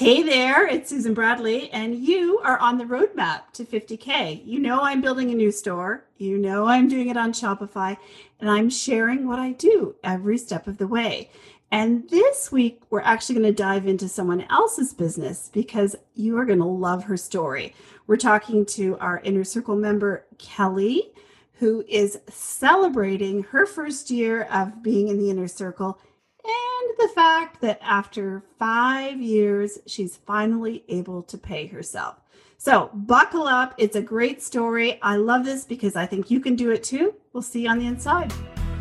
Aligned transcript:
Hey 0.00 0.22
there, 0.22 0.66
it's 0.66 0.88
Susan 0.88 1.12
Bradley, 1.12 1.70
and 1.72 1.94
you 1.94 2.38
are 2.42 2.58
on 2.58 2.78
the 2.78 2.86
roadmap 2.86 3.52
to 3.52 3.66
50K. 3.66 4.40
You 4.46 4.58
know, 4.58 4.80
I'm 4.80 5.02
building 5.02 5.30
a 5.30 5.34
new 5.34 5.52
store. 5.52 6.06
You 6.16 6.38
know, 6.38 6.64
I'm 6.64 6.88
doing 6.88 7.10
it 7.10 7.18
on 7.18 7.34
Shopify, 7.34 7.98
and 8.40 8.48
I'm 8.48 8.70
sharing 8.70 9.28
what 9.28 9.38
I 9.38 9.52
do 9.52 9.96
every 10.02 10.38
step 10.38 10.66
of 10.66 10.78
the 10.78 10.86
way. 10.86 11.28
And 11.70 12.08
this 12.08 12.50
week, 12.50 12.80
we're 12.88 13.02
actually 13.02 13.34
going 13.34 13.54
to 13.54 13.62
dive 13.62 13.86
into 13.86 14.08
someone 14.08 14.46
else's 14.48 14.94
business 14.94 15.50
because 15.52 15.94
you 16.14 16.38
are 16.38 16.46
going 16.46 16.60
to 16.60 16.64
love 16.64 17.04
her 17.04 17.18
story. 17.18 17.74
We're 18.06 18.16
talking 18.16 18.64
to 18.64 18.96
our 19.00 19.20
Inner 19.22 19.44
Circle 19.44 19.76
member, 19.76 20.24
Kelly, 20.38 21.12
who 21.58 21.84
is 21.86 22.20
celebrating 22.26 23.42
her 23.42 23.66
first 23.66 24.10
year 24.10 24.44
of 24.44 24.82
being 24.82 25.08
in 25.08 25.18
the 25.18 25.28
Inner 25.28 25.46
Circle 25.46 25.98
and 26.44 26.94
the 26.98 27.12
fact 27.14 27.60
that 27.60 27.78
after 27.82 28.42
five 28.58 29.20
years, 29.20 29.78
she's 29.86 30.16
finally 30.16 30.84
able 30.88 31.22
to 31.24 31.38
pay 31.38 31.66
herself. 31.66 32.16
So, 32.58 32.90
buckle 32.92 33.46
up. 33.46 33.74
It's 33.78 33.96
a 33.96 34.02
great 34.02 34.42
story. 34.42 34.98
I 35.02 35.16
love 35.16 35.44
this 35.44 35.64
because 35.64 35.96
I 35.96 36.06
think 36.06 36.30
you 36.30 36.40
can 36.40 36.56
do 36.56 36.70
it 36.70 36.84
too. 36.84 37.14
We'll 37.32 37.42
see 37.42 37.62
you 37.62 37.70
on 37.70 37.78
the 37.78 37.86
inside. 37.86 38.32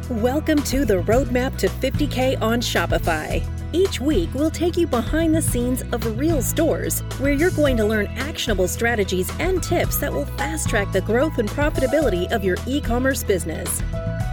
Welcome 0.09 0.62
to 0.64 0.86
the 0.86 1.03
Roadmap 1.03 1.58
to 1.59 1.67
50K 1.67 2.41
on 2.41 2.62
Shopify. 2.62 3.48
Each 3.72 4.02
week, 4.02 4.34
we'll 4.34 4.50
take 4.50 4.76
you 4.76 4.88
behind 4.88 5.36
the 5.36 5.41
scenes 5.41 5.84
of 5.91 6.17
real 6.17 6.41
stores 6.41 7.02
where 7.20 7.31
you're 7.31 7.52
going 7.52 7.78
to 7.78 7.86
learn 7.86 8.08
actionable 8.08 8.67
strategies 8.67 9.31
and 9.39 9.62
tips 9.62 9.98
that 10.00 10.12
will 10.12 10.26
fast 10.26 10.67
track 10.67 10.91
the 10.91 11.02
growth 11.02 11.38
and 11.38 11.48
profitability 11.48 12.30
of 12.31 12.44
your 12.44 12.58
e 12.66 12.81
commerce 12.81 13.23
business. 13.23 13.84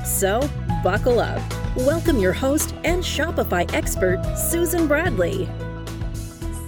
So, 0.05 0.41
buckle 0.83 1.21
up. 1.21 1.43
Welcome 1.77 2.19
your 2.19 2.33
host 2.33 2.75
and 2.85 3.03
Shopify 3.03 3.73
expert, 3.73 4.23
Susan 4.37 4.87
Bradley. 4.87 5.49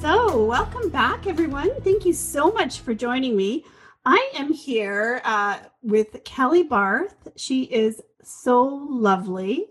So, 0.01 0.45
welcome 0.45 0.91
back, 0.91 1.27
everyone. 1.27 1.71
Thank 1.83 2.05
you 2.05 2.13
so 2.13 2.51
much 2.53 2.81
for 2.81 2.95
joining 2.95 3.37
me. 3.37 3.65
I 4.05 4.31
am 4.35 4.53
here 4.53 5.21
uh, 5.25 5.59
with 5.83 6.23
Kelly 6.25 6.63
Barth. 6.63 7.29
She 7.37 7.65
is 7.65 8.01
so 8.23 8.63
lovely. 8.65 9.67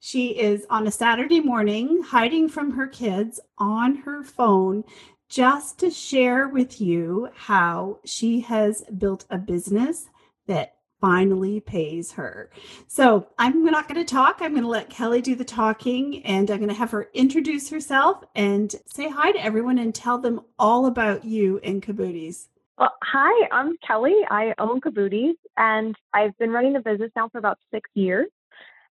She 0.00 0.38
is 0.38 0.66
on 0.70 0.86
a 0.86 0.90
Saturday 0.90 1.40
morning 1.40 2.02
hiding 2.02 2.48
from 2.48 2.72
her 2.72 2.86
kids 2.86 3.40
on 3.58 3.96
her 3.96 4.22
phone 4.22 4.84
just 5.28 5.78
to 5.78 5.90
share 5.90 6.48
with 6.48 6.80
you 6.80 7.28
how 7.34 8.00
she 8.04 8.40
has 8.40 8.82
built 8.98 9.24
a 9.30 9.38
business 9.38 10.08
that 10.46 10.76
finally 11.00 11.60
pays 11.60 12.12
her. 12.12 12.50
So 12.86 13.26
I'm 13.38 13.64
not 13.64 13.88
going 13.88 14.04
to 14.04 14.14
talk. 14.14 14.38
I'm 14.40 14.52
going 14.52 14.62
to 14.62 14.68
let 14.68 14.90
Kelly 14.90 15.22
do 15.22 15.34
the 15.34 15.44
talking 15.44 16.24
and 16.24 16.50
I'm 16.50 16.58
going 16.58 16.68
to 16.68 16.74
have 16.74 16.90
her 16.90 17.08
introduce 17.14 17.70
herself 17.70 18.22
and 18.34 18.74
say 18.86 19.08
hi 19.08 19.32
to 19.32 19.42
everyone 19.42 19.78
and 19.78 19.94
tell 19.94 20.18
them 20.18 20.40
all 20.58 20.86
about 20.86 21.24
you 21.24 21.58
and 21.64 21.82
Kabooties. 21.82 22.48
Well, 22.78 22.94
hi, 23.02 23.48
I'm 23.52 23.76
Kelly. 23.86 24.14
I 24.30 24.54
own 24.58 24.80
Kabooties 24.80 25.34
and 25.56 25.94
I've 26.14 26.36
been 26.38 26.50
running 26.50 26.74
the 26.74 26.80
business 26.80 27.10
now 27.16 27.28
for 27.28 27.38
about 27.38 27.58
six 27.72 27.88
years. 27.94 28.28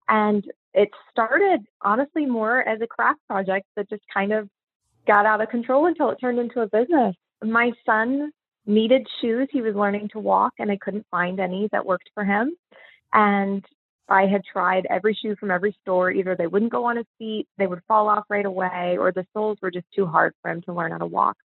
And 0.08 0.44
it 0.74 0.90
started 1.12 1.62
honestly 1.82 2.26
more 2.26 2.68
as 2.68 2.82
a 2.82 2.88
craft 2.88 3.20
project 3.28 3.68
that 3.76 3.90
just 3.90 4.04
kind 4.14 4.34
of 4.34 4.50
got 5.08 5.26
out 5.26 5.42
of 5.42 5.50
control 5.50 5.88
until 5.88 6.10
it 6.10 6.18
turned 6.20 6.40
into 6.40 6.62
a 6.62 6.68
business. 6.68 7.16
My 7.44 7.72
son 7.86 8.32
needed 8.66 9.08
shoes. 9.22 9.48
He 9.52 9.62
was 9.62 9.76
learning 9.76 10.10
to 10.14 10.20
walk, 10.20 10.54
and 10.60 10.72
I 10.72 10.78
couldn't 10.78 11.06
find 11.10 11.40
any 11.40 11.70
that 11.72 11.86
worked 11.86 12.10
for 12.14 12.24
him. 12.24 12.56
And 13.14 13.66
I 14.08 14.26
had 14.26 14.42
tried 14.52 14.88
every 14.90 15.14
shoe 15.14 15.36
from 15.36 15.52
every 15.52 15.76
store. 15.82 16.12
Either 16.12 16.36
they 16.36 16.48
wouldn't 16.48 16.72
go 16.72 16.86
on 16.86 16.98
his 16.98 17.06
feet, 17.18 17.48
they 17.58 17.68
would 17.68 17.82
fall 17.88 18.10
off 18.10 18.26
right 18.30 18.46
away, 18.46 18.98
or 19.00 19.12
the 19.12 19.26
soles 19.34 19.58
were 19.62 19.72
just 19.72 19.86
too 19.96 20.06
hard 20.06 20.34
for 20.42 20.52
him 20.52 20.62
to 20.64 20.74
learn 20.74 20.92
how 20.92 20.98
to 20.98 21.06
walk. 21.06 21.38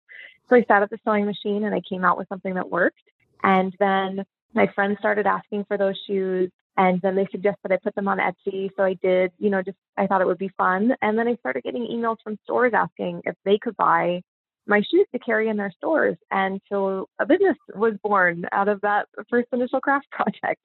So 0.49 0.57
I 0.57 0.65
sat 0.69 0.83
at 0.83 0.91
the 0.91 0.99
sewing 1.05 1.27
machine 1.27 1.65
and 1.65 1.75
I 1.75 1.81
came 1.89 2.05
out 2.05 2.19
with 2.19 2.29
something 2.29 2.55
that 2.55 2.71
worked. 2.71 3.03
And 3.43 3.75
then 3.79 4.25
my 4.55 4.67
friends 4.75 4.99
started 4.99 5.27
asking 5.27 5.65
for 5.67 5.79
those 5.79 5.99
shoes. 6.07 6.51
And 6.77 7.01
then 7.03 7.15
they 7.15 7.27
suggested 7.31 7.71
I 7.71 7.79
put 7.83 7.95
them 7.95 8.09
on 8.09 8.19
Etsy. 8.19 8.71
So 8.77 8.83
I 8.83 8.95
did, 8.95 9.33
you 9.39 9.51
know, 9.51 9.63
just 9.63 9.77
I 9.97 10.07
thought 10.07 10.21
it 10.21 10.27
would 10.27 10.39
be 10.39 10.51
fun. 10.57 10.95
And 11.03 11.19
then 11.19 11.29
I 11.29 11.37
started 11.37 11.65
getting 11.65 11.87
emails 11.87 12.17
from 12.23 12.39
stores 12.45 12.73
asking 12.75 13.23
if 13.25 13.35
they 13.45 13.59
could 13.59 13.77
buy 13.77 14.23
my 14.67 14.83
shoes 14.91 15.07
to 15.13 15.19
carry 15.19 15.49
in 15.49 15.57
their 15.57 15.73
stores. 15.77 16.17
And 16.31 16.61
so 16.69 17.09
a 17.19 17.27
business 17.27 17.57
was 17.75 17.95
born 18.03 18.45
out 18.53 18.69
of 18.69 18.81
that 18.83 19.09
first 19.29 19.49
initial 19.53 19.81
craft 19.81 20.09
project. 20.13 20.65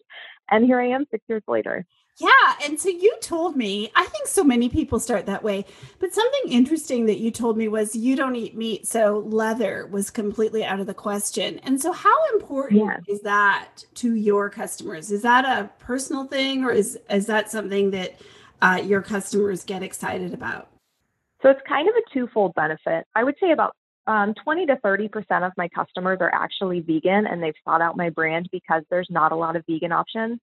And 0.49 0.65
here 0.65 0.79
I 0.79 0.89
am 0.89 1.05
six 1.11 1.23
years 1.27 1.43
later. 1.47 1.85
Yeah. 2.19 2.29
And 2.63 2.79
so 2.79 2.89
you 2.89 3.15
told 3.21 3.55
me, 3.55 3.91
I 3.95 4.05
think 4.05 4.27
so 4.27 4.43
many 4.43 4.69
people 4.69 4.99
start 4.99 5.27
that 5.27 5.43
way. 5.43 5.65
But 5.99 6.13
something 6.13 6.51
interesting 6.51 7.05
that 7.05 7.19
you 7.19 7.29
told 7.29 7.57
me 7.57 7.67
was 7.67 7.95
you 7.95 8.15
don't 8.15 8.35
eat 8.35 8.57
meat. 8.57 8.87
So 8.87 9.23
leather 9.27 9.87
was 9.91 10.09
completely 10.09 10.65
out 10.65 10.79
of 10.79 10.87
the 10.87 10.95
question. 10.95 11.59
And 11.59 11.79
so, 11.79 11.91
how 11.91 12.33
important 12.33 12.81
yeah. 12.81 13.13
is 13.13 13.21
that 13.21 13.83
to 13.95 14.15
your 14.15 14.49
customers? 14.49 15.11
Is 15.11 15.21
that 15.21 15.45
a 15.45 15.69
personal 15.77 16.25
thing 16.25 16.63
or 16.63 16.71
is, 16.71 16.97
is 17.09 17.27
that 17.27 17.51
something 17.51 17.91
that 17.91 18.19
uh, 18.63 18.81
your 18.83 19.03
customers 19.03 19.63
get 19.63 19.83
excited 19.83 20.33
about? 20.33 20.69
So 21.43 21.49
it's 21.49 21.61
kind 21.67 21.87
of 21.87 21.93
a 21.95 22.13
twofold 22.13 22.55
benefit. 22.55 23.05
I 23.15 23.23
would 23.23 23.35
say 23.39 23.51
about 23.51 23.75
um, 24.07 24.33
20 24.33 24.65
to 24.67 24.77
30% 24.77 25.45
of 25.45 25.51
my 25.57 25.67
customers 25.67 26.19
are 26.21 26.33
actually 26.33 26.79
vegan 26.79 27.27
and 27.27 27.43
they've 27.43 27.53
sought 27.65 27.81
out 27.81 27.97
my 27.97 28.09
brand 28.09 28.49
because 28.51 28.83
there's 28.89 29.09
not 29.09 29.33
a 29.33 29.35
lot 29.35 29.55
of 29.55 29.65
vegan 29.69 29.91
options. 29.91 30.39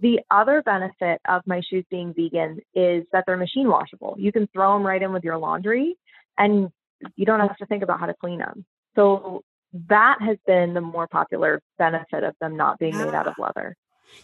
The 0.00 0.20
other 0.30 0.62
benefit 0.62 1.20
of 1.26 1.42
my 1.46 1.60
shoes 1.68 1.84
being 1.90 2.14
vegan 2.14 2.60
is 2.74 3.04
that 3.12 3.24
they're 3.26 3.36
machine 3.36 3.68
washable. 3.68 4.14
You 4.18 4.30
can 4.30 4.46
throw 4.52 4.74
them 4.74 4.86
right 4.86 5.02
in 5.02 5.12
with 5.12 5.24
your 5.24 5.38
laundry 5.38 5.96
and 6.36 6.70
you 7.16 7.26
don't 7.26 7.40
have 7.40 7.56
to 7.56 7.66
think 7.66 7.82
about 7.82 7.98
how 7.98 8.06
to 8.06 8.14
clean 8.14 8.38
them. 8.38 8.64
So 8.94 9.42
that 9.88 10.18
has 10.20 10.36
been 10.46 10.74
the 10.74 10.80
more 10.80 11.08
popular 11.08 11.60
benefit 11.78 12.24
of 12.24 12.34
them 12.40 12.56
not 12.56 12.78
being 12.78 12.96
made 12.96 13.14
out 13.14 13.26
of 13.26 13.34
leather. 13.38 13.76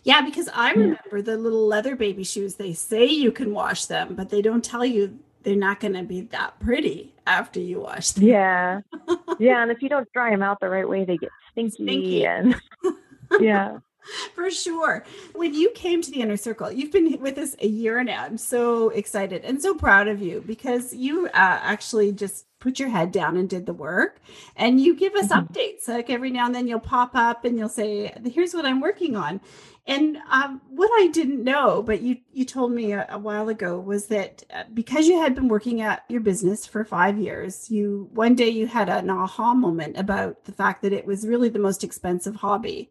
Yeah, 0.02 0.22
because 0.22 0.48
I 0.48 0.72
remember 0.72 1.22
the 1.22 1.36
little 1.36 1.66
leather 1.66 1.96
baby 1.96 2.24
shoes. 2.24 2.54
They 2.54 2.72
say 2.72 3.04
you 3.06 3.32
can 3.32 3.52
wash 3.52 3.84
them, 3.86 4.14
but 4.14 4.30
they 4.30 4.42
don't 4.42 4.64
tell 4.64 4.84
you 4.84 5.18
they're 5.44 5.56
not 5.56 5.80
going 5.80 5.94
to 5.94 6.02
be 6.02 6.22
that 6.22 6.58
pretty 6.58 7.14
after 7.26 7.60
you 7.60 7.80
wash 7.80 8.12
them. 8.12 8.24
Yeah. 8.24 8.80
yeah. 9.38 9.62
And 9.62 9.70
if 9.70 9.82
you 9.82 9.88
don't 9.88 10.10
dry 10.12 10.30
them 10.30 10.42
out 10.42 10.58
the 10.60 10.68
right 10.68 10.88
way, 10.88 11.04
they 11.04 11.16
get 11.16 11.30
stinky. 11.52 11.70
stinky. 11.70 12.26
And 12.26 12.60
yeah. 13.40 13.78
For 14.34 14.50
sure. 14.50 15.04
When 15.34 15.54
you 15.54 15.70
came 15.70 16.02
to 16.02 16.10
the 16.10 16.20
inner 16.20 16.36
circle, 16.36 16.70
you've 16.70 16.92
been 16.92 17.20
with 17.20 17.38
us 17.38 17.56
a 17.60 17.66
year 17.66 17.98
and 17.98 18.06
now. 18.06 18.24
I'm 18.24 18.38
so 18.38 18.90
excited 18.90 19.44
and 19.44 19.60
so 19.60 19.74
proud 19.74 20.08
of 20.08 20.20
you 20.20 20.42
because 20.46 20.92
you 20.94 21.26
uh, 21.26 21.30
actually 21.34 22.12
just 22.12 22.46
put 22.60 22.78
your 22.78 22.88
head 22.88 23.12
down 23.12 23.36
and 23.36 23.48
did 23.48 23.66
the 23.66 23.74
work 23.74 24.20
and 24.56 24.80
you 24.80 24.96
give 24.96 25.14
us 25.14 25.28
mm-hmm. 25.28 25.52
updates. 25.52 25.86
Like 25.86 26.08
every 26.10 26.30
now 26.30 26.46
and 26.46 26.54
then 26.54 26.66
you'll 26.66 26.80
pop 26.80 27.14
up 27.14 27.44
and 27.44 27.58
you'll 27.58 27.68
say, 27.68 28.12
here's 28.24 28.54
what 28.54 28.64
I'm 28.64 28.80
working 28.80 29.16
on. 29.16 29.40
And 29.86 30.16
um, 30.30 30.62
what 30.70 30.90
I 30.94 31.08
didn't 31.08 31.44
know, 31.44 31.82
but 31.82 32.00
you 32.00 32.16
you 32.32 32.46
told 32.46 32.72
me 32.72 32.92
a, 32.92 33.06
a 33.10 33.18
while 33.18 33.50
ago, 33.50 33.78
was 33.78 34.06
that 34.06 34.42
uh, 34.50 34.62
because 34.72 35.06
you 35.06 35.20
had 35.20 35.34
been 35.34 35.48
working 35.48 35.82
at 35.82 36.04
your 36.08 36.22
business 36.22 36.66
for 36.66 36.86
five 36.86 37.18
years, 37.18 37.70
you 37.70 38.08
one 38.14 38.34
day 38.34 38.48
you 38.48 38.66
had 38.66 38.88
an 38.88 39.10
aha 39.10 39.52
moment 39.52 39.98
about 39.98 40.44
the 40.46 40.52
fact 40.52 40.80
that 40.82 40.94
it 40.94 41.04
was 41.04 41.26
really 41.26 41.50
the 41.50 41.58
most 41.58 41.84
expensive 41.84 42.36
hobby. 42.36 42.90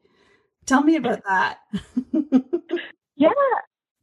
Tell 0.66 0.84
me 0.84 0.96
about 0.96 1.24
that. 1.25 1.59
yeah, 3.16 3.29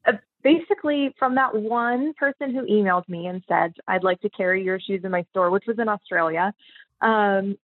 uh, 0.06 0.12
basically 0.42 1.14
from 1.18 1.34
that 1.36 1.54
one 1.54 2.12
person 2.14 2.54
who 2.54 2.62
emailed 2.66 3.08
me 3.08 3.26
and 3.26 3.42
said, 3.48 3.72
"I'd 3.88 4.04
like 4.04 4.20
to 4.20 4.30
carry 4.30 4.62
your 4.62 4.78
shoes 4.80 5.00
in 5.04 5.10
my 5.10 5.24
store," 5.30 5.50
which 5.50 5.64
was 5.66 5.78
in 5.78 5.88
Australia. 5.88 6.52
Um, 7.00 7.56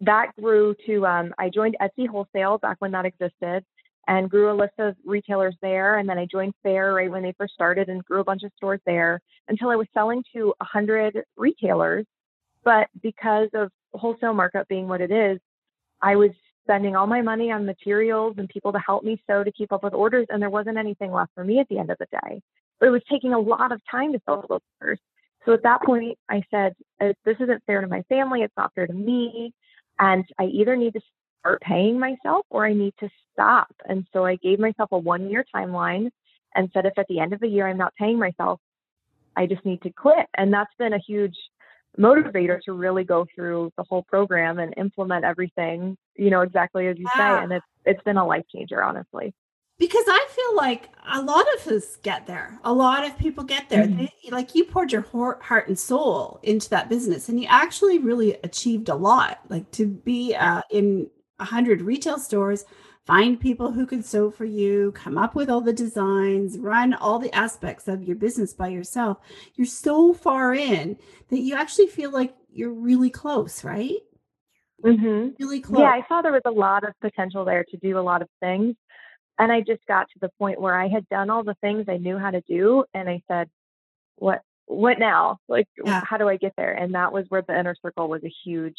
that 0.00 0.28
grew 0.40 0.74
to 0.86 1.06
um, 1.06 1.34
I 1.38 1.50
joined 1.50 1.76
Etsy 1.80 2.08
Wholesale 2.08 2.58
back 2.58 2.76
when 2.80 2.92
that 2.92 3.04
existed 3.04 3.64
and 4.08 4.30
grew 4.30 4.50
a 4.50 4.56
list 4.56 4.72
of 4.78 4.96
retailers 5.04 5.54
there. 5.60 5.98
And 5.98 6.08
then 6.08 6.18
I 6.18 6.26
joined 6.26 6.54
Faire 6.62 6.94
right 6.94 7.10
when 7.10 7.22
they 7.22 7.34
first 7.36 7.52
started 7.52 7.88
and 7.88 8.04
grew 8.04 8.20
a 8.20 8.24
bunch 8.24 8.42
of 8.42 8.50
stores 8.56 8.80
there 8.86 9.20
until 9.48 9.68
I 9.68 9.76
was 9.76 9.86
selling 9.92 10.24
to 10.34 10.54
100 10.58 11.22
retailers. 11.36 12.06
But 12.64 12.88
because 13.02 13.50
of 13.54 13.70
wholesale 13.92 14.32
markup 14.32 14.66
being 14.66 14.88
what 14.88 15.02
it 15.02 15.10
is, 15.10 15.38
I 16.00 16.16
was 16.16 16.30
spending 16.68 16.94
all 16.94 17.06
my 17.06 17.22
money 17.22 17.50
on 17.50 17.64
materials 17.64 18.34
and 18.36 18.46
people 18.48 18.72
to 18.72 18.78
help 18.78 19.02
me 19.02 19.20
sew 19.26 19.42
to 19.42 19.52
keep 19.52 19.72
up 19.72 19.82
with 19.82 19.94
orders, 19.94 20.26
and 20.28 20.42
there 20.42 20.50
wasn't 20.50 20.76
anything 20.76 21.10
left 21.10 21.30
for 21.34 21.42
me 21.42 21.58
at 21.58 21.68
the 21.68 21.78
end 21.78 21.90
of 21.90 21.96
the 21.98 22.06
day. 22.12 22.42
But 22.78 22.86
it 22.86 22.90
was 22.90 23.02
taking 23.10 23.32
a 23.32 23.38
lot 23.38 23.72
of 23.72 23.80
time 23.90 24.12
to 24.12 24.20
fill 24.26 24.44
those 24.48 24.60
orders. 24.80 24.98
So 25.46 25.54
at 25.54 25.62
that 25.62 25.82
point, 25.82 26.18
I 26.28 26.42
said, 26.50 26.74
uh, 27.00 27.14
This 27.24 27.36
isn't 27.40 27.62
fair 27.66 27.80
to 27.80 27.86
my 27.86 28.02
family. 28.10 28.42
It's 28.42 28.56
not 28.56 28.72
fair 28.74 28.86
to 28.86 28.92
me. 28.92 29.54
And 29.98 30.24
I 30.38 30.44
either 30.44 30.76
need 30.76 30.92
to 30.92 31.00
start 31.40 31.62
paying 31.62 31.98
myself 31.98 32.44
or 32.50 32.66
I 32.66 32.74
need 32.74 32.92
to 33.00 33.08
stop. 33.32 33.74
And 33.88 34.06
so 34.12 34.26
I 34.26 34.36
gave 34.36 34.58
myself 34.58 34.90
a 34.92 34.98
one 34.98 35.30
year 35.30 35.44
timeline 35.54 36.10
and 36.54 36.68
said, 36.74 36.84
if 36.84 36.98
at 36.98 37.06
the 37.08 37.20
end 37.20 37.32
of 37.32 37.40
the 37.40 37.48
year 37.48 37.66
I'm 37.66 37.78
not 37.78 37.94
paying 37.96 38.18
myself, 38.18 38.60
I 39.36 39.46
just 39.46 39.64
need 39.64 39.80
to 39.82 39.90
quit. 39.90 40.26
And 40.36 40.52
that's 40.52 40.74
been 40.78 40.92
a 40.92 41.00
huge 41.06 41.36
motivator 41.98 42.60
to 42.62 42.72
really 42.72 43.04
go 43.04 43.26
through 43.34 43.72
the 43.76 43.84
whole 43.88 44.02
program 44.04 44.58
and 44.58 44.72
implement 44.76 45.24
everything, 45.24 45.96
you 46.16 46.30
know, 46.30 46.42
exactly 46.42 46.86
as 46.86 46.96
you 46.98 47.06
say. 47.16 47.22
And 47.42 47.52
it's 47.52 47.66
it's 47.84 48.02
been 48.04 48.16
a 48.16 48.26
life 48.26 48.44
changer, 48.54 48.82
honestly. 48.82 49.34
because 49.78 50.04
I 50.08 50.26
feel 50.30 50.56
like 50.56 50.90
a 51.12 51.22
lot 51.22 51.46
of 51.56 51.68
us 51.72 51.96
get 52.02 52.26
there. 52.26 52.58
A 52.64 52.72
lot 52.72 53.06
of 53.06 53.16
people 53.16 53.44
get 53.44 53.68
there. 53.68 53.84
Mhm. 53.86 53.96
They, 54.24 54.30
like 54.30 54.54
you 54.56 54.64
poured 54.64 54.90
your 54.90 55.02
heart 55.12 55.68
and 55.68 55.78
soul 55.78 56.40
into 56.42 56.68
that 56.70 56.88
business, 56.88 57.28
and 57.28 57.40
you 57.40 57.46
actually 57.48 57.98
really 58.00 58.36
achieved 58.42 58.88
a 58.88 58.96
lot. 58.96 59.38
Like 59.48 59.70
to 59.72 59.86
be 59.86 60.34
uh, 60.34 60.62
in 60.70 61.08
a 61.38 61.44
hundred 61.44 61.80
retail 61.82 62.18
stores, 62.18 62.64
find 63.08 63.40
people 63.40 63.72
who 63.72 63.86
can 63.86 64.02
sew 64.02 64.30
for 64.30 64.44
you, 64.44 64.92
come 64.92 65.16
up 65.16 65.34
with 65.34 65.48
all 65.48 65.62
the 65.62 65.72
designs, 65.72 66.58
run 66.58 66.92
all 66.92 67.18
the 67.18 67.34
aspects 67.34 67.88
of 67.88 68.02
your 68.02 68.14
business 68.16 68.52
by 68.52 68.68
yourself. 68.68 69.16
You're 69.54 69.66
so 69.66 70.12
far 70.12 70.52
in 70.52 70.98
that 71.30 71.38
you 71.40 71.54
actually 71.56 71.86
feel 71.86 72.10
like 72.10 72.34
you're 72.52 72.72
really 72.72 73.08
close, 73.08 73.64
right? 73.64 73.96
hmm 74.84 75.28
Really 75.40 75.60
close. 75.60 75.80
Yeah, 75.80 75.86
I 75.88 76.04
saw 76.06 76.20
there 76.20 76.32
was 76.32 76.42
a 76.44 76.50
lot 76.50 76.84
of 76.84 76.92
potential 77.00 77.46
there 77.46 77.64
to 77.70 77.76
do 77.78 77.98
a 77.98 78.00
lot 78.00 78.20
of 78.20 78.28
things. 78.40 78.76
And 79.38 79.50
I 79.50 79.62
just 79.62 79.86
got 79.86 80.08
to 80.10 80.18
the 80.20 80.30
point 80.38 80.60
where 80.60 80.78
I 80.78 80.88
had 80.88 81.08
done 81.08 81.30
all 81.30 81.44
the 81.44 81.56
things 81.62 81.86
I 81.88 81.96
knew 81.96 82.18
how 82.18 82.30
to 82.30 82.42
do. 82.42 82.84
And 82.92 83.08
I 83.08 83.22
said, 83.26 83.48
what, 84.16 84.42
what 84.66 84.98
now? 84.98 85.38
Like, 85.48 85.66
Yeah. 85.82 86.02
how 86.04 86.18
do 86.18 86.28
I 86.28 86.36
get 86.36 86.52
there? 86.58 86.74
And 86.74 86.94
that 86.94 87.10
was 87.12 87.24
where 87.30 87.42
the 87.42 87.58
inner 87.58 87.74
circle 87.80 88.08
was 88.08 88.22
a 88.24 88.32
huge, 88.44 88.76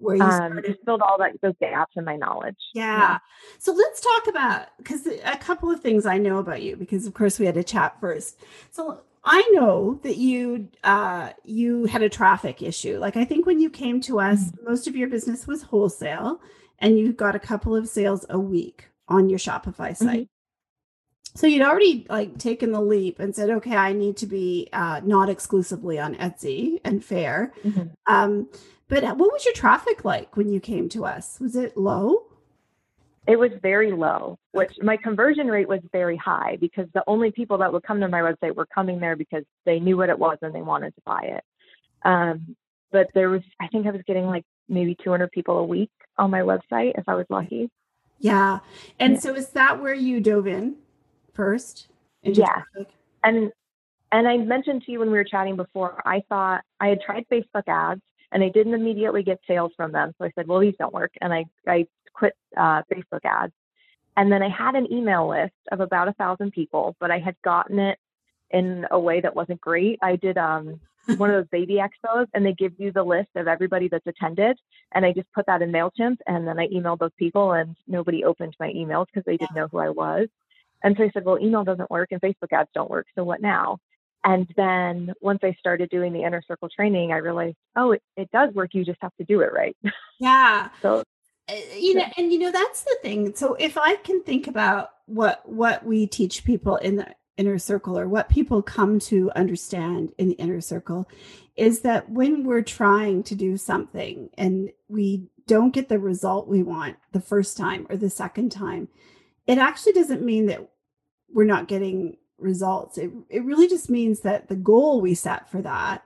Where 0.00 0.16
you 0.16 0.22
um, 0.22 0.32
started. 0.32 0.64
just 0.64 0.84
filled 0.84 1.02
all 1.02 1.18
that, 1.18 1.32
those 1.42 1.54
gaps 1.60 1.92
in 1.96 2.04
my 2.04 2.16
knowledge. 2.16 2.56
Yeah. 2.74 3.18
So 3.58 3.72
let's 3.72 4.00
talk 4.00 4.26
about 4.28 4.68
because 4.78 5.06
a 5.06 5.36
couple 5.36 5.70
of 5.70 5.80
things 5.80 6.06
I 6.06 6.18
know 6.18 6.38
about 6.38 6.62
you 6.62 6.76
because 6.76 7.06
of 7.06 7.14
course 7.14 7.38
we 7.38 7.46
had 7.46 7.56
a 7.56 7.62
chat 7.62 8.00
first. 8.00 8.40
So 8.70 9.02
I 9.24 9.46
know 9.52 10.00
that 10.02 10.16
you 10.16 10.68
uh 10.82 11.30
you 11.44 11.84
had 11.84 12.02
a 12.02 12.08
traffic 12.08 12.62
issue. 12.62 12.98
Like 12.98 13.16
I 13.16 13.26
think 13.26 13.44
when 13.44 13.60
you 13.60 13.68
came 13.68 14.00
to 14.02 14.20
us, 14.20 14.50
most 14.66 14.88
of 14.88 14.96
your 14.96 15.08
business 15.08 15.46
was 15.46 15.62
wholesale 15.62 16.40
and 16.78 16.98
you 16.98 17.12
got 17.12 17.36
a 17.36 17.40
couple 17.40 17.76
of 17.76 17.86
sales 17.86 18.24
a 18.30 18.38
week 18.38 18.88
on 19.06 19.28
your 19.28 19.38
Shopify 19.38 19.94
site. 19.94 20.28
So 21.34 21.46
you'd 21.46 21.62
already 21.62 22.06
like 22.08 22.38
taken 22.38 22.72
the 22.72 22.80
leap 22.80 23.20
and 23.20 23.34
said, 23.34 23.50
okay, 23.50 23.76
I 23.76 23.92
need 23.92 24.16
to 24.18 24.26
be 24.26 24.68
uh, 24.72 25.00
not 25.04 25.28
exclusively 25.28 25.98
on 25.98 26.16
Etsy 26.16 26.80
and 26.84 27.04
Faire. 27.04 27.52
Mhm. 27.62 27.92
Um, 28.06 28.48
but 28.90 29.04
what 29.16 29.32
was 29.32 29.44
your 29.44 29.54
traffic 29.54 30.04
like 30.04 30.36
when 30.36 30.50
you 30.50 30.60
came 30.60 30.88
to 30.90 31.06
us? 31.06 31.38
Was 31.40 31.56
it 31.56 31.76
low? 31.76 32.24
It 33.26 33.38
was 33.38 33.52
very 33.62 33.92
low, 33.92 34.38
which 34.50 34.72
my 34.82 34.96
conversion 34.96 35.46
rate 35.46 35.68
was 35.68 35.80
very 35.92 36.16
high 36.16 36.56
because 36.60 36.86
the 36.92 37.04
only 37.06 37.30
people 37.30 37.58
that 37.58 37.72
would 37.72 37.84
come 37.84 38.00
to 38.00 38.08
my 38.08 38.20
website 38.20 38.56
were 38.56 38.66
coming 38.66 38.98
there 38.98 39.14
because 39.14 39.44
they 39.64 39.78
knew 39.78 39.96
what 39.96 40.08
it 40.10 40.18
was 40.18 40.38
and 40.42 40.52
they 40.52 40.62
wanted 40.62 40.94
to 40.96 41.02
buy 41.06 41.22
it. 41.36 41.44
Um, 42.04 42.56
but 42.90 43.06
there 43.14 43.30
was, 43.30 43.42
I 43.60 43.68
think 43.68 43.86
I 43.86 43.90
was 43.92 44.00
getting 44.06 44.26
like 44.26 44.44
maybe 44.68 44.96
200 45.04 45.30
people 45.30 45.58
a 45.58 45.64
week 45.64 45.90
on 46.18 46.30
my 46.30 46.40
website 46.40 46.98
if 46.98 47.08
I 47.08 47.14
was 47.14 47.26
lucky. 47.30 47.70
Yeah. 48.18 48.58
And 48.98 49.14
Yeah. 49.14 49.20
so 49.20 49.34
is 49.34 49.50
that 49.50 49.80
where 49.80 49.94
you 49.94 50.20
dove 50.20 50.48
in 50.48 50.76
first? 51.32 51.86
Yeah. 52.22 52.46
traffic? 52.46 52.92
And 53.22 53.52
and 54.12 54.26
I 54.26 54.38
mentioned 54.38 54.82
to 54.86 54.92
you 54.92 54.98
when 54.98 55.10
we 55.12 55.16
were 55.18 55.24
chatting 55.24 55.54
before, 55.54 56.02
I 56.04 56.22
thought 56.28 56.62
I 56.80 56.88
had 56.88 57.00
tried 57.00 57.26
Facebook 57.30 57.62
ads 57.68 58.00
and 58.32 58.42
I 58.42 58.48
didn't 58.48 58.74
immediately 58.74 59.22
get 59.22 59.40
sales 59.46 59.72
from 59.76 59.92
them. 59.92 60.14
So 60.18 60.24
I 60.24 60.32
said, 60.34 60.46
well, 60.46 60.60
these 60.60 60.74
don't 60.78 60.94
work. 60.94 61.12
And 61.20 61.32
I, 61.32 61.44
I 61.66 61.86
quit 62.12 62.34
uh, 62.56 62.82
Facebook 62.92 63.24
ads. 63.24 63.52
And 64.16 64.30
then 64.30 64.42
I 64.42 64.48
had 64.48 64.74
an 64.74 64.92
email 64.92 65.28
list 65.28 65.54
of 65.72 65.80
about 65.80 66.08
a 66.08 66.12
thousand 66.14 66.52
people, 66.52 66.96
but 67.00 67.10
I 67.10 67.18
had 67.18 67.36
gotten 67.42 67.78
it 67.78 67.98
in 68.50 68.86
a 68.90 68.98
way 68.98 69.20
that 69.20 69.34
wasn't 69.34 69.60
great. 69.60 69.98
I 70.02 70.16
did 70.16 70.36
um, 70.36 70.80
one 71.16 71.30
of 71.30 71.36
those 71.36 71.50
baby 71.50 71.80
expos 71.80 72.26
and 72.34 72.44
they 72.44 72.52
give 72.52 72.72
you 72.78 72.92
the 72.92 73.02
list 73.02 73.30
of 73.36 73.48
everybody 73.48 73.88
that's 73.88 74.06
attended. 74.06 74.58
And 74.92 75.04
I 75.06 75.12
just 75.12 75.32
put 75.32 75.46
that 75.46 75.62
in 75.62 75.72
MailChimp 75.72 76.18
and 76.26 76.46
then 76.46 76.58
I 76.58 76.68
emailed 76.68 76.98
those 76.98 77.10
people 77.18 77.52
and 77.52 77.76
nobody 77.86 78.24
opened 78.24 78.56
my 78.60 78.72
emails 78.72 79.06
because 79.06 79.24
they 79.24 79.36
didn't 79.36 79.56
know 79.56 79.68
who 79.68 79.78
I 79.78 79.90
was. 79.90 80.28
And 80.82 80.96
so 80.96 81.04
I 81.04 81.10
said, 81.12 81.24
well, 81.24 81.38
email 81.38 81.64
doesn't 81.64 81.90
work 81.90 82.08
and 82.10 82.20
Facebook 82.20 82.52
ads 82.52 82.70
don't 82.74 82.90
work. 82.90 83.06
So 83.14 83.24
what 83.24 83.42
now? 83.42 83.78
And 84.24 84.46
then 84.56 85.12
once 85.20 85.40
I 85.42 85.52
started 85.58 85.88
doing 85.90 86.12
the 86.12 86.22
inner 86.24 86.42
circle 86.46 86.68
training, 86.68 87.12
I 87.12 87.16
realized, 87.16 87.56
oh, 87.76 87.92
it, 87.92 88.02
it 88.16 88.30
does 88.32 88.52
work. 88.54 88.74
You 88.74 88.84
just 88.84 88.98
have 89.00 89.14
to 89.16 89.24
do 89.24 89.40
it 89.40 89.52
right. 89.52 89.76
Yeah. 90.18 90.68
So 90.82 91.02
Uh, 91.48 91.54
you 91.78 91.94
know 91.94 92.02
Yeah. 92.02 92.12
and 92.18 92.32
you 92.32 92.38
know 92.38 92.52
that's 92.52 92.82
the 92.84 92.96
thing 93.02 93.34
so 93.34 93.54
if 93.54 93.76
i 93.76 93.96
can 93.96 94.22
think 94.22 94.46
about 94.46 94.90
what 95.06 95.36
what 95.48 95.84
we 95.84 96.06
teach 96.06 96.44
people 96.44 96.76
in 96.76 96.94
the 96.96 97.06
inner 97.38 97.58
circle 97.58 97.98
or 97.98 98.06
what 98.06 98.28
people 98.28 98.62
come 98.62 98.98
to 99.00 99.30
understand 99.34 100.12
in 100.18 100.28
the 100.28 100.34
inner 100.34 100.60
circle 100.60 101.08
is 101.56 101.80
that 101.80 102.08
when 102.10 102.44
we're 102.44 102.62
trying 102.62 103.22
to 103.24 103.34
do 103.34 103.56
something 103.56 104.28
and 104.38 104.70
we 104.88 105.26
don't 105.46 105.72
get 105.74 105.88
the 105.88 105.98
result 105.98 106.46
we 106.46 106.62
want 106.62 106.96
the 107.12 107.20
first 107.32 107.56
time 107.56 107.84
or 107.90 107.96
the 107.96 108.10
second 108.10 108.52
time 108.52 108.86
it 109.46 109.58
actually 109.58 109.92
doesn't 109.94 110.22
mean 110.22 110.46
that 110.46 110.60
we're 111.32 111.44
not 111.54 111.66
getting 111.66 112.16
results 112.40 112.98
it, 112.98 113.10
it 113.28 113.44
really 113.44 113.68
just 113.68 113.90
means 113.90 114.20
that 114.20 114.48
the 114.48 114.56
goal 114.56 115.00
we 115.00 115.14
set 115.14 115.48
for 115.50 115.60
that 115.62 116.02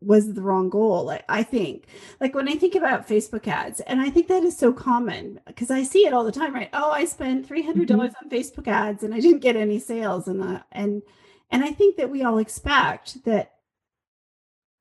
was 0.00 0.34
the 0.34 0.42
wrong 0.42 0.68
goal 0.68 1.04
like 1.04 1.24
i 1.28 1.42
think 1.42 1.86
like 2.20 2.34
when 2.34 2.48
I 2.48 2.54
think 2.56 2.74
about 2.74 3.06
Facebook 3.08 3.46
ads, 3.48 3.80
and 3.80 4.00
I 4.00 4.10
think 4.10 4.28
that 4.28 4.42
is 4.44 4.56
so 4.56 4.72
common 4.72 5.40
because 5.46 5.70
I 5.70 5.82
see 5.82 6.06
it 6.06 6.12
all 6.12 6.24
the 6.24 6.32
time, 6.32 6.54
right? 6.54 6.70
Oh, 6.72 6.90
I 6.90 7.04
spent 7.04 7.46
three 7.46 7.62
hundred 7.62 7.88
dollars 7.88 8.12
on 8.22 8.30
Facebook 8.30 8.68
ads 8.68 9.02
and 9.02 9.12
I 9.14 9.20
didn't 9.20 9.40
get 9.40 9.56
any 9.56 9.78
sales, 9.78 10.28
and 10.28 10.42
uh, 10.42 10.60
and 10.72 11.02
and 11.50 11.64
I 11.64 11.70
think 11.72 11.96
that 11.96 12.10
we 12.10 12.22
all 12.22 12.38
expect 12.38 13.24
that 13.24 13.52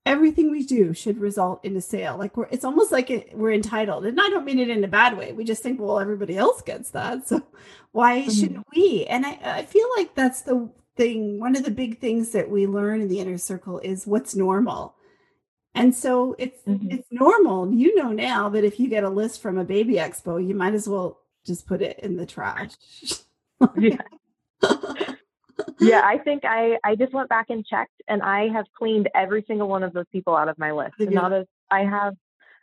everything 0.06 0.50
we 0.52 0.64
do 0.66 0.94
should 0.94 1.20
result 1.20 1.64
in 1.64 1.76
a 1.76 1.82
sale. 1.82 2.18
Like 2.18 2.36
we're, 2.38 2.48
it's 2.52 2.66
almost 2.66 2.92
like 2.92 3.10
it, 3.10 3.36
we're 3.38 3.54
entitled, 3.54 4.06
and 4.06 4.20
I 4.20 4.30
don't 4.30 4.46
mean 4.46 4.60
it 4.60 4.70
in 4.70 4.84
a 4.84 4.88
bad 4.88 5.18
way. 5.18 5.32
We 5.34 5.44
just 5.44 5.64
think, 5.64 5.80
well, 5.80 6.00
everybody 6.00 6.38
else 6.38 6.62
gets 6.62 6.92
that, 6.92 7.28
so 7.32 7.42
why 7.92 8.22
Mhm. 8.24 8.40
shouldn't 8.40 8.66
we? 8.76 9.06
And 9.06 9.26
I, 9.26 9.38
I 9.44 9.66
feel 9.66 9.88
like 9.98 10.16
that's 10.16 10.42
the 10.42 10.70
thing. 11.02 11.40
One 11.40 11.56
of 11.56 11.64
the 11.64 11.72
big 11.72 12.00
things 12.00 12.32
that 12.32 12.50
we 12.50 12.68
learn 12.68 13.02
in 13.02 13.08
the 13.08 13.20
inner 13.20 13.38
circle 13.40 13.80
is 13.80 14.06
what's 14.06 14.36
normal. 14.36 14.96
And 15.74 15.96
so 15.96 16.36
it's 16.38 16.62
Mhm. 16.64 16.92
it's 16.94 17.08
normal. 17.12 17.72
You 17.74 17.96
know 17.96 18.12
now 18.12 18.50
that 18.50 18.64
if 18.64 18.80
you 18.80 18.88
get 18.88 19.04
a 19.04 19.10
list 19.10 19.42
from 19.42 19.58
a 19.58 19.64
baby 19.64 19.96
expo, 19.96 20.46
you 20.46 20.54
might 20.54 20.74
as 20.76 20.88
well 20.88 21.20
just 21.46 21.66
put 21.66 21.82
it 21.82 21.98
in 22.00 22.18
the 22.18 22.26
trash. 22.26 22.74
yeah, 23.78 23.98
yeah, 25.80 26.02
I 26.04 26.18
think 26.24 26.44
I, 26.46 26.78
I 26.84 26.96
just 26.96 27.14
went 27.14 27.30
back 27.30 27.48
and 27.50 27.66
checked 27.66 28.00
and 28.08 28.22
I 28.22 28.50
have 28.50 28.66
cleaned 28.78 29.10
every 29.16 29.44
single 29.48 29.68
one 29.68 29.82
of 29.84 29.94
those 29.94 30.06
people 30.12 30.36
out 30.36 30.50
of 30.50 30.58
my 30.60 30.72
list. 30.72 30.96
And? 31.00 31.12
Not 31.12 31.34
as 31.34 31.46
I 31.72 31.82
have 31.82 32.14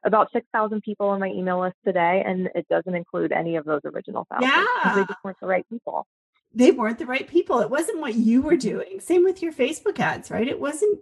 about 0.05 0.31
6,000 0.33 0.81
people 0.83 1.09
on 1.09 1.19
my 1.19 1.29
email 1.29 1.61
list 1.61 1.77
today, 1.85 2.23
and 2.25 2.49
it 2.55 2.67
doesn't 2.69 2.95
include 2.95 3.33
any 3.33 3.57
of 3.57 3.65
those 3.65 3.81
original 3.85 4.27
thousand. 4.31 4.49
'cause 4.51 4.67
Yeah. 4.85 4.95
They 4.95 5.05
just 5.07 5.19
weren't 5.25 5.41
the 5.41 5.47
right 5.49 5.67
people. 5.69 6.07
They 6.55 6.71
weren't 6.71 6.99
the 6.99 7.07
right 7.07 7.29
people. 7.29 7.61
It 7.61 7.71
wasn't 7.71 8.01
what 8.01 8.15
you 8.15 8.43
were 8.43 8.57
doing. 8.57 9.01
Same 9.01 9.25
with 9.25 9.43
your 9.43 9.53
Facebook 9.53 9.99
ads, 10.01 10.31
right? 10.31 10.49
It 10.49 10.59
wasn't 10.61 10.99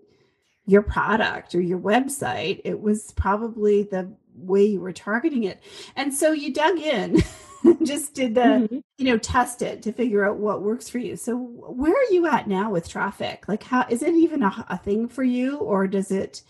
your 0.67 0.83
product 0.83 1.55
or 1.55 1.61
your 1.61 1.79
website. 1.79 2.61
It 2.65 2.81
was 2.81 3.13
probably 3.13 3.85
the 3.85 4.11
way 4.35 4.65
you 4.65 4.81
were 4.81 4.93
targeting 4.93 5.45
it. 5.45 5.61
And 5.95 6.13
so 6.13 6.33
you 6.33 6.53
dug 6.53 6.79
in, 6.79 7.23
just 7.85 8.15
did 8.15 8.35
the, 8.35 8.41
Mhm. 8.41 8.83
you 8.99 9.05
know, 9.07 9.17
test 9.19 9.63
it 9.63 9.83
to 9.83 9.93
figure 9.93 10.25
out 10.29 10.37
what 10.37 10.63
works 10.63 10.89
for 10.89 10.99
you. 10.99 11.17
So 11.17 11.37
where 11.37 11.93
are 11.95 12.13
you 12.13 12.27
at 12.27 12.49
now 12.49 12.71
with 12.71 12.89
traffic? 12.89 13.45
Like 13.49 13.63
how 13.63 13.87
is 13.89 14.03
it 14.03 14.15
even 14.15 14.43
a, 14.43 14.67
a 14.69 14.77
thing 14.79 15.09
for 15.09 15.23
you 15.23 15.57
or 15.59 15.87
does 15.87 16.11
it 16.11 16.43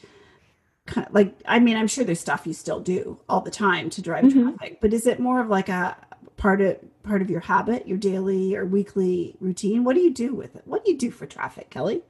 kind 0.86 1.06
of 1.06 1.14
like 1.14 1.34
I 1.46 1.58
mean, 1.58 1.76
I'm 1.76 1.86
sure 1.88 2.04
there's 2.04 2.20
stuff 2.20 2.46
you 2.46 2.54
still 2.54 2.80
do 2.80 3.18
all 3.28 3.40
the 3.42 3.50
time 3.50 3.90
to 3.90 4.02
drive 4.02 4.24
Mhm. 4.24 4.56
traffic, 4.56 4.78
but 4.80 4.94
is 4.94 5.06
it 5.06 5.20
more 5.20 5.40
of 5.40 5.48
like 5.48 5.68
a 5.68 5.96
part 6.36 6.60
of 6.60 6.78
part 7.06 7.22
of 7.22 7.30
your 7.30 7.40
habit, 7.40 7.86
your 7.86 7.98
daily 7.98 8.54
or 8.56 8.66
weekly 8.66 9.36
routine? 9.40 9.84
What 9.84 9.94
do 9.94 10.02
you 10.02 10.12
do 10.12 10.34
with 10.34 10.56
it? 10.56 10.62
What 10.66 10.84
do 10.84 10.90
you 10.90 10.98
do 10.98 11.10
for 11.10 11.26
traffic, 11.26 11.70
Kelly? 11.70 12.02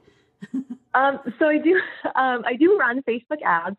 Um, 0.93 1.19
so 1.37 1.47
I 1.47 1.59
do, 1.59 1.75
um, 2.15 2.43
I 2.45 2.55
do 2.59 2.75
run 2.77 3.03
Facebook 3.03 3.41
ads, 3.45 3.77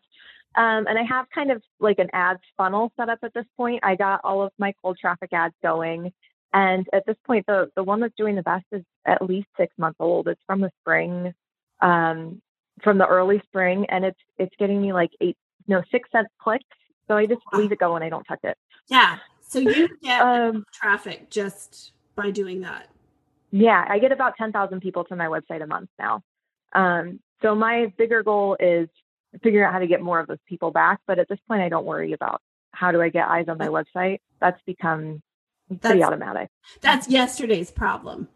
um, 0.55 0.87
and 0.87 0.97
I 0.97 1.03
have 1.03 1.25
kind 1.35 1.51
of 1.51 1.61
like 1.79 1.99
an 1.99 2.07
ads 2.13 2.39
funnel 2.55 2.93
set 2.95 3.09
up 3.09 3.19
at 3.23 3.33
this 3.33 3.45
point. 3.57 3.81
I 3.83 3.95
got 3.95 4.21
all 4.23 4.41
of 4.41 4.53
my 4.57 4.73
cold 4.81 4.97
traffic 4.99 5.33
ads 5.33 5.53
going, 5.61 6.13
and 6.53 6.87
at 6.93 7.05
this 7.05 7.17
point, 7.25 7.45
the 7.45 7.69
the 7.75 7.83
one 7.83 7.99
that's 7.99 8.15
doing 8.15 8.35
the 8.35 8.43
best 8.43 8.65
is 8.71 8.83
at 9.05 9.21
least 9.21 9.47
six 9.57 9.73
months 9.77 9.97
old. 9.99 10.29
It's 10.29 10.41
from 10.47 10.61
the 10.61 10.71
spring, 10.81 11.33
um, 11.81 12.41
from 12.83 12.97
the 12.97 13.05
early 13.05 13.41
spring, 13.47 13.85
and 13.89 14.05
it's 14.05 14.19
it's 14.37 14.55
getting 14.57 14.81
me 14.81 14.93
like 14.93 15.11
eight, 15.19 15.37
no, 15.67 15.83
six 15.91 16.09
cents 16.11 16.29
clicks. 16.41 16.63
So 17.09 17.17
I 17.17 17.25
just 17.25 17.41
leave 17.51 17.71
it 17.71 17.79
go 17.79 17.95
and 17.95 18.03
I 18.03 18.09
don't 18.09 18.23
touch 18.23 18.39
it. 18.43 18.57
Yeah. 18.87 19.17
So 19.49 19.59
you 19.59 19.89
get 20.01 20.21
Um, 20.21 20.63
traffic 20.73 21.29
just 21.29 21.91
by 22.15 22.31
doing 22.31 22.61
that. 22.61 22.87
Yeah, 23.51 23.83
I 23.87 23.97
get 23.99 24.11
about 24.11 24.37
10,000 24.37 24.79
people 24.79 25.03
to 25.05 25.15
my 25.15 25.25
website 25.25 25.63
a 25.63 25.67
month 25.67 25.89
now. 25.97 26.21
Um, 26.73 27.19
so 27.41 27.55
my 27.55 27.91
bigger 27.97 28.21
goal 28.21 28.55
is 28.59 28.87
figuring 29.41 29.65
out 29.65 29.73
how 29.73 29.79
to 29.79 29.87
get 29.87 30.01
more 30.01 30.19
of 30.19 30.27
those 30.27 30.37
people 30.47 30.69
back. 30.71 30.99
But 31.07 31.17
at 31.17 31.27
this 31.27 31.39
point, 31.47 31.61
I 31.61 31.69
don't 31.69 31.85
worry 31.85 32.13
about 32.13 32.41
how 32.71 32.91
do 32.91 33.01
I 33.01 33.09
get 33.09 33.27
eyes 33.27 33.47
on 33.47 33.57
my 33.57 33.67
website. 33.67 34.19
That's 34.39 34.61
become 34.67 35.21
pretty 35.81 36.03
automatic. 36.03 36.49
that's 36.81 37.07
yesterday's 37.09 37.71
problem. 37.71 38.27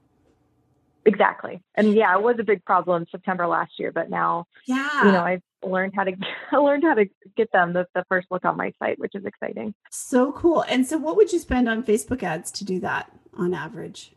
Exactly. 1.06 1.62
And 1.76 1.94
yeah, 1.94 2.16
it 2.18 2.22
was 2.24 2.38
a 2.40 2.44
big 2.44 2.64
problem 2.66 3.06
September 3.12 3.46
last 3.48 3.74
year, 3.78 3.92
but 3.92 4.10
now, 4.10 4.46
Yeah. 4.68 5.06
you 5.06 5.12
know, 5.12 5.22
I've 5.24 5.42
learned 5.64 5.94
how 5.96 6.04
to, 6.06 6.14
I 6.52 6.58
learned 6.58 6.84
how 6.84 6.94
to 6.94 7.06
get 7.36 7.52
them 7.52 7.74
the, 7.74 7.86
the 7.94 8.06
first 8.10 8.28
look 8.32 8.46
on 8.46 8.56
my 8.58 8.72
site, 8.80 9.00
which 9.00 9.14
is 9.16 9.26
exciting. 9.26 9.74
so 9.92 10.32
cool. 10.32 10.64
And 10.70 10.86
so 10.88 10.98
what 10.98 11.16
would 11.18 11.34
you 11.34 11.40
spend 11.40 11.68
on 11.68 11.84
Facebook 11.84 12.24
ads 12.24 12.52
to 12.52 12.66
do 12.66 12.80
that 12.82 13.12
on 13.38 13.54
average? 13.54 14.12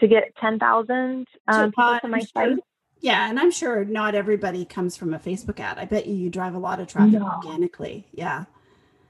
to 0.00 0.08
get 0.08 0.34
10,000 0.40 1.24
um, 1.46 1.70
people 1.70 1.98
to 2.02 2.08
my 2.08 2.18
sure. 2.18 2.26
site. 2.34 2.58
Yeah, 2.98 3.30
and 3.30 3.38
I'm 3.38 3.52
sure 3.52 3.84
not 3.84 4.16
everybody 4.16 4.64
comes 4.64 4.96
from 4.96 5.14
a 5.14 5.20
Facebook 5.20 5.60
ad. 5.60 5.78
I 5.78 5.84
bet 5.84 6.06
you 6.08 6.14
you 6.16 6.30
drive 6.30 6.54
a 6.54 6.58
lot 6.58 6.80
of 6.80 6.88
traffic 6.88 7.20
No. 7.20 7.30
organically. 7.36 8.08
Yeah. 8.12 8.46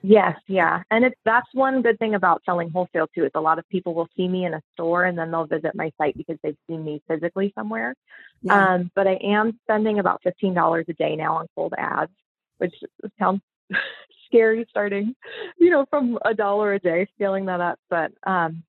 Yes, 0.07 0.37
yeah. 0.49 0.83
And 0.91 1.03
it's 1.03 1.17
that's 1.25 1.47
one 1.55 1.81
good 1.81 1.99
thing 1.99 2.15
about 2.15 2.43
selling 2.45 2.69
wholesale 2.69 3.07
too, 3.15 3.25
is 3.25 3.31
a 3.35 3.41
lot 3.41 3.59
of 3.59 3.67
people 3.71 3.95
will 3.95 4.09
see 4.15 4.29
me 4.29 4.45
in 4.45 4.53
a 4.53 4.61
store 4.75 5.05
and 5.05 5.17
then 5.17 5.31
they'll 5.31 5.47
visit 5.47 5.75
my 5.75 5.91
site 5.97 6.15
because 6.15 6.37
they've 6.43 6.59
seen 6.69 6.85
me 6.85 7.03
physically 7.09 7.55
somewhere. 7.55 7.95
Yeah. 8.43 8.75
Um, 8.75 8.91
but 8.95 9.07
I 9.07 9.15
am 9.25 9.59
spending 9.63 10.01
about 10.01 10.21
fifteen 10.23 10.53
dollars 10.53 10.85
a 10.91 10.93
day 10.93 11.17
now 11.17 11.37
on 11.37 11.47
cold 11.55 11.73
ads, 11.79 12.13
which 12.59 12.75
sounds 13.19 13.41
scary 14.27 14.67
starting, 14.69 15.15
you 15.57 15.71
know, 15.71 15.87
from 15.89 16.19
a 16.23 16.35
dollar 16.35 16.75
a 16.75 16.79
day, 16.79 17.07
scaling 17.15 17.47
that 17.47 17.63
up. 17.63 17.79
But 17.89 18.13
um 18.27 18.63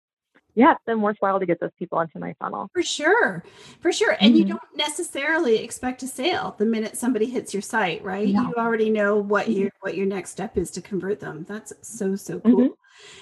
yeah, 0.55 0.71
it's 0.73 0.83
been 0.85 1.01
worthwhile 1.01 1.39
to 1.39 1.45
get 1.45 1.59
those 1.59 1.71
people 1.77 1.99
into 1.99 2.17
my 2.19 2.33
funnel. 2.39 2.69
For 2.73 2.81
sure. 2.81 3.43
For 3.81 3.91
sure. 3.91 4.15
And 4.19 4.37
you 4.37 4.45
Mhm. 4.45 4.49
don't 4.49 4.77
necessarily 4.77 5.57
expect 5.63 6.01
a 6.03 6.07
sale 6.07 6.55
the 6.57 6.65
minute 6.65 6.97
somebody 6.97 7.25
hits 7.25 7.53
your 7.53 7.61
site, 7.61 8.03
right? 8.03 8.27
No. 8.29 8.41
You 8.49 8.53
already 8.57 8.89
know 8.89 9.17
what 9.17 9.47
Mhm. 9.47 9.55
your 9.57 9.71
what 9.81 9.95
your 9.95 10.05
next 10.05 10.31
step 10.31 10.57
is 10.57 10.71
to 10.71 10.81
convert 10.81 11.19
them. 11.19 11.45
That's 11.47 11.73
so 11.81 12.15
so 12.15 12.39
cool. 12.39 12.69
Mhm. 12.69 12.73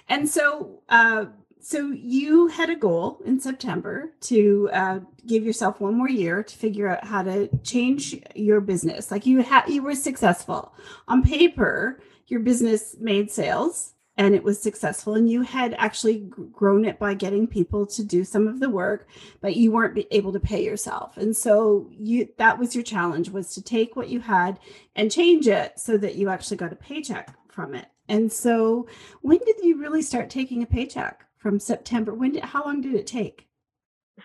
And 0.09 0.29
so 0.29 0.81
uh 0.89 1.25
so 1.59 1.91
you 1.91 2.47
had 2.47 2.69
a 2.69 2.75
goal 2.75 3.21
in 3.25 3.39
September 3.39 4.11
to 4.19 4.69
uh, 4.73 4.99
give 5.25 5.45
yourself 5.45 5.79
one 5.79 5.95
more 5.95 6.09
year 6.09 6.43
to 6.43 6.57
figure 6.57 6.89
out 6.89 7.05
how 7.05 7.23
to 7.23 7.47
change 7.63 8.21
your 8.35 8.59
business. 8.59 9.09
Like 9.11 9.25
you 9.25 9.41
had, 9.43 9.69
you 9.69 9.81
were 9.81 9.95
successful 9.95 10.73
on 11.07 11.23
paper. 11.23 12.01
Your 12.27 12.41
business 12.41 12.97
made 12.99 13.31
sales, 13.31 13.92
and 14.17 14.35
it 14.35 14.43
was 14.43 14.61
successful 14.61 15.15
and 15.15 15.29
you 15.29 15.41
had 15.41 15.73
actually 15.77 16.19
grown 16.51 16.85
it 16.85 16.99
by 16.99 17.13
getting 17.13 17.47
people 17.47 17.85
to 17.85 18.03
do 18.03 18.23
some 18.23 18.47
of 18.47 18.59
the 18.59 18.69
work 18.69 19.07
but 19.41 19.55
you 19.55 19.71
weren't 19.71 19.99
able 20.11 20.31
to 20.31 20.39
pay 20.39 20.63
yourself 20.63 21.17
and 21.17 21.35
so 21.35 21.87
you 21.91 22.27
that 22.37 22.57
was 22.57 22.75
your 22.75 22.83
challenge 22.83 23.29
was 23.29 23.53
to 23.53 23.61
take 23.61 23.95
what 23.95 24.09
you 24.09 24.19
had 24.19 24.59
and 24.95 25.11
change 25.11 25.47
it 25.47 25.79
so 25.79 25.97
that 25.97 26.15
you 26.15 26.29
actually 26.29 26.57
got 26.57 26.73
a 26.73 26.75
paycheck 26.75 27.35
from 27.49 27.73
it 27.73 27.87
and 28.07 28.31
so 28.31 28.87
when 29.21 29.39
did 29.39 29.55
you 29.61 29.79
really 29.79 30.01
start 30.01 30.29
taking 30.29 30.61
a 30.63 30.67
paycheck 30.67 31.25
from 31.37 31.59
september 31.59 32.13
when 32.13 32.31
did 32.31 32.43
how 32.43 32.63
long 32.63 32.81
did 32.81 32.93
it 32.93 33.07
take 33.07 33.47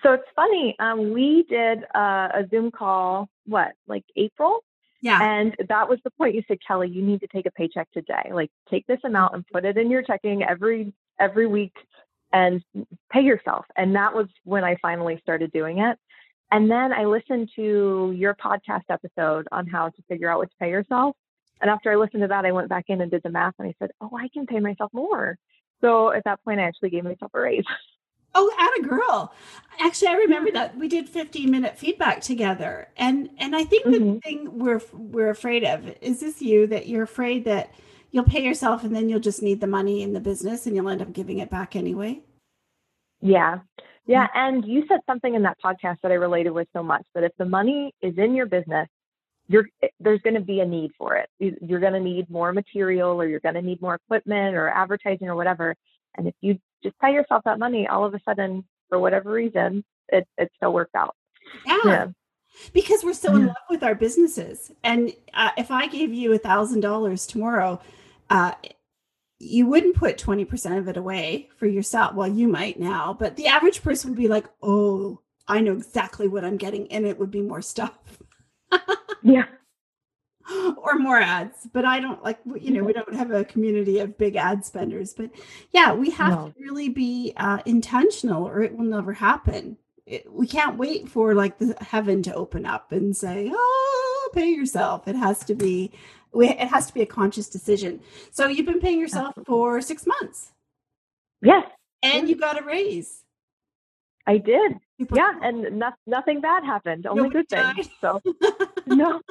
So 0.02 0.12
it's 0.12 0.28
funny. 0.36 0.76
Um, 0.78 1.12
we 1.12 1.44
did 1.48 1.84
uh, 1.94 2.28
a 2.34 2.46
Zoom 2.50 2.70
call, 2.70 3.28
what, 3.46 3.72
like 3.86 4.04
April? 4.16 4.62
Yeah 5.00 5.22
And 5.22 5.54
that 5.68 5.88
was 5.88 5.98
the 6.04 6.10
point. 6.10 6.34
You 6.34 6.42
said, 6.48 6.58
Kelly, 6.66 6.88
you 6.88 7.02
need 7.02 7.20
to 7.20 7.28
take 7.28 7.46
a 7.46 7.50
paycheck 7.50 7.90
today. 7.92 8.30
Like 8.32 8.50
take 8.70 8.86
this 8.86 9.00
amount 9.04 9.34
and 9.34 9.46
put 9.52 9.64
it 9.64 9.76
in 9.76 9.90
your 9.90 10.02
checking 10.02 10.42
every 10.42 10.92
every 11.20 11.46
week 11.46 11.74
and 12.32 12.62
pay 13.10 13.22
yourself. 13.22 13.64
And 13.76 13.94
that 13.96 14.14
was 14.14 14.26
when 14.44 14.64
I 14.64 14.76
finally 14.82 15.18
started 15.22 15.52
doing 15.52 15.78
it. 15.78 15.98
And 16.50 16.70
then 16.70 16.92
I 16.92 17.04
listened 17.04 17.50
to 17.56 18.12
your 18.16 18.34
podcast 18.34 18.84
episode 18.88 19.46
on 19.52 19.66
how 19.66 19.88
to 19.88 20.02
figure 20.08 20.30
out 20.30 20.38
what 20.38 20.50
to 20.50 20.56
pay 20.60 20.70
yourself. 20.70 21.14
And 21.60 21.70
after 21.70 21.90
I 21.90 21.96
listened 21.96 22.22
to 22.22 22.28
that, 22.28 22.44
I 22.44 22.52
went 22.52 22.68
back 22.68 22.84
in 22.88 23.00
and 23.00 23.10
did 23.10 23.22
the 23.22 23.30
math 23.30 23.54
and 23.58 23.68
I 23.68 23.74
said, 23.78 23.90
Oh, 24.00 24.10
I 24.16 24.28
can 24.32 24.46
pay 24.46 24.60
myself 24.60 24.92
more. 24.92 25.36
So 25.80 26.10
at 26.10 26.24
that 26.24 26.42
point 26.44 26.60
I 26.60 26.64
actually 26.64 26.90
gave 26.90 27.04
myself 27.04 27.30
a 27.34 27.40
raise. 27.40 27.64
Oh, 28.40 28.50
at 28.58 28.84
a 28.84 28.88
girl. 28.88 29.34
Actually, 29.80 30.08
I 30.08 30.14
remember 30.14 30.50
that 30.52 30.76
we 30.76 30.86
did 30.88 31.08
15 31.08 31.50
minute 31.50 31.76
feedback 31.78 32.20
together. 32.20 32.88
And 32.96 33.30
and 33.38 33.54
I 33.56 33.64
think 33.64 33.84
the 33.84 33.98
Mhm. 33.98 34.22
thing 34.22 34.58
we're 34.58 34.80
we're 34.92 35.30
afraid 35.30 35.64
of 35.64 35.88
is 36.00 36.20
this 36.20 36.40
you 36.42 36.66
that 36.68 36.86
you're 36.86 37.02
afraid 37.02 37.44
that 37.46 37.72
you'll 38.12 38.24
pay 38.24 38.42
yourself 38.44 38.84
and 38.84 38.94
then 38.94 39.08
you'll 39.08 39.20
just 39.20 39.42
need 39.42 39.60
the 39.60 39.66
money 39.66 40.02
in 40.02 40.12
the 40.14 40.20
business 40.20 40.66
and 40.66 40.74
you'll 40.76 40.88
end 40.88 41.02
up 41.02 41.12
giving 41.12 41.38
it 41.38 41.50
back 41.50 41.76
anyway. 41.76 42.22
Yeah. 43.20 43.60
Yeah. 44.06 44.28
And 44.34 44.64
you 44.64 44.84
said 44.88 45.00
something 45.06 45.34
in 45.34 45.42
that 45.42 45.58
podcast 45.64 45.98
that 46.02 46.12
I 46.12 46.14
related 46.14 46.50
with 46.50 46.68
so 46.72 46.82
much 46.82 47.04
that 47.14 47.24
if 47.24 47.32
the 47.38 47.44
money 47.44 47.92
is 48.00 48.16
in 48.18 48.34
your 48.34 48.46
business, 48.46 48.88
you're 49.48 49.68
there's 50.00 50.20
going 50.22 50.34
to 50.34 50.40
be 50.40 50.60
a 50.60 50.66
need 50.66 50.92
for 50.98 51.16
it. 51.16 51.28
You're 51.38 51.80
going 51.80 51.92
to 51.94 52.00
need 52.00 52.30
more 52.30 52.52
material 52.52 53.20
or 53.20 53.26
you're 53.26 53.40
going 53.40 53.54
to 53.56 53.62
need 53.62 53.80
more 53.82 53.96
equipment 53.96 54.54
or 54.56 54.68
advertising 54.68 55.28
or 55.28 55.36
whatever. 55.36 55.74
And 56.16 56.28
if 56.28 56.34
you 56.40 56.58
just 56.82 56.98
pay 57.00 57.12
yourself 57.12 57.42
that 57.44 57.58
money, 57.58 57.86
all 57.86 58.04
of 58.04 58.14
a 58.14 58.20
sudden, 58.24 58.64
for 58.88 58.98
whatever 58.98 59.30
reason, 59.30 59.84
it, 60.08 60.26
it 60.36 60.50
still 60.56 60.72
works 60.72 60.94
out. 60.94 61.14
Yeah. 61.66 61.78
Yeah. 61.84 62.06
Because 62.72 63.04
we're 63.04 63.12
so 63.12 63.34
in 63.36 63.46
love 63.46 63.56
with 63.70 63.82
our 63.82 63.94
businesses. 63.94 64.72
And 64.82 65.12
uh, 65.34 65.50
if 65.56 65.70
I 65.70 65.86
gave 65.86 66.12
you 66.12 66.32
a 66.32 66.38
thousand 66.38 66.80
dollars 66.80 67.26
tomorrow, 67.26 67.80
uh, 68.30 68.52
you 69.38 69.66
wouldn't 69.66 69.94
put 69.94 70.18
20% 70.18 70.78
of 70.78 70.88
it 70.88 70.96
away 70.96 71.48
for 71.56 71.66
yourself. 71.66 72.14
Well, 72.14 72.26
you 72.26 72.48
might 72.48 72.80
now, 72.80 73.14
but 73.16 73.36
the 73.36 73.46
average 73.46 73.82
person 73.82 74.10
would 74.10 74.18
be 74.18 74.28
like, 74.28 74.46
oh, 74.62 75.20
I 75.46 75.60
know 75.60 75.72
exactly 75.72 76.26
what 76.26 76.44
I'm 76.44 76.56
getting. 76.56 76.90
And 76.90 77.06
it 77.06 77.18
would 77.18 77.30
be 77.30 77.42
more 77.42 77.62
stuff. 77.62 77.96
Yeah. 79.22 79.46
or 80.76 80.98
more 80.98 81.18
ads 81.18 81.66
but 81.72 81.84
i 81.84 82.00
don't 82.00 82.22
like 82.22 82.38
you 82.58 82.70
know 82.70 82.82
we 82.82 82.92
don't 82.92 83.14
have 83.14 83.30
a 83.30 83.44
community 83.44 83.98
of 83.98 84.16
big 84.18 84.36
ad 84.36 84.64
spenders 84.64 85.12
but 85.14 85.30
yeah 85.72 85.92
we 85.92 86.10
have 86.10 86.30
No. 86.30 86.48
to 86.48 86.54
really 86.62 86.88
be 86.88 87.32
uh, 87.36 87.58
intentional 87.66 88.46
or 88.46 88.62
it 88.62 88.76
will 88.76 88.84
never 88.84 89.12
happen 89.12 89.76
it, 90.06 90.30
we 90.32 90.46
can't 90.46 90.78
wait 90.78 91.08
for 91.08 91.34
like 91.34 91.58
the 91.58 91.76
heaven 91.80 92.22
to 92.24 92.34
open 92.34 92.64
up 92.64 92.92
and 92.92 93.16
say 93.16 93.50
oh 93.52 94.30
pay 94.34 94.48
yourself 94.50 95.06
it 95.08 95.16
has 95.16 95.40
to 95.44 95.54
be 95.54 95.90
we- 96.32 96.48
it 96.48 96.68
has 96.68 96.86
to 96.86 96.94
be 96.94 97.02
a 97.02 97.06
conscious 97.06 97.48
decision 97.48 98.00
so 98.30 98.46
you've 98.46 98.66
been 98.66 98.80
paying 98.80 99.00
yourself 99.00 99.34
for 99.46 99.80
six 99.80 100.06
months 100.06 100.52
Yes, 101.40 101.66
and 102.02 102.28
you 102.28 102.34
got 102.36 102.60
a 102.60 102.64
raise 102.64 103.22
I 104.26 104.36
did. 104.36 104.72
Yeah. 105.14 105.32
And 105.42 105.78
no, 105.78 105.90
nothing 106.06 106.42
bad 106.42 106.62
happened. 106.62 107.06
Only 107.06 107.30
good 107.30 107.48
things. 107.48 107.88
So, 108.02 108.20
no. 108.86 109.22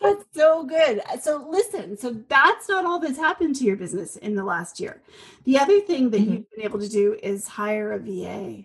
That's 0.00 0.24
so 0.32 0.64
good. 0.64 1.02
So 1.20 1.46
listen, 1.48 1.96
so 1.96 2.10
that's 2.28 2.68
not 2.68 2.84
all 2.84 2.98
that's 2.98 3.18
happened 3.18 3.56
to 3.56 3.64
your 3.64 3.76
business 3.76 4.16
in 4.16 4.34
the 4.34 4.44
last 4.44 4.80
year. 4.80 5.02
The 5.44 5.58
other 5.58 5.80
thing 5.80 6.10
that 6.10 6.20
Mhm. 6.22 6.30
you've 6.30 6.50
been 6.50 6.64
able 6.64 6.78
to 6.80 6.88
do 6.88 7.18
is 7.22 7.46
hire 7.48 7.92
a 7.92 7.98
VA. 7.98 8.64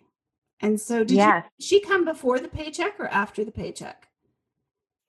And 0.62 0.80
so 0.80 1.04
did 1.04 1.18
Yes. 1.18 1.46
you, 1.58 1.66
she 1.66 1.80
come 1.82 2.06
before 2.06 2.40
the 2.40 2.48
paycheck 2.48 3.00
or 3.00 3.08
after 3.08 3.44
the 3.44 3.52
paycheck? 3.52 4.08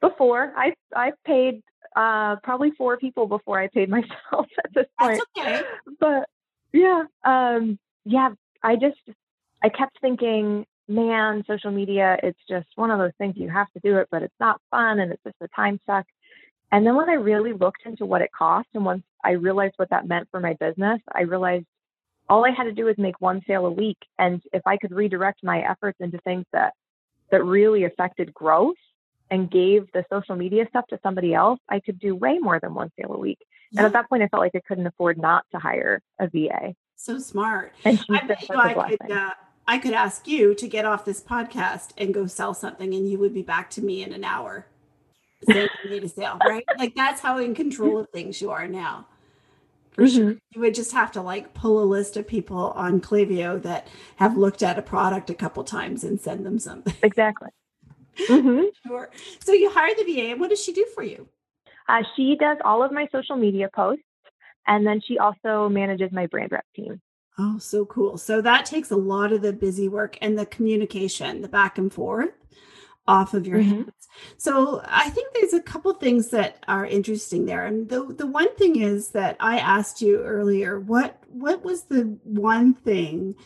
Before 0.00 0.52
I, 0.56 0.74
I 0.94 1.12
paid 1.24 1.62
uh, 1.94 2.36
probably 2.42 2.72
four 2.72 2.98
people 2.98 3.26
before 3.26 3.58
I 3.58 3.68
paid 3.68 3.88
myself 3.96 4.46
at 4.64 4.74
this 4.74 4.86
point. 5.00 5.22
That's 5.34 5.46
okay. 5.46 5.64
but 6.00 6.28
yeah 6.72 7.04
um 7.24 7.78
yeah 8.04 8.30
i 8.62 8.74
just 8.76 8.98
i 9.62 9.68
kept 9.70 9.98
thinking 10.00 10.66
man 10.88 11.44
social 11.46 11.70
media 11.70 12.16
it's 12.22 12.38
just 12.48 12.66
one 12.76 12.90
of 12.90 12.98
those 12.98 13.12
things 13.18 13.34
you 13.36 13.48
have 13.48 13.70
to 13.72 13.80
do 13.80 13.98
it 13.98 14.08
but 14.10 14.22
it's 14.22 14.34
not 14.40 14.60
fun 14.70 15.00
and 15.00 15.12
it's 15.12 15.22
just 15.24 15.36
a 15.40 15.48
time 15.48 15.80
suck 15.86 16.06
and 16.72 16.86
then 16.86 16.94
when 16.94 17.08
i 17.08 17.14
really 17.14 17.52
looked 17.52 17.82
into 17.84 18.06
what 18.06 18.22
it 18.22 18.30
cost 18.36 18.68
and 18.74 18.84
once 18.84 19.02
i 19.24 19.32
realized 19.32 19.74
what 19.76 19.90
that 19.90 20.06
meant 20.06 20.28
for 20.30 20.40
my 20.40 20.54
business 20.54 21.00
i 21.12 21.22
realized 21.22 21.66
all 22.28 22.44
i 22.44 22.50
had 22.50 22.64
to 22.64 22.72
do 22.72 22.84
was 22.84 22.96
make 22.98 23.20
one 23.20 23.40
sale 23.46 23.66
a 23.66 23.70
week 23.70 23.98
and 24.18 24.42
if 24.52 24.62
i 24.66 24.76
could 24.76 24.92
redirect 24.92 25.42
my 25.42 25.60
efforts 25.60 25.98
into 26.00 26.18
things 26.18 26.44
that 26.52 26.72
that 27.30 27.44
really 27.44 27.84
affected 27.84 28.32
growth 28.32 28.76
and 29.28 29.50
gave 29.50 29.90
the 29.92 30.04
social 30.08 30.36
media 30.36 30.64
stuff 30.68 30.86
to 30.88 30.98
somebody 31.02 31.34
else 31.34 31.58
i 31.68 31.80
could 31.80 31.98
do 31.98 32.14
way 32.14 32.38
more 32.38 32.60
than 32.60 32.74
one 32.74 32.90
sale 32.96 33.12
a 33.12 33.18
week 33.18 33.38
and 33.76 33.86
at 33.86 33.92
that 33.92 34.08
point, 34.08 34.22
I 34.22 34.28
felt 34.28 34.40
like 34.40 34.54
I 34.54 34.60
couldn't 34.66 34.86
afford 34.86 35.18
not 35.18 35.44
to 35.52 35.58
hire 35.58 36.00
a 36.18 36.28
VA. 36.28 36.74
so 36.96 37.18
smart. 37.18 37.72
And 37.84 37.98
she's 37.98 38.06
I 38.10 38.26
bet 38.26 38.48
you 38.48 38.56
I 38.56 38.96
could 38.96 39.10
uh, 39.10 39.30
I 39.66 39.78
could 39.78 39.94
ask 39.94 40.28
you 40.28 40.54
to 40.54 40.68
get 40.68 40.84
off 40.84 41.04
this 41.04 41.20
podcast 41.20 41.90
and 41.98 42.14
go 42.14 42.26
sell 42.26 42.54
something 42.54 42.94
and 42.94 43.08
you 43.08 43.18
would 43.18 43.34
be 43.34 43.42
back 43.42 43.68
to 43.70 43.82
me 43.82 44.02
in 44.02 44.12
an 44.12 44.24
hour. 44.24 44.66
Saying 45.42 45.68
you 45.84 45.90
need 45.90 46.04
a 46.04 46.08
sale, 46.08 46.38
right? 46.46 46.64
Like 46.78 46.94
that's 46.94 47.20
how 47.20 47.38
in 47.38 47.54
control 47.54 47.98
of 47.98 48.08
things 48.10 48.40
you 48.40 48.50
are 48.50 48.68
now. 48.68 49.06
For 49.92 50.06
sure. 50.06 50.32
Mhm. 50.32 50.38
You 50.54 50.60
would 50.60 50.74
just 50.74 50.92
have 50.92 51.10
to 51.12 51.22
like 51.22 51.52
pull 51.54 51.82
a 51.82 51.84
list 51.84 52.16
of 52.16 52.26
people 52.26 52.72
on 52.76 53.00
Klaviyo 53.00 53.60
that 53.62 53.88
have 54.16 54.36
looked 54.36 54.62
at 54.62 54.78
a 54.78 54.82
product 54.82 55.30
a 55.30 55.34
couple 55.34 55.64
times 55.64 56.04
and 56.04 56.20
send 56.20 56.46
them 56.46 56.58
something. 56.58 56.94
Exactly. 57.02 57.48
hmm 58.26 58.62
Sure. 58.86 59.10
So 59.40 59.52
you 59.52 59.70
hire 59.70 59.94
the 59.96 60.04
VA, 60.04 60.30
and 60.30 60.40
what 60.40 60.50
does 60.50 60.62
she 60.62 60.72
do 60.72 60.86
for 60.94 61.02
you? 61.02 61.28
Uh, 61.88 62.02
she 62.16 62.36
does 62.36 62.58
all 62.64 62.82
of 62.82 62.92
my 62.92 63.08
social 63.12 63.36
media 63.36 63.68
posts, 63.74 64.02
and 64.66 64.86
then 64.86 65.00
she 65.00 65.18
also 65.18 65.68
manages 65.68 66.10
my 66.12 66.26
brand 66.26 66.52
rep 66.52 66.64
team. 66.74 67.00
Oh, 67.38 67.58
so 67.58 67.84
cool. 67.84 68.16
So 68.16 68.40
that 68.40 68.64
takes 68.64 68.90
a 68.90 68.96
lot 68.96 69.32
of 69.32 69.42
the 69.42 69.52
busy 69.52 69.88
work 69.88 70.16
and 70.22 70.38
the 70.38 70.46
communication, 70.46 71.42
the 71.42 71.48
back 71.48 71.76
and 71.76 71.92
forth 71.92 72.30
off 73.06 73.34
of 73.34 73.46
your 73.46 73.60
Mhm. 73.60 73.62
hands. 73.62 74.08
So 74.38 74.82
I 74.86 75.10
think 75.10 75.34
there's 75.34 75.52
a 75.54 75.62
couple 75.62 75.92
things 75.94 76.30
that 76.30 76.64
are 76.68 76.86
interesting 76.86 77.46
there. 77.46 77.66
And 77.66 77.88
the 77.88 78.04
the 78.06 78.26
one 78.26 78.54
thing 78.56 78.76
is 78.80 79.10
that 79.10 79.36
I 79.40 79.58
asked 79.58 80.02
you 80.02 80.20
earlier, 80.22 80.80
what 80.80 81.22
what 81.28 81.64
was 81.64 81.84
the 81.84 82.18
one 82.24 82.74
thing 82.74 83.36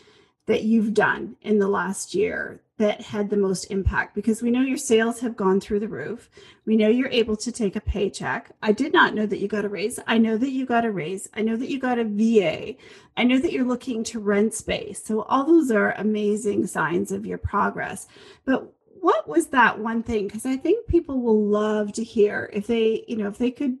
that 0.47 0.63
you've 0.63 0.93
done 0.93 1.37
in 1.41 1.59
the 1.59 1.67
last 1.67 2.15
year 2.15 2.61
that 2.81 2.99
had 2.99 3.29
the 3.29 3.37
most 3.37 3.65
impact? 3.65 4.15
Because 4.15 4.41
we 4.41 4.49
know 4.49 4.61
your 4.61 4.77
sales 4.77 5.19
have 5.19 5.37
gone 5.37 5.61
through 5.61 5.79
the 5.79 5.87
roof. 5.87 6.29
We 6.65 6.75
know 6.75 6.89
you're 6.89 7.09
able 7.09 7.37
to 7.37 7.51
take 7.51 7.75
a 7.75 7.81
paycheck. 7.81 8.51
I 8.63 8.71
did 8.71 8.91
not 8.91 9.13
know 9.13 9.27
that 9.27 9.39
you 9.39 9.47
got 9.47 9.65
a 9.65 9.69
raise. 9.69 9.99
I 10.07 10.17
know 10.17 10.35
that 10.35 10.49
you 10.49 10.65
got 10.65 10.83
a 10.83 10.91
raise. 10.91 11.29
I 11.35 11.43
know 11.43 11.55
that 11.55 11.69
you 11.69 11.79
got 11.79 11.99
a 11.99 12.03
VA. 12.03 12.75
I 13.15 13.23
know 13.23 13.39
that 13.39 13.53
you're 13.53 13.67
looking 13.67 14.03
to 14.05 14.19
rent 14.19 14.55
space. 14.55 15.03
So, 15.05 15.21
all 15.21 15.45
those 15.45 15.69
are 15.69 15.91
amazing 15.91 16.65
signs 16.65 17.11
of 17.11 17.25
your 17.25 17.37
progress. 17.37 18.07
But 18.45 18.73
what 18.99 19.27
was 19.27 19.47
that 19.47 19.79
one 19.79 20.01
thing? 20.01 20.27
Because 20.27 20.45
I 20.45 20.57
think 20.57 20.87
people 20.87 21.21
will 21.21 21.45
love 21.45 21.93
to 21.93 22.03
hear 22.03 22.49
if 22.51 22.65
they, 22.65 23.05
you 23.07 23.17
know, 23.17 23.27
if 23.27 23.37
they 23.37 23.51
could 23.51 23.77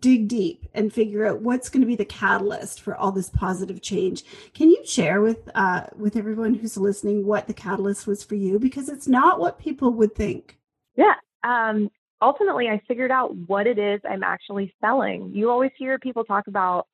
dig 0.00 0.28
deep 0.28 0.66
and 0.74 0.92
figure 0.92 1.26
out 1.26 1.40
what's 1.40 1.68
going 1.68 1.80
to 1.80 1.86
be 1.86 1.96
the 1.96 2.04
catalyst 2.04 2.80
for 2.80 2.96
all 2.96 3.12
this 3.12 3.30
positive 3.30 3.80
change. 3.80 4.24
Can 4.54 4.70
you 4.70 4.84
share 4.84 5.20
with 5.20 5.48
uh, 5.54 5.84
with 5.96 6.16
everyone 6.16 6.54
who's 6.54 6.76
listening 6.76 7.26
what 7.26 7.46
the 7.46 7.54
catalyst 7.54 8.06
was 8.06 8.22
for 8.22 8.34
you? 8.34 8.58
Because 8.58 8.88
it's 8.88 9.08
not 9.08 9.40
what 9.40 9.58
people 9.58 9.92
would 9.92 10.14
think. 10.14 10.58
Yeah. 10.96 11.14
Um, 11.44 11.90
ultimately, 12.20 12.68
I 12.68 12.80
figured 12.88 13.10
out 13.10 13.34
what 13.34 13.66
it 13.66 13.78
is 13.78 14.00
I'm 14.08 14.22
actually 14.22 14.74
selling. 14.80 15.32
You 15.34 15.50
always 15.50 15.72
hear 15.76 15.98
people 15.98 16.24
talk 16.24 16.46
about 16.46 16.86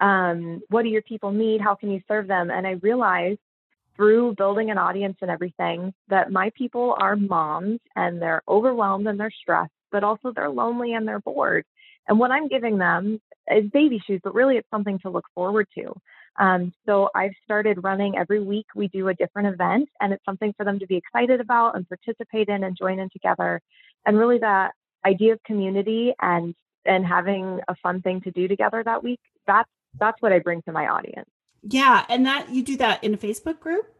um, 0.00 0.60
what 0.68 0.82
do 0.82 0.88
your 0.88 1.02
people 1.02 1.32
need? 1.32 1.60
How 1.60 1.74
can 1.74 1.90
you 1.90 2.00
serve 2.06 2.28
them? 2.28 2.50
And 2.50 2.66
I 2.66 2.72
realized 2.72 3.40
through 3.96 4.34
building 4.36 4.70
an 4.70 4.78
audience 4.78 5.16
and 5.20 5.30
everything 5.30 5.92
that 6.08 6.30
my 6.30 6.50
people 6.56 6.96
are 7.00 7.16
moms 7.16 7.80
and 7.96 8.22
they're 8.22 8.42
overwhelmed 8.48 9.08
and 9.08 9.18
they're 9.18 9.32
stressed, 9.42 9.72
but 9.90 10.04
also 10.04 10.32
they're 10.32 10.48
lonely 10.48 10.94
and 10.94 11.06
they're 11.06 11.18
bored. 11.20 11.64
And 12.08 12.18
what 12.18 12.30
I'm 12.30 12.48
giving 12.48 12.78
them 12.78 13.20
is 13.50 13.70
baby 13.70 14.00
shoes, 14.06 14.20
but 14.24 14.34
really 14.34 14.56
it's 14.56 14.68
something 14.70 14.98
to 15.00 15.10
look 15.10 15.24
forward 15.34 15.66
to. 15.76 15.92
Um, 16.38 16.72
so 16.86 17.10
I've 17.14 17.32
started 17.44 17.82
running 17.82 18.16
every 18.16 18.40
week. 18.40 18.66
We 18.74 18.88
do 18.88 19.08
a 19.08 19.14
different 19.14 19.48
event, 19.48 19.88
and 20.00 20.12
it's 20.12 20.24
something 20.24 20.54
for 20.56 20.64
them 20.64 20.78
to 20.78 20.86
be 20.86 20.96
excited 20.96 21.40
about 21.40 21.76
and 21.76 21.86
participate 21.88 22.48
in 22.48 22.64
and 22.64 22.76
join 22.76 22.98
in 22.98 23.08
together. 23.10 23.60
And 24.06 24.16
really, 24.16 24.38
that 24.38 24.72
idea 25.04 25.32
of 25.32 25.42
community 25.44 26.14
and 26.20 26.54
and 26.84 27.04
having 27.04 27.60
a 27.68 27.74
fun 27.82 28.00
thing 28.02 28.20
to 28.22 28.30
do 28.30 28.48
together 28.48 28.82
that 28.84 29.02
week. 29.02 29.20
That's 29.46 29.68
that's 29.98 30.20
what 30.22 30.32
I 30.32 30.38
bring 30.38 30.62
to 30.62 30.72
my 30.72 30.86
audience. 30.86 31.28
Yeah, 31.62 32.04
and 32.08 32.24
that 32.26 32.50
you 32.50 32.62
do 32.62 32.76
that 32.76 33.02
in 33.02 33.14
a 33.14 33.18
Facebook 33.18 33.58
group. 33.58 33.92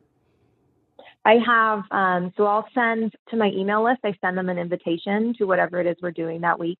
I 1.24 1.36
have, 1.44 1.82
um, 1.90 2.32
so 2.36 2.46
I'll 2.46 2.68
send 2.74 3.14
to 3.30 3.36
my 3.36 3.50
email 3.50 3.84
list, 3.84 4.00
I 4.04 4.14
send 4.20 4.38
them 4.38 4.48
an 4.48 4.58
invitation 4.58 5.34
to 5.38 5.44
whatever 5.44 5.80
it 5.80 5.86
is 5.86 5.96
we're 6.00 6.10
doing 6.10 6.40
that 6.42 6.58
week. 6.58 6.78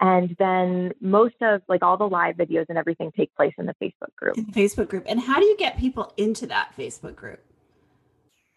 And 0.00 0.34
then 0.38 0.92
most 1.00 1.34
of 1.42 1.62
like 1.68 1.82
all 1.82 1.96
the 1.96 2.08
live 2.08 2.36
videos 2.36 2.66
and 2.68 2.78
everything 2.78 3.12
take 3.16 3.34
place 3.34 3.52
in 3.58 3.66
the 3.66 3.74
Facebook 3.74 4.14
group. 4.16 4.36
Facebook 4.52 4.88
group. 4.88 5.04
And 5.06 5.20
how 5.20 5.38
do 5.38 5.46
you 5.46 5.56
get 5.56 5.78
people 5.78 6.12
into 6.16 6.46
that 6.46 6.72
Facebook 6.76 7.14
group? 7.14 7.40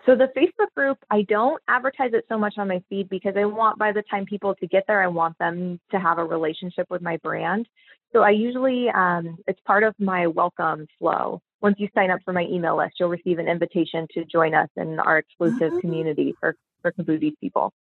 So 0.06 0.16
the 0.16 0.30
Facebook 0.38 0.74
group, 0.76 0.98
I 1.10 1.24
don't 1.24 1.62
advertise 1.68 2.12
it 2.14 2.26
so 2.30 2.38
much 2.38 2.56
on 2.58 2.68
my 2.68 2.84
feed 2.90 3.10
because 3.10 3.34
I 3.38 3.46
want 3.46 3.80
by 3.80 3.92
the 3.92 4.04
time 4.04 4.26
people 4.26 4.54
to 4.56 4.68
get 4.68 4.84
there, 4.88 5.02
I 5.02 5.08
want 5.08 5.38
them 5.40 5.80
to 5.92 6.00
have 6.00 6.20
a 6.20 6.24
relationship 6.24 6.88
with 6.90 7.02
my 7.02 7.18
brand. 7.18 7.68
So 8.14 8.22
I 8.22 8.30
usually, 8.30 8.90
um, 8.90 9.38
it's 9.48 9.60
part 9.66 9.84
of 9.84 9.96
my 10.00 10.28
welcome 10.28 10.88
flow 11.00 11.42
once 11.66 11.78
you 11.80 11.90
sign 11.96 12.12
up 12.12 12.20
for 12.24 12.32
my 12.32 12.44
email 12.44 12.78
list, 12.78 12.94
you'll 13.00 13.10
receive 13.10 13.40
an 13.40 13.48
invitation 13.48 14.08
to 14.14 14.24
join 14.26 14.54
us 14.54 14.70
in 14.76 15.00
our 15.00 15.18
exclusive 15.18 15.74
oh. 15.74 15.82
community 15.82 16.36
for 16.40 16.56
for 16.84 16.92
Kabooties 16.92 17.34
people. 17.42 17.74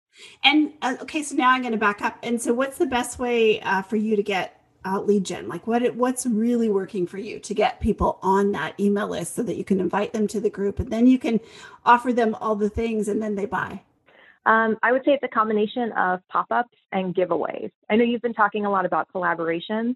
And 0.43 0.73
uh, 0.81 0.95
okay, 1.01 1.21
so 1.21 1.35
now 1.35 1.51
I'm 1.51 1.61
going 1.61 1.73
to 1.73 1.77
back 1.77 2.01
up. 2.01 2.17
And 2.23 2.41
so, 2.41 2.51
what's 2.51 2.79
the 2.79 2.87
best 2.87 3.19
way 3.19 3.61
uh, 3.61 3.83
for 3.83 3.97
you 3.97 4.15
to 4.15 4.23
get 4.23 4.59
uh, 4.85 5.01
lead 5.01 5.25
gen? 5.25 5.47
Like, 5.47 5.67
what 5.67 5.95
what's 5.95 6.25
really 6.25 6.69
working 6.69 7.07
for 7.07 7.17
you 7.17 7.39
to 7.39 7.53
get 7.53 7.79
people 7.79 8.19
on 8.21 8.51
that 8.53 8.79
email 8.79 9.07
list 9.07 9.35
so 9.35 9.43
that 9.43 9.57
you 9.57 9.63
can 9.63 9.79
invite 9.79 10.13
them 10.13 10.27
to 10.27 10.39
the 10.39 10.49
group, 10.49 10.79
and 10.79 10.91
then 10.91 11.07
you 11.07 11.19
can 11.19 11.39
offer 11.85 12.13
them 12.13 12.35
all 12.35 12.55
the 12.55 12.69
things, 12.69 13.07
and 13.07 13.21
then 13.21 13.35
they 13.35 13.45
buy. 13.45 13.81
Um, 14.45 14.77
I 14.83 14.91
would 14.91 15.03
say 15.03 15.11
it's 15.11 15.23
a 15.23 15.27
combination 15.27 15.91
of 15.93 16.21
pop 16.29 16.47
ups 16.51 16.77
and 16.91 17.15
giveaways. 17.15 17.71
I 17.89 17.95
know 17.95 18.03
you've 18.03 18.21
been 18.21 18.33
talking 18.33 18.65
a 18.65 18.69
lot 18.69 18.85
about 18.85 19.07
collaborations. 19.13 19.95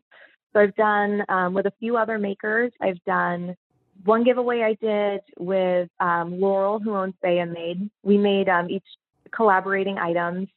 So 0.53 0.59
I've 0.59 0.75
done 0.75 1.23
um, 1.29 1.53
with 1.53 1.67
a 1.67 1.73
few 1.79 1.97
other 1.97 2.17
makers. 2.17 2.71
I've 2.81 3.03
done 3.05 3.55
one 4.03 4.23
giveaway 4.23 4.61
I 4.61 4.73
did 4.83 5.21
with 5.37 5.89
um, 5.99 6.39
Laurel, 6.39 6.79
who 6.79 6.95
owns 6.95 7.13
Bay 7.21 7.39
and 7.39 7.51
Made. 7.51 7.89
We 8.03 8.17
made 8.17 8.49
um, 8.49 8.69
each 8.69 8.85
collaborating 9.31 9.97
items, 9.97 10.47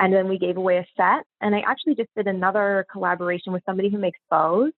and 0.00 0.12
then 0.12 0.28
we 0.28 0.38
gave 0.38 0.56
away 0.56 0.78
a 0.78 0.86
set. 0.96 1.24
And 1.40 1.54
I 1.54 1.60
actually 1.60 1.94
just 1.94 2.08
did 2.16 2.26
another 2.26 2.86
collaboration 2.90 3.52
with 3.52 3.62
somebody 3.66 3.90
who 3.90 3.98
makes 3.98 4.18
bows. 4.30 4.72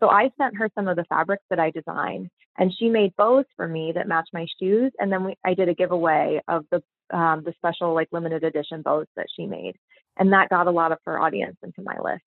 So 0.00 0.08
I 0.08 0.30
sent 0.38 0.56
her 0.56 0.70
some 0.76 0.86
of 0.86 0.96
the 0.96 1.04
fabrics 1.08 1.42
that 1.50 1.58
I 1.58 1.72
designed, 1.72 2.30
and 2.56 2.72
she 2.78 2.88
made 2.88 3.16
bows 3.16 3.44
for 3.56 3.66
me 3.66 3.90
that 3.96 4.06
match 4.06 4.28
my 4.32 4.46
shoes. 4.60 4.92
And 5.00 5.12
then 5.12 5.24
we, 5.24 5.34
I 5.44 5.54
did 5.54 5.68
a 5.68 5.74
giveaway 5.74 6.40
of 6.46 6.64
the 6.70 6.82
um, 7.10 7.42
the 7.44 7.52
special 7.56 7.94
like 7.94 8.08
limited 8.12 8.44
edition 8.44 8.82
bows 8.82 9.06
that 9.16 9.26
she 9.34 9.46
made, 9.46 9.74
and 10.16 10.32
that 10.32 10.50
got 10.50 10.68
a 10.68 10.70
lot 10.70 10.92
of 10.92 10.98
her 11.04 11.20
audience 11.20 11.56
into 11.64 11.82
my 11.82 11.98
list. 11.98 12.22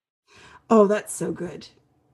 Oh, 0.69 0.85
that's 0.85 1.13
so 1.13 1.31
good. 1.31 1.67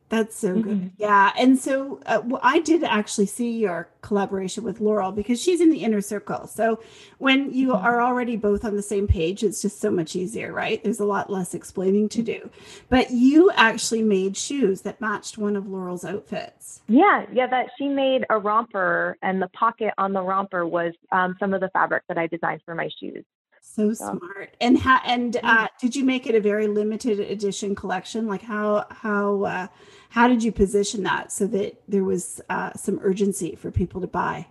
That's 0.09 0.37
so 0.37 0.55
mm-hmm. 0.55 0.61
good. 0.61 0.91
Yeah. 0.97 1.33
And 1.37 1.59
so 1.59 1.99
uh, 2.05 2.21
well, 2.23 2.39
I 2.43 2.59
did 2.59 2.83
actually 2.83 3.25
see 3.25 3.57
your 3.57 3.89
collaboration 4.01 4.63
with 4.63 4.79
Laurel 4.79 5.11
because 5.11 5.41
she's 5.41 5.59
in 5.59 5.69
the 5.69 5.83
inner 5.83 6.01
circle. 6.01 6.47
So 6.47 6.79
when 7.17 7.53
you 7.53 7.69
mm-hmm. 7.69 7.85
are 7.85 8.01
already 8.01 8.37
both 8.37 8.63
on 8.63 8.75
the 8.75 8.81
same 8.81 9.07
page, 9.07 9.43
it's 9.43 9.61
just 9.61 9.81
so 9.81 9.91
much 9.91 10.15
easier, 10.15 10.53
right? 10.53 10.81
There's 10.83 11.01
a 11.01 11.05
lot 11.05 11.29
less 11.29 11.53
explaining 11.53 12.09
to 12.09 12.23
do. 12.23 12.49
But 12.89 13.11
you 13.11 13.51
actually 13.51 14.03
made 14.03 14.37
shoes 14.37 14.81
that 14.81 15.01
matched 15.01 15.37
one 15.37 15.55
of 15.55 15.67
Laurel's 15.67 16.05
outfits. 16.05 16.81
Yeah. 16.87 17.25
Yeah. 17.33 17.47
That 17.47 17.67
she 17.77 17.89
made 17.89 18.25
a 18.29 18.37
romper, 18.37 19.17
and 19.21 19.41
the 19.41 19.49
pocket 19.49 19.93
on 19.97 20.13
the 20.13 20.21
romper 20.21 20.65
was 20.65 20.93
um, 21.11 21.35
some 21.39 21.53
of 21.53 21.59
the 21.59 21.69
fabric 21.69 22.03
that 22.07 22.17
I 22.17 22.27
designed 22.27 22.61
for 22.65 22.75
my 22.75 22.89
shoes. 22.99 23.25
So 23.75 23.93
smart. 23.93 24.55
And 24.59 24.77
how 24.77 24.99
and 25.05 25.37
uh, 25.43 25.67
did 25.79 25.95
you 25.95 26.03
make 26.03 26.25
it 26.25 26.33
a 26.33 26.41
very 26.41 26.67
limited 26.67 27.19
edition 27.19 27.75
collection? 27.75 28.25
Like 28.25 28.41
how 28.41 28.85
how 28.89 29.43
uh, 29.43 29.67
how 30.09 30.27
did 30.27 30.43
you 30.43 30.51
position 30.51 31.03
that 31.03 31.31
so 31.31 31.45
that 31.47 31.81
there 31.87 32.03
was 32.03 32.41
uh, 32.49 32.73
some 32.73 32.99
urgency 33.03 33.55
for 33.55 33.69
people 33.69 34.01
to 34.01 34.07
buy? 34.07 34.47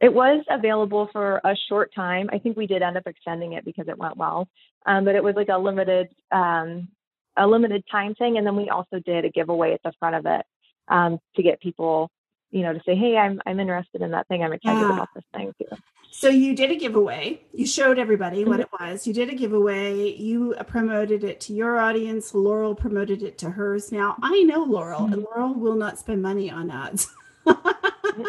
It 0.00 0.12
was 0.12 0.44
available 0.50 1.08
for 1.12 1.40
a 1.44 1.54
short 1.68 1.94
time. 1.94 2.28
I 2.32 2.38
think 2.38 2.56
we 2.56 2.66
did 2.66 2.82
end 2.82 2.96
up 2.96 3.06
extending 3.06 3.52
it 3.52 3.64
because 3.64 3.86
it 3.88 3.98
went 3.98 4.16
well, 4.16 4.48
um, 4.86 5.04
but 5.04 5.14
it 5.14 5.22
was 5.22 5.34
like 5.36 5.48
a 5.48 5.58
limited 5.58 6.08
um, 6.32 6.88
a 7.36 7.46
limited 7.46 7.84
time 7.90 8.14
thing. 8.14 8.38
And 8.38 8.46
then 8.46 8.56
we 8.56 8.68
also 8.68 8.98
did 9.04 9.26
a 9.26 9.30
giveaway 9.30 9.74
at 9.74 9.82
the 9.84 9.92
front 10.00 10.16
of 10.16 10.26
it 10.26 10.44
um, 10.88 11.18
to 11.36 11.42
get 11.42 11.60
people, 11.60 12.10
you 12.50 12.62
know, 12.62 12.72
to 12.72 12.80
say, 12.84 12.94
"Hey, 12.94 13.16
I'm 13.16 13.40
I'm 13.46 13.60
interested 13.60 14.02
in 14.02 14.10
that 14.12 14.28
thing. 14.28 14.42
I'm 14.42 14.52
excited 14.52 14.80
yeah. 14.80 14.92
about 14.92 15.08
this 15.14 15.24
thing 15.34 15.52
too." 15.58 15.76
So 16.10 16.28
you 16.28 16.56
did 16.56 16.70
a 16.70 16.76
giveaway. 16.76 17.42
You 17.52 17.66
showed 17.66 17.98
everybody 17.98 18.44
what 18.44 18.60
mm-hmm. 18.60 18.84
it 18.84 18.92
was. 18.92 19.06
You 19.06 19.12
did 19.12 19.30
a 19.30 19.34
giveaway. 19.34 20.14
You 20.16 20.56
promoted 20.66 21.22
it 21.22 21.40
to 21.42 21.52
your 21.52 21.78
audience. 21.78 22.34
Laurel 22.34 22.74
promoted 22.74 23.22
it 23.22 23.38
to 23.38 23.50
hers. 23.50 23.92
Now 23.92 24.16
I 24.22 24.42
know 24.42 24.64
Laurel, 24.64 25.04
and 25.04 25.14
mm-hmm. 25.14 25.24
Laurel 25.24 25.54
will 25.54 25.76
not 25.76 25.98
spend 25.98 26.22
money 26.22 26.50
on 26.50 26.70
ads. 26.70 27.08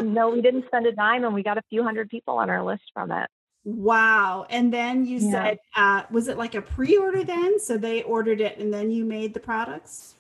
no, 0.01 0.29
we 0.29 0.41
didn't 0.41 0.65
spend 0.67 0.85
a 0.85 0.91
dime, 0.91 1.23
and 1.23 1.33
we 1.33 1.43
got 1.43 1.57
a 1.57 1.63
few 1.69 1.83
hundred 1.83 2.09
people 2.09 2.37
on 2.37 2.49
our 2.49 2.63
list 2.63 2.83
from 2.93 3.11
it. 3.11 3.29
Wow. 3.63 4.45
And 4.49 4.73
then 4.73 5.05
you 5.05 5.19
yeah. 5.19 5.31
said, 5.31 5.59
uh, 5.75 6.03
was 6.11 6.27
it 6.27 6.37
like 6.37 6.55
a 6.55 6.61
pre-order 6.61 7.23
then? 7.23 7.59
So 7.59 7.77
they 7.77 8.03
ordered 8.03 8.41
it, 8.41 8.57
and 8.57 8.73
then 8.73 8.91
you 8.91 9.05
made 9.05 9.33
the 9.33 9.39
products. 9.39 10.15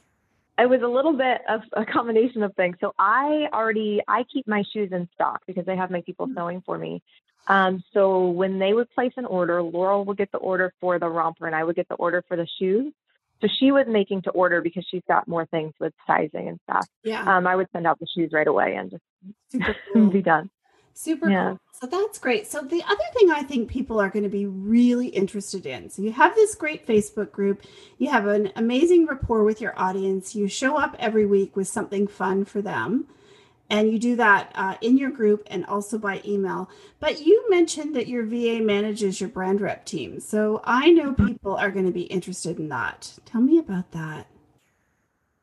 It 0.61 0.69
was 0.69 0.81
a 0.81 0.87
little 0.87 1.13
bit 1.13 1.41
of 1.47 1.61
a 1.73 1.85
combination 1.85 2.43
of 2.43 2.55
things. 2.55 2.77
So 2.79 2.93
I 2.97 3.47
already 3.53 4.01
I 4.07 4.23
keep 4.31 4.47
my 4.47 4.63
shoes 4.73 4.89
in 4.91 5.07
stock 5.13 5.41
because 5.47 5.67
I 5.67 5.75
have 5.75 5.91
my 5.91 6.01
people 6.01 6.27
mm. 6.27 6.35
sewing 6.35 6.61
for 6.65 6.77
me. 6.77 7.01
Um, 7.47 7.83
so 7.93 8.29
when 8.29 8.59
they 8.59 8.73
would 8.73 8.91
place 8.91 9.13
an 9.17 9.25
order, 9.25 9.61
Laurel 9.63 10.05
would 10.05 10.17
get 10.17 10.31
the 10.31 10.37
order 10.37 10.73
for 10.79 10.99
the 10.99 11.07
romper 11.07 11.47
and 11.47 11.55
I 11.55 11.63
would 11.63 11.75
get 11.75 11.87
the 11.87 11.95
order 11.95 12.23
for 12.27 12.37
the 12.37 12.47
shoes. 12.59 12.93
So 13.41 13.47
she 13.59 13.71
was 13.71 13.85
making 13.87 14.23
to 14.23 14.31
order 14.31 14.61
because 14.61 14.85
she's 14.89 15.01
got 15.07 15.27
more 15.27 15.45
things 15.45 15.73
with 15.79 15.93
sizing 16.05 16.49
and 16.49 16.59
stuff. 16.69 16.87
Yeah. 17.03 17.23
Um, 17.23 17.47
I 17.47 17.55
would 17.55 17.67
send 17.71 17.87
out 17.87 17.99
the 17.99 18.07
shoes 18.13 18.31
right 18.33 18.47
away 18.47 18.75
and 18.75 18.91
just 18.91 19.63
cool. 19.93 20.09
be 20.09 20.21
done. 20.21 20.49
Super 20.93 21.29
yeah. 21.29 21.49
cool. 21.49 21.59
So 21.81 21.87
that's 21.87 22.19
great. 22.19 22.45
So 22.45 22.61
the 22.61 22.83
other 22.83 23.03
thing 23.17 23.31
I 23.31 23.41
think 23.41 23.69
people 23.69 24.01
are 24.01 24.09
going 24.09 24.23
to 24.23 24.29
be 24.29 24.45
really 24.45 25.07
interested 25.07 25.65
in. 25.65 25.89
So 25.89 26.01
you 26.01 26.11
have 26.11 26.35
this 26.35 26.53
great 26.53 26.85
Facebook 26.85 27.31
group, 27.31 27.63
you 27.97 28.09
have 28.09 28.27
an 28.27 28.51
amazing 28.57 29.05
rapport 29.05 29.45
with 29.45 29.61
your 29.61 29.79
audience, 29.79 30.35
you 30.35 30.49
show 30.49 30.77
up 30.77 30.97
every 30.99 31.25
week 31.25 31.55
with 31.55 31.69
something 31.69 32.05
fun 32.05 32.43
for 32.43 32.61
them. 32.61 33.07
And 33.69 33.91
you 33.91 33.99
do 33.99 34.15
that 34.15 34.51
uh, 34.55 34.75
in 34.81 34.97
your 34.97 35.11
group 35.11 35.43
and 35.47 35.65
also 35.67 35.97
by 35.99 36.21
email. 36.25 36.69
But 36.99 37.21
you 37.21 37.45
mentioned 37.49 37.95
that 37.95 38.07
your 38.07 38.25
VA 38.25 38.61
manages 38.61 39.21
your 39.21 39.29
brand 39.29 39.61
rep 39.61 39.85
team. 39.85 40.19
So 40.19 40.59
I 40.63 40.89
know 40.89 41.11
mm-hmm. 41.11 41.27
people 41.27 41.55
are 41.55 41.69
going 41.71 41.85
to 41.85 41.91
be 41.91 42.03
interested 42.03 42.57
in 42.57 42.67
that. 42.69 43.13
Tell 43.25 43.41
me 43.41 43.59
about 43.59 43.91
that. 43.91 44.25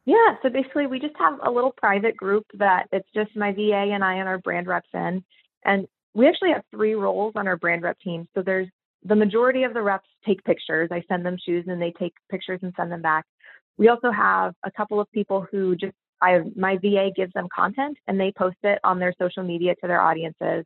Yeah, 0.07 0.37
so 0.43 0.51
basically, 0.51 0.87
we 0.87 1.01
just 1.01 1.17
have 1.19 1.41
a 1.45 1.51
little 1.51 1.73
private 1.77 2.17
group 2.17 2.47
that 2.55 2.87
it's 2.93 3.09
just 3.15 3.37
my 3.37 3.53
VA 3.53 3.91
and 3.93 4.05
I 4.05 4.15
and 4.15 4.29
our 4.29 4.39
brand 4.39 4.69
reps 4.69 4.89
in. 4.95 5.25
And 5.65 5.87
we 6.15 6.29
actually 6.29 6.53
have 6.53 6.63
three 6.71 6.95
roles 6.95 7.33
on 7.37 7.49
our 7.49 7.57
brand 7.57 7.83
rep 7.83 7.99
team. 8.01 8.27
So 8.35 8.43
there's 8.43 8.69
the 9.05 9.17
majority 9.17 9.65
of 9.65 9.75
the 9.75 9.83
reps 9.83 10.09
take 10.25 10.43
pictures. 10.45 10.91
I 10.93 11.03
send 11.09 11.27
them 11.27 11.37
shoes 11.45 11.65
and 11.69 11.83
they 11.83 11.93
take 11.99 12.15
pictures 12.31 12.61
and 12.63 12.73
send 12.77 12.93
them 12.93 13.03
back. 13.03 13.25
We 13.79 13.89
also 13.89 14.11
have 14.13 14.55
a 14.65 14.71
couple 14.71 15.01
of 15.01 15.11
people 15.13 15.47
who 15.51 15.77
just 15.77 15.95
I 16.23 16.41
my 16.57 16.79
VA 16.79 17.11
gives 17.15 17.33
them 17.35 17.49
content 17.55 17.99
and 18.07 18.19
they 18.19 18.33
post 18.39 18.57
it 18.63 18.79
on 18.85 18.99
their 19.01 19.13
social 19.21 19.43
media 19.43 19.75
to 19.83 19.89
their 19.89 20.01
audiences. 20.01 20.65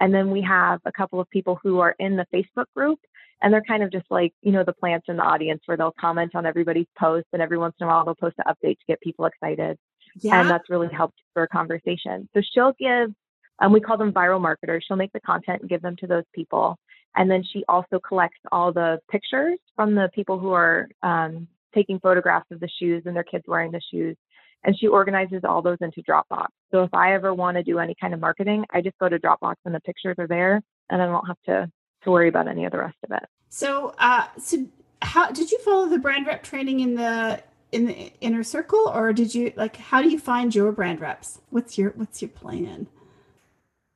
And 0.00 0.12
then 0.12 0.30
we 0.30 0.42
have 0.42 0.80
a 0.84 0.92
couple 0.92 1.20
of 1.20 1.30
people 1.30 1.58
who 1.62 1.80
are 1.80 1.94
in 1.98 2.16
the 2.16 2.26
Facebook 2.34 2.66
group 2.74 2.98
and 3.42 3.52
they're 3.52 3.62
kind 3.62 3.82
of 3.82 3.90
just 3.90 4.06
like, 4.10 4.32
you 4.42 4.52
know, 4.52 4.64
the 4.64 4.72
plants 4.72 5.06
in 5.08 5.16
the 5.16 5.22
audience 5.22 5.62
where 5.66 5.76
they'll 5.76 5.94
comment 6.00 6.34
on 6.34 6.46
everybody's 6.46 6.86
posts 6.98 7.28
and 7.32 7.42
every 7.42 7.58
once 7.58 7.74
in 7.80 7.86
a 7.86 7.88
while 7.88 8.04
they'll 8.04 8.14
post 8.14 8.36
an 8.38 8.52
update 8.52 8.78
to 8.78 8.84
get 8.88 9.00
people 9.00 9.26
excited. 9.26 9.78
Yeah. 10.20 10.40
And 10.40 10.50
that's 10.50 10.70
really 10.70 10.88
helped 10.88 11.18
for 11.34 11.42
a 11.42 11.48
conversation. 11.48 12.28
So 12.34 12.42
she'll 12.52 12.74
give, 12.78 13.12
um, 13.60 13.72
we 13.72 13.80
call 13.80 13.96
them 13.96 14.12
viral 14.12 14.40
marketers. 14.40 14.84
She'll 14.86 14.96
make 14.96 15.12
the 15.12 15.20
content 15.20 15.60
and 15.60 15.70
give 15.70 15.82
them 15.82 15.96
to 15.96 16.06
those 16.06 16.24
people. 16.34 16.78
And 17.16 17.30
then 17.30 17.42
she 17.52 17.64
also 17.68 17.98
collects 17.98 18.40
all 18.50 18.72
the 18.72 18.98
pictures 19.10 19.58
from 19.76 19.94
the 19.94 20.08
people 20.14 20.38
who 20.38 20.52
are 20.52 20.88
um, 21.02 21.46
taking 21.74 21.98
photographs 22.00 22.50
of 22.50 22.60
the 22.60 22.68
shoes 22.78 23.02
and 23.06 23.14
their 23.14 23.24
kids 23.24 23.44
wearing 23.46 23.72
the 23.72 23.82
shoes. 23.90 24.16
And 24.64 24.78
she 24.78 24.86
organizes 24.86 25.42
all 25.44 25.62
those 25.62 25.78
into 25.80 26.02
Dropbox. 26.02 26.46
So 26.70 26.84
if 26.84 26.94
I 26.94 27.14
ever 27.14 27.34
want 27.34 27.56
to 27.56 27.62
do 27.62 27.78
any 27.78 27.94
kind 28.00 28.14
of 28.14 28.20
marketing, 28.20 28.64
I 28.70 28.80
just 28.80 28.96
go 28.98 29.08
to 29.08 29.18
Dropbox 29.18 29.56
and 29.64 29.74
the 29.74 29.80
pictures 29.80 30.16
are 30.18 30.28
there 30.28 30.62
and 30.90 31.02
I 31.02 31.06
don't 31.06 31.26
have 31.26 31.40
to, 31.46 31.70
to 32.04 32.10
worry 32.10 32.28
about 32.28 32.48
any 32.48 32.64
of 32.64 32.72
the 32.72 32.78
rest 32.78 32.96
of 33.04 33.10
it. 33.10 33.28
So, 33.48 33.94
uh, 33.98 34.26
so 34.38 34.66
how 35.02 35.30
did 35.30 35.50
you 35.50 35.58
follow 35.58 35.88
the 35.88 35.98
brand 35.98 36.26
rep 36.26 36.42
training 36.42 36.80
in 36.80 36.94
the 36.94 37.42
in 37.72 37.86
the 37.86 38.12
inner 38.20 38.42
circle 38.42 38.92
or 38.94 39.12
did 39.14 39.34
you 39.34 39.52
like 39.56 39.76
how 39.76 40.02
do 40.02 40.10
you 40.10 40.18
find 40.18 40.54
your 40.54 40.70
brand 40.72 41.00
reps 41.00 41.40
what's 41.48 41.78
your 41.78 41.90
what's 41.96 42.20
your 42.20 42.28
plan 42.28 42.86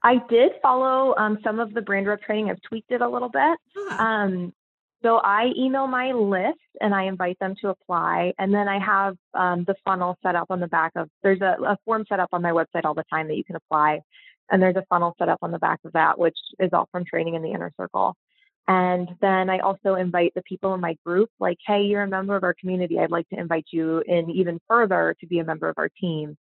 I 0.07 0.23
did 0.29 0.53
follow 0.63 1.17
um, 1.17 1.41
some 1.43 1.59
of 1.59 1.75
the 1.75 1.83
brand 1.83 2.07
rep 2.07 2.23
training. 2.23 2.49
I've 2.49 2.63
tweaked 2.63 2.93
it 2.93 3.01
a 3.01 3.09
little 3.09 3.29
bit. 3.29 3.59
Ah. 3.77 4.23
Um, 4.23 4.53
so 5.03 5.19
I 5.19 5.53
email 5.57 5.87
my 5.87 6.13
list 6.13 6.59
and 6.81 6.95
I 6.95 7.05
invite 7.05 7.39
them 7.39 7.55
to 7.61 7.69
apply. 7.69 8.33
And 8.39 8.53
then 8.53 8.69
I 8.69 8.79
have 8.79 9.17
um, 9.35 9.65
the 9.65 9.75
funnel 9.85 10.17
set 10.23 10.35
up 10.35 10.47
on 10.51 10.61
the 10.61 10.67
back 10.69 10.93
of, 10.97 11.09
there's 11.23 11.41
a, 11.41 11.57
a, 11.63 11.79
form 11.85 12.05
set 12.09 12.21
up 12.21 12.31
on 12.33 12.43
my 12.43 12.51
website 12.51 12.85
all 12.85 12.95
the 12.95 13.05
time 13.11 13.29
that 13.29 13.37
you 13.37 13.45
can 13.45 13.57
apply. 13.57 14.01
And 14.51 14.63
there's 14.63 14.77
a 14.77 14.85
funnel 14.89 15.15
set 15.19 15.29
up 15.29 15.39
on 15.43 15.51
the 15.51 15.59
back 15.59 15.81
of 15.85 15.93
that, 15.93 16.19
which 16.19 16.37
is 16.59 16.71
all 16.73 16.89
from 16.91 17.05
training 17.05 17.35
in 17.35 17.43
the 17.43 17.53
inner 17.53 17.73
circle. 17.77 18.17
And 18.69 19.09
then 19.21 19.49
I 19.49 19.59
also 19.59 19.95
invite 19.95 20.33
the 20.35 20.43
people 20.43 20.75
in 20.75 20.81
my 20.81 20.97
group, 21.05 21.31
like, 21.39 21.59
hey, 21.65 21.83
you're 21.83 22.03
a 22.03 22.09
member 22.09 22.35
of 22.35 22.43
our 22.43 22.55
community. 22.55 22.99
I'd 22.99 23.11
like 23.11 23.29
to 23.29 23.39
invite 23.39 23.67
you 23.71 24.03
in 24.07 24.31
even 24.31 24.61
further 24.67 25.15
to 25.21 25.27
be 25.27 25.39
a 25.39 25.45
member 25.45 25.69
of 25.69 25.79
our 25.79 25.89
team. 26.01 26.37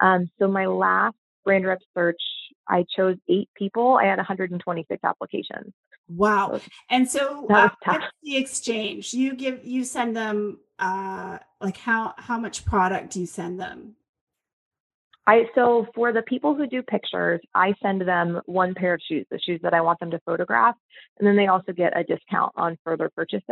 Um, 0.00 0.30
so 0.38 0.48
my 0.48 0.66
last 0.66 1.16
brand 1.48 1.64
rep 1.64 1.80
search, 1.96 2.20
I 2.68 2.84
chose 2.94 3.16
eight 3.26 3.48
people. 3.56 3.94
I 3.94 4.04
had 4.04 4.18
126 4.18 5.02
applications. 5.02 5.72
Wow. 6.10 6.60
And 6.90 7.08
so 7.08 7.46
uh, 7.48 7.70
what's 7.86 8.06
the 8.22 8.36
exchange? 8.36 9.14
You 9.14 9.34
give 9.34 9.64
you 9.64 9.84
send 9.84 10.14
them 10.14 10.58
uh 10.78 11.38
like 11.60 11.78
how 11.78 12.14
how 12.18 12.38
much 12.38 12.66
product 12.66 13.12
do 13.12 13.20
you 13.20 13.26
send 13.26 13.58
them? 13.58 13.94
I 15.28 15.44
so 15.54 15.86
for 15.94 16.10
the 16.10 16.22
people 16.22 16.54
who 16.54 16.66
do 16.66 16.82
pictures, 16.82 17.40
I 17.54 17.74
send 17.82 18.00
them 18.00 18.40
one 18.46 18.74
pair 18.74 18.94
of 18.94 19.00
shoes, 19.06 19.26
the 19.30 19.38
shoes 19.38 19.60
that 19.62 19.74
I 19.74 19.82
want 19.82 20.00
them 20.00 20.10
to 20.12 20.20
photograph, 20.24 20.74
and 21.18 21.28
then 21.28 21.36
they 21.36 21.48
also 21.48 21.72
get 21.72 21.94
a 21.94 22.02
discount 22.02 22.52
on 22.56 22.78
further 22.82 23.10
purchases. 23.14 23.42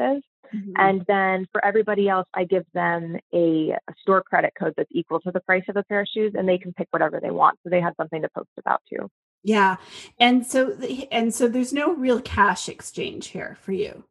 Mm-hmm. 0.54 0.72
And 0.76 1.04
then 1.06 1.46
for 1.52 1.62
everybody 1.62 2.08
else, 2.08 2.26
I 2.32 2.44
give 2.44 2.64
them 2.72 3.16
a, 3.34 3.76
a, 3.88 3.94
store 4.00 4.22
credit 4.22 4.52
code 4.58 4.72
that's 4.76 4.88
equal 4.92 5.20
to 5.20 5.32
the 5.32 5.40
price 5.40 5.64
of 5.68 5.76
a 5.76 5.82
pair 5.82 6.00
of 6.00 6.06
shoes, 6.08 6.32
and 6.34 6.48
they 6.48 6.56
can 6.56 6.72
pick 6.72 6.86
whatever 6.92 7.20
they 7.20 7.30
want. 7.30 7.58
So 7.62 7.68
they 7.68 7.80
have 7.82 7.94
something 7.98 8.22
to 8.22 8.28
post 8.30 8.48
about 8.56 8.80
too. 8.88 9.10
Yeah, 9.42 9.76
and 10.18 10.46
so 10.46 10.78
and 11.12 11.34
so 11.34 11.46
there's 11.46 11.74
no 11.74 11.94
real 11.94 12.22
cash 12.22 12.70
exchange 12.70 13.28
here 13.28 13.58
for 13.60 13.72
you. 13.72 14.04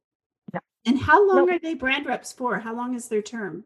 No. 0.53 0.59
And 0.85 0.99
how 0.99 1.27
long 1.27 1.47
nope. 1.47 1.55
are 1.55 1.59
they 1.59 1.73
brand 1.73 2.05
reps 2.05 2.31
for? 2.31 2.59
How 2.59 2.75
long 2.75 2.93
is 2.93 3.07
their 3.07 3.23
term? 3.23 3.63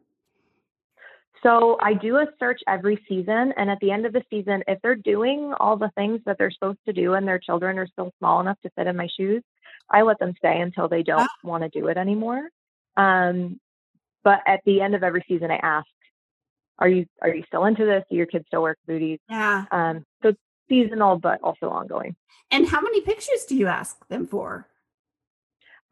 So 1.42 1.78
I 1.80 1.94
do 1.94 2.16
a 2.16 2.26
search 2.38 2.60
every 2.68 3.02
season. 3.08 3.52
And 3.56 3.70
at 3.70 3.78
the 3.80 3.90
end 3.90 4.06
of 4.06 4.12
the 4.12 4.22
season, 4.30 4.62
if 4.68 4.78
they're 4.82 4.94
doing 4.94 5.52
all 5.58 5.76
the 5.76 5.90
things 5.94 6.20
that 6.26 6.36
they're 6.38 6.50
supposed 6.50 6.78
to 6.86 6.92
do 6.92 7.14
and 7.14 7.26
their 7.26 7.38
children 7.38 7.78
are 7.78 7.86
still 7.86 8.12
small 8.18 8.40
enough 8.40 8.58
to 8.62 8.70
fit 8.76 8.86
in 8.86 8.96
my 8.96 9.08
shoes, 9.16 9.42
I 9.90 10.02
let 10.02 10.18
them 10.18 10.34
stay 10.38 10.60
until 10.60 10.88
they 10.88 11.02
don't 11.02 11.22
oh. 11.22 11.48
want 11.48 11.64
to 11.64 11.80
do 11.80 11.88
it 11.88 11.96
anymore. 11.96 12.48
Um, 12.96 13.58
but 14.22 14.40
at 14.46 14.60
the 14.66 14.80
end 14.80 14.94
of 14.94 15.02
every 15.02 15.24
season, 15.26 15.50
I 15.50 15.56
ask, 15.56 15.86
are 16.78 16.88
you 16.88 17.06
are 17.20 17.34
you 17.34 17.42
still 17.46 17.64
into 17.66 17.84
this? 17.84 18.04
Do 18.10 18.16
your 18.16 18.26
kids 18.26 18.44
still 18.48 18.62
wear 18.62 18.76
booties? 18.86 19.18
Yeah. 19.28 19.64
Um, 19.70 20.04
so 20.22 20.34
seasonal, 20.68 21.18
but 21.18 21.40
also 21.42 21.68
ongoing. 21.68 22.16
And 22.50 22.66
how 22.66 22.80
many 22.80 23.00
pictures 23.02 23.44
do 23.48 23.56
you 23.56 23.66
ask 23.66 23.96
them 24.08 24.26
for? 24.26 24.66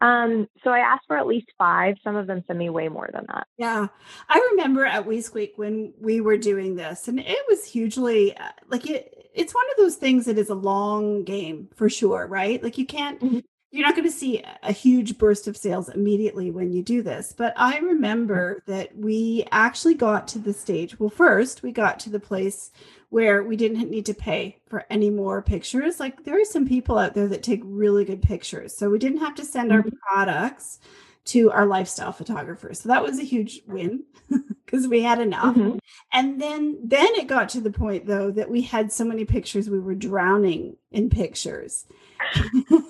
Um, 0.00 0.48
so 0.62 0.70
I 0.70 0.78
asked 0.78 1.06
for 1.06 1.16
at 1.16 1.26
least 1.26 1.48
five. 1.58 1.96
Some 2.04 2.16
of 2.16 2.26
them 2.26 2.44
send 2.46 2.58
me 2.58 2.70
way 2.70 2.88
more 2.88 3.08
than 3.12 3.26
that. 3.28 3.46
Yeah. 3.56 3.88
I 4.28 4.48
remember 4.52 4.84
at 4.84 5.06
WeeSqueak 5.06 5.52
when 5.56 5.92
we 6.00 6.20
were 6.20 6.36
doing 6.36 6.76
this, 6.76 7.08
and 7.08 7.18
it 7.18 7.44
was 7.48 7.64
hugely 7.64 8.36
uh, 8.36 8.50
like 8.68 8.88
it, 8.88 9.30
it's 9.34 9.54
one 9.54 9.64
of 9.70 9.76
those 9.76 9.96
things 9.96 10.26
that 10.26 10.38
is 10.38 10.50
a 10.50 10.54
long 10.54 11.24
game 11.24 11.68
for 11.74 11.88
sure, 11.88 12.26
right? 12.26 12.62
Like 12.62 12.78
you 12.78 12.86
can't, 12.86 13.20
mm-hmm. 13.20 13.38
You're 13.70 13.86
not 13.86 13.94
going 13.94 14.08
to 14.08 14.14
see 14.14 14.42
a 14.62 14.72
huge 14.72 15.18
burst 15.18 15.46
of 15.46 15.56
sales 15.56 15.90
immediately 15.90 16.50
when 16.50 16.72
you 16.72 16.82
do 16.82 17.02
this. 17.02 17.34
But 17.36 17.52
I 17.56 17.78
remember 17.78 18.62
that 18.66 18.96
we 18.96 19.44
actually 19.52 19.94
got 19.94 20.26
to 20.28 20.38
the 20.38 20.54
stage. 20.54 20.98
Well, 20.98 21.10
first, 21.10 21.62
we 21.62 21.70
got 21.70 22.00
to 22.00 22.10
the 22.10 22.20
place 22.20 22.70
where 23.10 23.42
we 23.42 23.56
didn't 23.56 23.90
need 23.90 24.06
to 24.06 24.14
pay 24.14 24.58
for 24.68 24.86
any 24.88 25.10
more 25.10 25.42
pictures. 25.42 26.00
Like 26.00 26.24
there 26.24 26.40
are 26.40 26.46
some 26.46 26.66
people 26.66 26.98
out 26.98 27.14
there 27.14 27.28
that 27.28 27.42
take 27.42 27.60
really 27.62 28.04
good 28.04 28.22
pictures. 28.22 28.76
So 28.76 28.88
we 28.88 28.98
didn't 28.98 29.20
have 29.20 29.34
to 29.36 29.44
send 29.44 29.70
mm-hmm. 29.70 29.88
our 29.88 30.24
products 30.24 30.78
to 31.26 31.50
our 31.50 31.66
lifestyle 31.66 32.12
photographers. 32.12 32.80
So 32.80 32.88
that 32.88 33.02
was 33.02 33.18
a 33.18 33.24
huge 33.24 33.60
win 33.66 34.04
because 34.64 34.88
we 34.88 35.02
had 35.02 35.20
enough. 35.20 35.56
Mm-hmm. 35.56 35.78
And 36.12 36.40
then 36.40 36.78
then 36.82 37.08
it 37.16 37.26
got 37.26 37.50
to 37.50 37.60
the 37.60 37.70
point 37.70 38.06
though 38.06 38.30
that 38.30 38.50
we 38.50 38.62
had 38.62 38.90
so 38.90 39.04
many 39.04 39.26
pictures 39.26 39.68
we 39.68 39.78
were 39.78 39.94
drowning 39.94 40.76
in 40.90 41.10
pictures. 41.10 41.84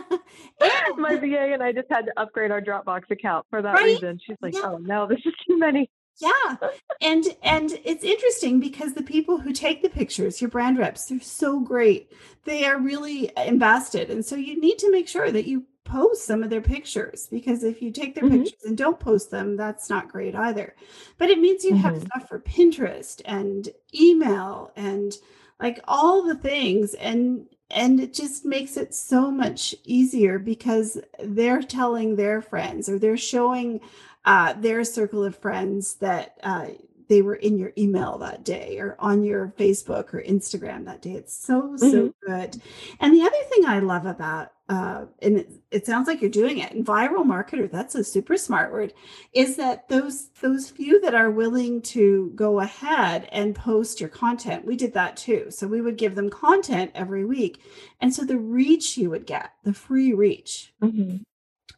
My 0.96 1.16
VA 1.16 1.52
and 1.52 1.62
I 1.62 1.72
just 1.72 1.88
had 1.90 2.06
to 2.06 2.12
upgrade 2.16 2.50
our 2.50 2.60
Dropbox 2.60 3.10
account 3.10 3.46
for 3.50 3.62
that 3.62 3.74
right? 3.74 3.84
reason. 3.84 4.20
She's 4.24 4.36
like, 4.40 4.54
yeah. 4.54 4.62
"Oh 4.64 4.78
no, 4.78 5.06
this 5.06 5.20
is 5.24 5.34
too 5.46 5.58
many." 5.58 5.90
Yeah. 6.20 6.56
And 7.00 7.24
and 7.42 7.80
it's 7.84 8.04
interesting 8.04 8.60
because 8.60 8.94
the 8.94 9.02
people 9.02 9.38
who 9.38 9.52
take 9.52 9.82
the 9.82 9.88
pictures, 9.88 10.40
your 10.40 10.50
brand 10.50 10.78
reps, 10.78 11.06
they're 11.06 11.20
so 11.20 11.60
great. 11.60 12.12
They 12.44 12.64
are 12.64 12.78
really 12.78 13.30
invested. 13.36 14.10
And 14.10 14.24
so 14.24 14.36
you 14.36 14.60
need 14.60 14.78
to 14.78 14.90
make 14.90 15.08
sure 15.08 15.30
that 15.30 15.46
you 15.46 15.64
post 15.84 16.24
some 16.24 16.42
of 16.42 16.50
their 16.50 16.60
pictures 16.60 17.28
because 17.30 17.64
if 17.64 17.82
you 17.82 17.90
take 17.90 18.14
their 18.14 18.24
mm-hmm. 18.24 18.44
pictures 18.44 18.64
and 18.64 18.78
don't 18.78 19.00
post 19.00 19.30
them, 19.30 19.56
that's 19.56 19.90
not 19.90 20.08
great 20.08 20.34
either. 20.34 20.74
But 21.18 21.30
it 21.30 21.40
means 21.40 21.64
you 21.64 21.72
mm-hmm. 21.72 21.80
have 21.80 22.02
stuff 22.02 22.28
for 22.28 22.40
Pinterest 22.40 23.20
and 23.24 23.68
email 23.94 24.70
and 24.76 25.12
like 25.60 25.80
all 25.86 26.22
the 26.22 26.36
things 26.36 26.94
and 26.94 27.46
and 27.72 27.98
it 27.98 28.12
just 28.12 28.44
makes 28.44 28.76
it 28.76 28.94
so 28.94 29.30
much 29.30 29.74
easier 29.84 30.38
because 30.38 30.98
they're 31.18 31.62
telling 31.62 32.16
their 32.16 32.42
friends 32.42 32.88
or 32.88 32.98
they're 32.98 33.16
showing 33.16 33.80
uh, 34.24 34.52
their 34.52 34.84
circle 34.84 35.24
of 35.24 35.36
friends 35.36 35.94
that 35.94 36.38
uh, 36.42 36.68
they 37.12 37.20
were 37.20 37.34
in 37.34 37.58
your 37.58 37.74
email 37.76 38.16
that 38.16 38.42
day 38.42 38.78
or 38.78 38.96
on 38.98 39.22
your 39.22 39.52
Facebook 39.58 40.14
or 40.14 40.22
Instagram 40.22 40.86
that 40.86 41.02
day. 41.02 41.12
It's 41.12 41.36
so, 41.36 41.76
so 41.76 41.86
mm-hmm. 41.86 42.26
good. 42.26 42.62
And 43.00 43.14
the 43.14 43.20
other 43.20 43.42
thing 43.50 43.66
I 43.66 43.80
love 43.80 44.06
about, 44.06 44.52
uh, 44.70 45.04
and 45.20 45.36
it, 45.36 45.50
it, 45.70 45.84
sounds 45.84 46.08
like 46.08 46.22
you're 46.22 46.30
doing 46.30 46.56
it, 46.56 46.72
and 46.72 46.86
viral 46.86 47.26
marketer, 47.26 47.70
that's 47.70 47.94
a 47.94 48.02
super 48.02 48.38
smart 48.38 48.72
word, 48.72 48.94
is 49.34 49.56
that 49.56 49.90
those 49.90 50.30
those 50.40 50.70
few 50.70 51.02
that 51.02 51.14
are 51.14 51.30
willing 51.30 51.82
to 51.82 52.32
go 52.34 52.60
ahead 52.60 53.28
and 53.30 53.54
post 53.54 54.00
your 54.00 54.08
content, 54.08 54.64
we 54.64 54.74
did 54.74 54.94
that 54.94 55.18
too. 55.18 55.50
So 55.50 55.66
we 55.66 55.82
would 55.82 55.98
give 55.98 56.14
them 56.14 56.30
content 56.30 56.92
every 56.94 57.26
week. 57.26 57.60
And 58.00 58.14
so 58.14 58.24
the 58.24 58.38
reach 58.38 58.96
you 58.96 59.10
would 59.10 59.26
get, 59.26 59.52
the 59.64 59.74
free 59.74 60.14
reach 60.14 60.72
mm-hmm. 60.82 61.16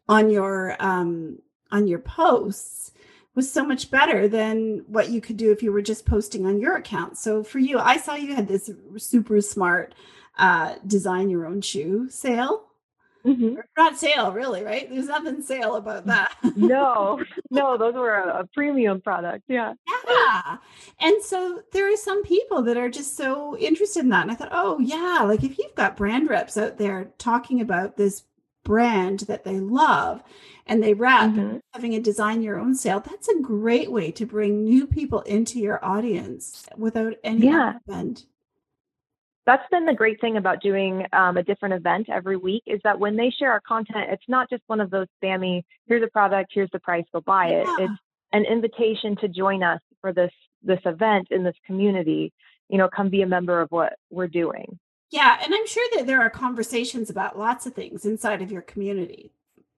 on 0.09 0.31
your 0.31 0.77
um 0.79 1.41
on 1.73 1.89
your 1.89 1.99
posts 1.99 2.93
was 3.35 3.51
so 3.51 3.65
much 3.65 3.91
better 3.91 4.29
than 4.29 4.85
what 4.87 5.11
you 5.11 5.21
could 5.21 5.37
do 5.37 5.51
if 5.51 5.63
you 5.63 5.73
were 5.73 5.83
just 5.83 6.07
posting 6.07 6.47
on 6.47 6.61
your 6.61 6.77
account. 6.77 7.19
So 7.19 7.43
for 7.43 7.59
you, 7.59 7.79
I 7.79 7.97
saw 7.97 8.15
you 8.15 8.35
had 8.35 8.49
this 8.49 8.71
super 8.97 9.41
smart 9.41 9.95
uh, 10.39 10.77
design 10.87 11.31
your 11.31 11.47
own 11.47 11.61
shoe 11.61 12.09
sale. 12.11 12.67
Mm-hmm. 13.25 13.55
Not 13.79 13.99
sale, 13.99 14.33
really, 14.33 14.63
right? 14.63 14.89
There's 14.91 15.07
nothing 15.07 15.41
sale 15.41 15.77
about 15.77 16.05
that. 16.07 16.35
no, 16.57 17.23
no, 17.51 17.79
those 17.79 17.95
were 17.95 18.17
a, 18.17 18.41
a, 18.41 18.47
premium 18.53 19.01
product. 19.01 19.45
Yeah. 19.49 19.73
Yeah. 20.07 20.59
And 21.01 21.23
so 21.23 21.63
there 21.73 21.91
are 21.91 21.97
some 21.97 22.23
people 22.23 22.61
that 22.63 22.77
are 22.77 22.91
just 22.91 23.17
so 23.17 23.57
interested 23.57 24.01
in 24.01 24.11
that. 24.11 24.23
And 24.23 24.31
I 24.31 24.35
thought, 24.35 24.51
oh, 24.53 24.79
yeah, 24.79 25.25
like 25.27 25.43
if 25.43 25.59
you've 25.59 25.75
got 25.75 25.97
brand 25.97 26.29
reps 26.29 26.59
out 26.59 26.77
there 26.77 27.13
talking 27.17 27.63
about 27.63 27.97
this 27.97 28.25
brand 28.65 29.21
that 29.21 29.45
they 29.45 29.61
love 29.61 30.23
and 30.67 30.83
they 30.83 30.95
wrap 30.95 31.31
mm-hmm. 31.31 31.59
having 31.73 31.95
a 31.95 32.01
design 32.01 32.43
your 32.43 32.59
own 32.59 32.75
sale 32.75 33.01
that's 33.01 33.29
a 33.29 33.41
great 33.41 33.91
way 33.91 34.11
to 34.11 34.27
bring 34.27 34.65
new 34.65 34.87
people 34.87 35.21
into 35.23 35.59
your 35.59 35.85
audience 35.85 36.67
without 36.77 37.15
any 37.23 37.47
yeah. 37.47 37.79
spend 37.81 38.25
that's 39.47 39.69
been 39.71 39.85
the 39.85 39.93
great 39.93 40.19
thing 40.23 40.39
about 40.39 40.63
doing 40.63 41.05
um, 41.13 41.37
a 41.37 41.43
different 41.43 41.75
event 41.75 42.09
every 42.09 42.37
week 42.37 42.63
is 42.67 42.81
that 42.83 42.99
when 42.99 43.17
they 43.17 43.31
share 43.31 43.53
our 43.53 43.61
content 43.61 44.07
it's 44.11 44.29
not 44.29 44.49
just 44.49 44.63
one 44.67 44.81
of 44.81 44.91
those 44.91 45.07
spammy 45.23 45.63
here's 45.87 46.03
a 46.03 46.09
product 46.09 46.51
here's 46.55 46.71
the 46.73 46.81
price 46.81 47.05
go 47.13 47.21
buy 47.21 47.49
it 47.49 47.67
yeah. 47.67 47.87
it's 47.87 48.01
an 48.33 48.45
invitation 48.45 49.17
to 49.17 49.29
join 49.29 49.63
us 49.63 49.81
for 50.01 50.13
this 50.13 50.33
this 50.63 50.81
event 50.87 51.29
in 51.31 51.45
this 51.45 51.57
community 51.67 52.33
you 52.69 52.79
know 52.79 52.89
come 52.89 53.11
be 53.11 53.23
a 53.23 53.27
member 53.27 53.61
of 53.61 53.71
what 53.71 53.95
we're 54.11 54.27
doing 54.27 54.79
Yeah, 55.11 55.39
and 55.43 55.55
I'm 55.55 55.67
sure 55.67 55.87
that 55.97 56.07
there 56.07 56.21
are 56.21 56.31
conversations 56.31 57.11
about 57.11 57.39
lots 57.39 57.67
of 57.67 57.75
things 57.75 58.05
inside 58.05 58.43
of 58.43 58.51
your 58.51 58.63
community. 58.63 59.33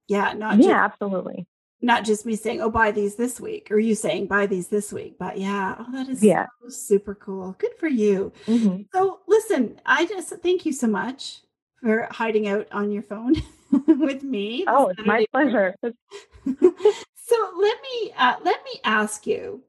Yeah, 0.09 0.33
not 0.33 0.59
yeah, 0.59 0.63
just, 0.63 0.95
absolutely. 0.95 1.47
Not 1.83 2.05
just 2.05 2.25
me 2.25 2.37
saying, 2.37 2.61
"Oh, 2.61 2.71
buy 2.71 2.91
these 2.91 3.17
this 3.17 3.41
week," 3.41 3.71
or 3.71 3.79
you 3.79 3.95
saying, 3.95 4.29
"Buy 4.29 4.47
these 4.47 4.69
this 4.69 4.93
week." 4.93 5.17
But 5.19 5.39
yeah, 5.39 5.77
oh, 5.79 5.93
that 5.93 6.09
is 6.09 6.23
yeah. 6.23 6.47
So 6.63 6.69
super 6.71 7.15
cool. 7.15 7.55
Good 7.59 7.75
for 7.79 7.89
you. 7.89 8.33
Mm-hmm. 8.47 8.83
So, 8.95 9.21
listen, 9.27 9.81
I 9.85 10.07
just 10.07 10.31
thank 10.43 10.65
you 10.65 10.73
so 10.73 10.87
much 10.87 11.43
for 11.83 12.09
hiding 12.11 12.49
out 12.49 12.67
on 12.73 12.91
your 12.91 13.03
phone 13.03 13.35
with 13.87 14.23
me. 14.23 14.65
Oh, 14.67 14.89
it's 14.89 15.05
my 15.05 15.27
pleasure. 15.33 15.75
so 15.83 17.51
let 17.61 17.79
me 17.83 18.13
uh, 18.17 18.37
let 18.43 18.65
me 18.65 18.81
ask 18.85 19.27
you, 19.27 19.63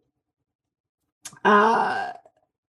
uh, 1.43 2.13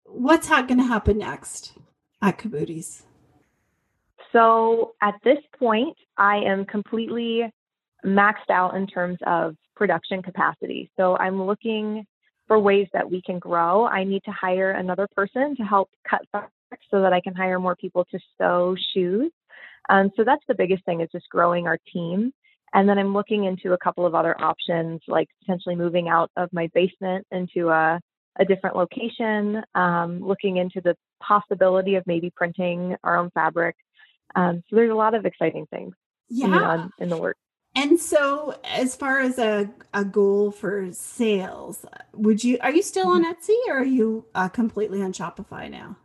what's 0.06 0.48
ha- 0.48 0.64
going 0.64 0.80
to 0.80 0.84
happen 0.84 1.18
next 1.20 1.74
at 2.22 2.38
Kabooties? 2.38 3.04
So 4.32 4.94
at 5.02 5.16
this 5.24 5.40
point, 5.58 5.98
I 6.18 6.38
am 6.38 6.66
completely 6.66 7.52
maxed 8.06 8.50
out 8.50 8.76
in 8.76 8.88
terms 8.88 9.18
of 9.26 9.56
production 9.76 10.22
capacity. 10.22 10.92
So 10.98 11.18
I'm 11.18 11.42
looking 11.44 12.06
for 12.48 12.60
ways 12.60 12.88
that 12.94 13.10
we 13.10 13.22
can 13.22 13.40
grow. 13.40 13.86
I 13.86 14.04
need 14.04 14.24
to 14.26 14.32
hire 14.32 14.72
another 14.72 15.08
person 15.16 15.56
to 15.58 15.64
help 15.64 15.90
cut 16.10 16.22
fabric 16.32 16.52
so 16.90 17.02
that 17.02 17.14
I 17.14 17.22
can 17.22 17.36
hire 17.36 17.60
more 17.60 17.76
people 17.76 18.06
to 18.12 18.20
sew 18.38 18.76
shoes. 18.94 19.32
Um, 19.90 20.12
so 20.16 20.24
that's 20.24 20.44
the 20.48 20.56
biggest 20.56 20.84
thing 20.86 21.02
is 21.02 21.10
just 21.12 21.30
growing 21.30 21.68
our 21.68 21.78
team. 21.94 22.34
And 22.74 22.88
then 22.88 22.98
I'm 22.98 23.14
looking 23.14 23.46
into 23.46 23.74
a 23.74 23.78
couple 23.78 24.06
of 24.06 24.14
other 24.14 24.40
options, 24.42 25.02
like 25.08 25.30
potentially 25.40 25.76
moving 25.76 26.10
out 26.10 26.30
of 26.36 26.52
my 26.52 26.70
basement 26.74 27.26
into 27.32 27.70
a, 27.70 28.00
a 28.40 28.46
different 28.46 28.76
location, 28.76 29.64
um, 29.76 30.20
looking 30.20 30.58
into 30.58 30.82
the 30.82 30.96
possibility 31.20 31.96
of 31.96 32.06
maybe 32.08 32.32
printing 32.36 32.96
our 33.04 33.18
own 33.18 33.30
fabric. 33.32 33.76
Um, 34.36 34.64
so 34.70 34.76
there's 34.76 34.92
a 34.92 34.96
lot 34.96 35.16
of 35.16 35.26
exciting 35.26 35.68
things 35.68 35.96
yeah. 36.30 36.88
in 37.00 37.10
the 37.10 37.18
works. 37.18 37.40
And 37.76 38.00
so, 38.00 38.56
as 38.64 38.96
far 38.96 39.20
as 39.20 39.38
a, 39.38 39.70
a 39.94 40.04
goal 40.04 40.52
for 40.52 40.90
sales, 40.92 41.86
would 42.14 42.44
you 42.44 42.58
are 42.62 42.72
you 42.72 42.82
still 42.82 43.08
on 43.10 43.24
mm-hmm. 43.24 43.32
Etsy 43.32 43.72
or 43.72 43.80
are 43.80 43.86
you 43.86 44.26
uh, 44.34 44.50
completely 44.50 45.04
on 45.04 45.14
Shopify 45.14 45.70
now? 45.70 45.96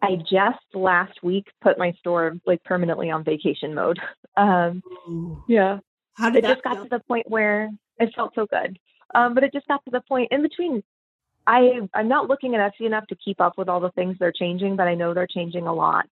I 0.00 0.16
just 0.16 0.64
last 0.72 1.22
week 1.22 1.48
put 1.60 1.76
my 1.76 1.92
store 1.98 2.36
like 2.46 2.64
permanently 2.64 3.10
on 3.10 3.24
vacation 3.24 3.74
mode. 3.74 3.98
Um, 4.36 4.82
yeah. 5.48 5.80
How 6.14 6.30
did 6.30 6.44
it 6.44 6.48
just 6.48 6.62
got 6.62 6.82
to 6.82 6.88
the 6.88 7.00
point 7.00 7.28
where 7.28 7.68
it 7.98 8.14
felt 8.14 8.34
so 8.34 8.46
good. 8.46 8.78
Um, 9.14 9.34
but 9.34 9.44
it 9.44 9.52
just 9.52 9.68
got 9.68 9.84
to 9.84 9.90
the 9.90 10.00
point 10.00 10.28
in 10.32 10.40
between. 10.40 10.82
I 11.46 11.80
I'm 11.94 12.08
not 12.08 12.28
looking 12.28 12.54
at 12.54 12.72
Etsy 12.72 12.86
enough 12.86 13.06
to 13.08 13.16
keep 13.16 13.40
up 13.40 13.54
with 13.56 13.68
all 13.68 13.80
the 13.80 13.90
things 13.90 14.16
they're 14.18 14.32
changing, 14.32 14.76
but 14.76 14.88
I 14.88 14.94
know 14.94 15.14
they're 15.14 15.26
changing 15.26 15.66
a 15.66 15.74
lot. 15.74 16.06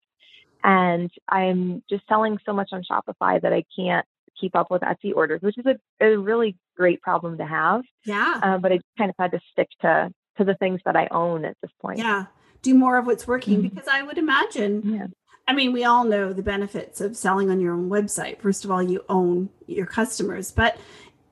And 0.64 1.10
I'm 1.28 1.82
just 1.88 2.02
selling 2.08 2.38
so 2.44 2.52
much 2.52 2.70
on 2.72 2.82
Shopify 2.82 3.40
that 3.40 3.52
I 3.52 3.62
can't 3.76 4.06
keep 4.40 4.56
up 4.56 4.70
with 4.70 4.82
Etsy 4.82 5.14
orders, 5.14 5.40
which 5.40 5.56
is 5.58 5.66
a, 5.66 6.04
a 6.04 6.16
really 6.16 6.56
great 6.76 7.00
problem 7.00 7.38
to 7.38 7.46
have. 7.46 7.82
Yeah. 8.04 8.40
Uh, 8.42 8.58
but 8.58 8.72
I 8.72 8.80
kind 8.96 9.10
of 9.10 9.16
had 9.18 9.30
to 9.32 9.40
stick 9.52 9.68
to 9.82 10.12
to 10.38 10.44
the 10.44 10.54
things 10.54 10.80
that 10.84 10.96
I 10.96 11.08
own 11.10 11.44
at 11.44 11.56
this 11.62 11.70
point. 11.80 11.98
Yeah 11.98 12.26
do 12.62 12.74
more 12.74 12.98
of 12.98 13.06
what's 13.06 13.26
working 13.26 13.58
mm-hmm. 13.58 13.68
because 13.68 13.88
I 13.88 14.02
would 14.02 14.18
imagine. 14.18 14.82
Yeah. 14.84 15.06
I 15.46 15.54
mean, 15.54 15.72
we 15.72 15.84
all 15.84 16.04
know 16.04 16.32
the 16.32 16.42
benefits 16.42 17.00
of 17.00 17.16
selling 17.16 17.50
on 17.50 17.60
your 17.60 17.72
own 17.72 17.88
website. 17.88 18.40
First 18.40 18.64
of 18.64 18.70
all, 18.70 18.82
you 18.82 19.02
own 19.08 19.48
your 19.66 19.86
customers, 19.86 20.52
but 20.52 20.76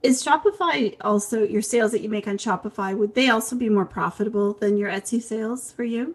is 0.06 0.24
Shopify 0.24 0.96
also 1.00 1.42
your 1.42 1.62
sales 1.62 1.92
that 1.92 2.00
you 2.00 2.08
make 2.08 2.28
on 2.28 2.38
Shopify? 2.38 2.96
Would 2.96 3.14
they 3.14 3.28
also 3.28 3.56
be 3.56 3.68
more 3.68 3.84
profitable 3.84 4.52
than 4.54 4.76
your 4.76 4.90
Etsy 4.90 5.20
sales 5.20 5.72
for 5.72 5.84
you? 5.84 6.14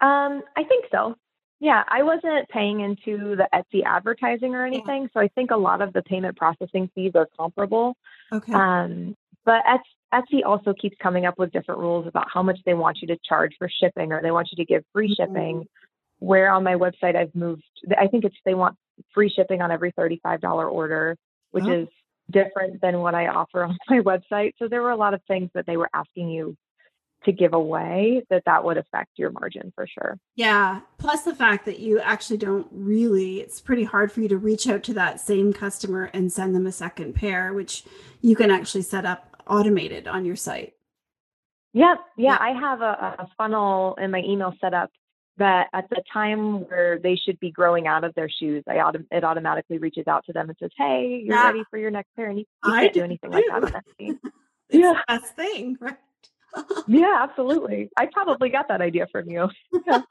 Um, 0.00 0.42
I 0.56 0.64
think 0.64 0.86
so. 0.90 1.16
Yeah, 1.60 1.84
I 1.86 2.02
wasn't 2.02 2.48
paying 2.48 2.80
into 2.80 3.36
the 3.36 3.48
Etsy 3.54 3.84
advertising 3.84 4.54
or 4.54 4.66
anything, 4.66 5.02
yeah. 5.02 5.08
so 5.14 5.20
I 5.20 5.28
think 5.28 5.52
a 5.52 5.56
lot 5.56 5.80
of 5.80 5.92
the 5.92 6.02
payment 6.02 6.36
processing 6.36 6.90
fees 6.94 7.12
are 7.14 7.28
comparable. 7.38 7.96
Okay. 8.32 8.52
Um, 8.52 9.16
but 9.44 9.62
Etsy 10.12 10.44
also 10.44 10.74
keeps 10.74 10.96
coming 11.00 11.24
up 11.24 11.38
with 11.38 11.52
different 11.52 11.80
rules 11.80 12.06
about 12.08 12.26
how 12.32 12.42
much 12.42 12.58
they 12.66 12.74
want 12.74 12.98
you 13.00 13.08
to 13.08 13.16
charge 13.28 13.52
for 13.58 13.68
shipping 13.68 14.12
or 14.12 14.20
they 14.20 14.32
want 14.32 14.48
you 14.50 14.56
to 14.56 14.64
give 14.64 14.84
free 14.92 15.14
mm-hmm. 15.14 15.32
shipping. 15.32 15.68
Where 16.18 16.50
on 16.50 16.62
my 16.62 16.74
website 16.74 17.16
I've 17.16 17.34
moved, 17.34 17.64
I 17.98 18.06
think 18.06 18.24
it's 18.24 18.36
they 18.44 18.54
want 18.54 18.76
free 19.12 19.28
shipping 19.28 19.60
on 19.60 19.70
every 19.70 19.92
$35 19.92 20.70
order, 20.70 21.16
which 21.52 21.64
oh. 21.64 21.82
is 21.82 21.88
different 22.30 22.80
than 22.80 23.00
what 23.00 23.14
I 23.14 23.28
offer 23.28 23.64
on 23.64 23.78
my 23.88 24.00
website. 24.00 24.52
So 24.58 24.68
there 24.68 24.82
were 24.82 24.90
a 24.90 24.96
lot 24.96 25.14
of 25.14 25.20
things 25.28 25.50
that 25.54 25.66
they 25.66 25.76
were 25.76 25.90
asking 25.94 26.30
you 26.30 26.56
to 27.24 27.32
give 27.32 27.54
away 27.54 28.24
that 28.30 28.42
that 28.46 28.64
would 28.64 28.76
affect 28.76 29.10
your 29.16 29.30
margin 29.30 29.72
for 29.76 29.86
sure. 29.86 30.18
Yeah, 30.34 30.80
plus 30.98 31.22
the 31.22 31.34
fact 31.34 31.66
that 31.66 31.78
you 31.78 32.00
actually 32.00 32.38
don't 32.38 32.66
really 32.72 33.40
it's 33.40 33.60
pretty 33.60 33.84
hard 33.84 34.10
for 34.10 34.20
you 34.20 34.28
to 34.28 34.36
reach 34.36 34.66
out 34.66 34.82
to 34.84 34.94
that 34.94 35.20
same 35.20 35.52
customer 35.52 36.10
and 36.12 36.32
send 36.32 36.52
them 36.52 36.66
a 36.66 36.72
second 36.72 37.14
pair 37.14 37.52
which 37.52 37.84
you 38.22 38.34
can 38.34 38.50
actually 38.50 38.82
set 38.82 39.04
up 39.04 39.36
automated 39.46 40.08
on 40.08 40.24
your 40.24 40.36
site. 40.36 40.74
Yep. 41.74 41.98
Yeah. 42.16 42.32
yeah. 42.32 42.38
I 42.40 42.58
have 42.58 42.80
a, 42.80 43.16
a 43.20 43.28
funnel 43.36 43.94
in 44.00 44.10
my 44.10 44.20
email 44.20 44.52
set 44.60 44.74
up 44.74 44.90
that 45.38 45.68
at 45.72 45.88
the 45.90 46.02
time 46.12 46.68
where 46.68 46.98
they 46.98 47.16
should 47.16 47.38
be 47.40 47.50
growing 47.50 47.86
out 47.86 48.04
of 48.04 48.14
their 48.14 48.28
shoes, 48.28 48.62
I 48.68 48.76
autom- 48.76 49.06
it 49.10 49.24
automatically 49.24 49.78
reaches 49.78 50.06
out 50.06 50.24
to 50.26 50.32
them 50.32 50.48
and 50.48 50.58
says, 50.58 50.70
"Hey, 50.76 51.22
you're 51.24 51.36
yeah. 51.36 51.46
ready 51.46 51.64
for 51.70 51.78
your 51.78 51.90
next 51.90 52.14
pair," 52.16 52.28
and 52.28 52.38
you, 52.38 52.44
you 52.64 52.72
can't 52.72 52.92
do 52.92 53.02
anything 53.02 53.30
too. 53.30 53.50
like 53.50 53.72
that 53.72 53.84
Etsy. 54.00 54.18
yeah, 54.70 55.00
best 55.08 55.34
thing, 55.34 55.76
right? 55.80 55.96
yeah, 56.86 57.18
absolutely. 57.20 57.88
I 57.96 58.06
probably 58.06 58.50
got 58.50 58.68
that 58.68 58.80
idea 58.80 59.06
from 59.10 59.28
you. 59.28 59.48
Yeah 59.86 60.02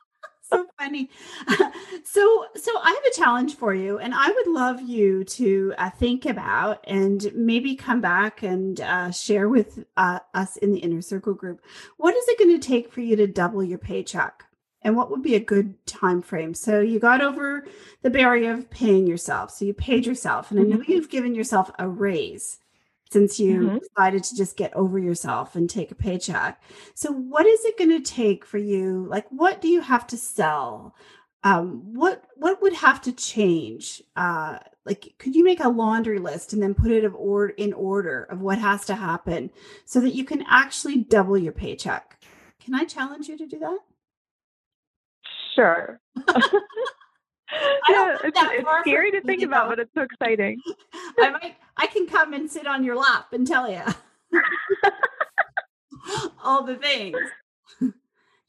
so 0.51 0.65
funny. 0.77 1.09
so, 2.03 2.45
so 2.55 2.71
I 2.81 2.89
have 2.89 3.13
a 3.13 3.15
challenge 3.15 3.55
for 3.55 3.73
you, 3.73 3.97
and 3.97 4.13
I 4.13 4.29
would 4.29 4.47
love 4.47 4.81
you 4.81 5.23
to 5.23 5.73
uh, 5.77 5.89
think 5.89 6.25
about 6.25 6.83
and 6.87 7.31
maybe 7.33 7.75
come 7.75 8.01
back 8.01 8.43
and 8.43 8.79
uh, 8.81 9.11
share 9.11 9.49
with 9.49 9.85
uh, 9.97 10.19
us 10.33 10.57
in 10.57 10.73
the 10.73 10.79
inner 10.79 11.01
circle 11.01 11.33
group. 11.33 11.61
What 11.97 12.15
is 12.15 12.27
it 12.27 12.39
going 12.39 12.59
to 12.59 12.67
take 12.67 12.91
for 12.91 13.01
you 13.01 13.15
to 13.15 13.27
double 13.27 13.63
your 13.63 13.79
paycheck? 13.79 14.45
And 14.83 14.95
what 14.95 15.11
would 15.11 15.21
be 15.21 15.35
a 15.35 15.39
good 15.39 15.85
time 15.85 16.21
frame? 16.21 16.53
So 16.53 16.79
you 16.79 16.99
got 16.99 17.21
over 17.21 17.65
the 18.01 18.09
barrier 18.09 18.53
of 18.53 18.69
paying 18.69 19.05
yourself. 19.05 19.51
So 19.51 19.65
you 19.65 19.73
paid 19.73 20.05
yourself, 20.05 20.49
and 20.49 20.59
I 20.59 20.63
know 20.63 20.77
mm-hmm. 20.77 20.91
you've 20.91 21.09
given 21.09 21.35
yourself 21.35 21.69
a 21.77 21.87
raise 21.87 22.57
since 23.11 23.39
you 23.39 23.59
mm-hmm. 23.59 23.77
decided 23.77 24.23
to 24.23 24.35
just 24.35 24.55
get 24.55 24.73
over 24.73 24.97
yourself 24.97 25.55
and 25.55 25.69
take 25.69 25.91
a 25.91 25.95
paycheck. 25.95 26.61
So, 26.95 27.11
what 27.11 27.45
is 27.45 27.63
it 27.65 27.77
going 27.77 27.89
to 27.89 27.99
take 27.99 28.45
for 28.45 28.57
you? 28.57 29.05
Like, 29.07 29.27
what 29.29 29.61
do 29.61 29.67
you 29.67 29.81
have 29.81 30.07
to 30.07 30.17
sell? 30.17 30.95
Um, 31.43 31.93
what 31.93 32.23
what 32.35 32.61
would 32.61 32.73
have 32.73 33.01
to 33.01 33.11
change? 33.11 34.01
Uh, 34.15 34.59
like, 34.85 35.13
could 35.17 35.35
you 35.35 35.43
make 35.43 35.59
a 35.59 35.69
laundry 35.69 36.19
list 36.19 36.53
and 36.53 36.63
then 36.63 36.73
put 36.73 36.91
it 36.91 37.03
of 37.03 37.13
or- 37.15 37.49
in 37.49 37.73
order 37.73 38.23
of 38.23 38.41
what 38.41 38.57
has 38.57 38.85
to 38.85 38.95
happen 38.95 39.51
so 39.85 39.99
that 39.99 40.15
you 40.15 40.23
can 40.23 40.43
actually 40.49 40.97
double 40.97 41.37
your 41.37 41.51
paycheck? 41.51 42.19
Can 42.63 42.73
I 42.73 42.85
challenge 42.85 43.27
you 43.27 43.37
to 43.37 43.45
do 43.45 43.59
that? 43.59 43.79
Sure. 45.55 45.99
yeah, 47.89 48.17
it's, 48.23 48.39
it's 48.39 48.69
scary 48.81 49.11
to 49.11 49.21
think 49.21 49.43
about, 49.43 49.69
but 49.69 49.79
it's 49.79 49.93
so 49.93 50.01
exciting. 50.01 50.59
I 51.19 51.29
might, 51.31 51.55
I 51.77 51.87
can 51.87 52.07
come 52.07 52.33
and 52.33 52.49
sit 52.49 52.67
on 52.67 52.83
your 52.83 52.95
lap 52.95 53.33
and 53.33 53.45
tell 53.45 53.69
you 53.69 53.81
all 56.43 56.63
the 56.63 56.75
things. 56.75 57.17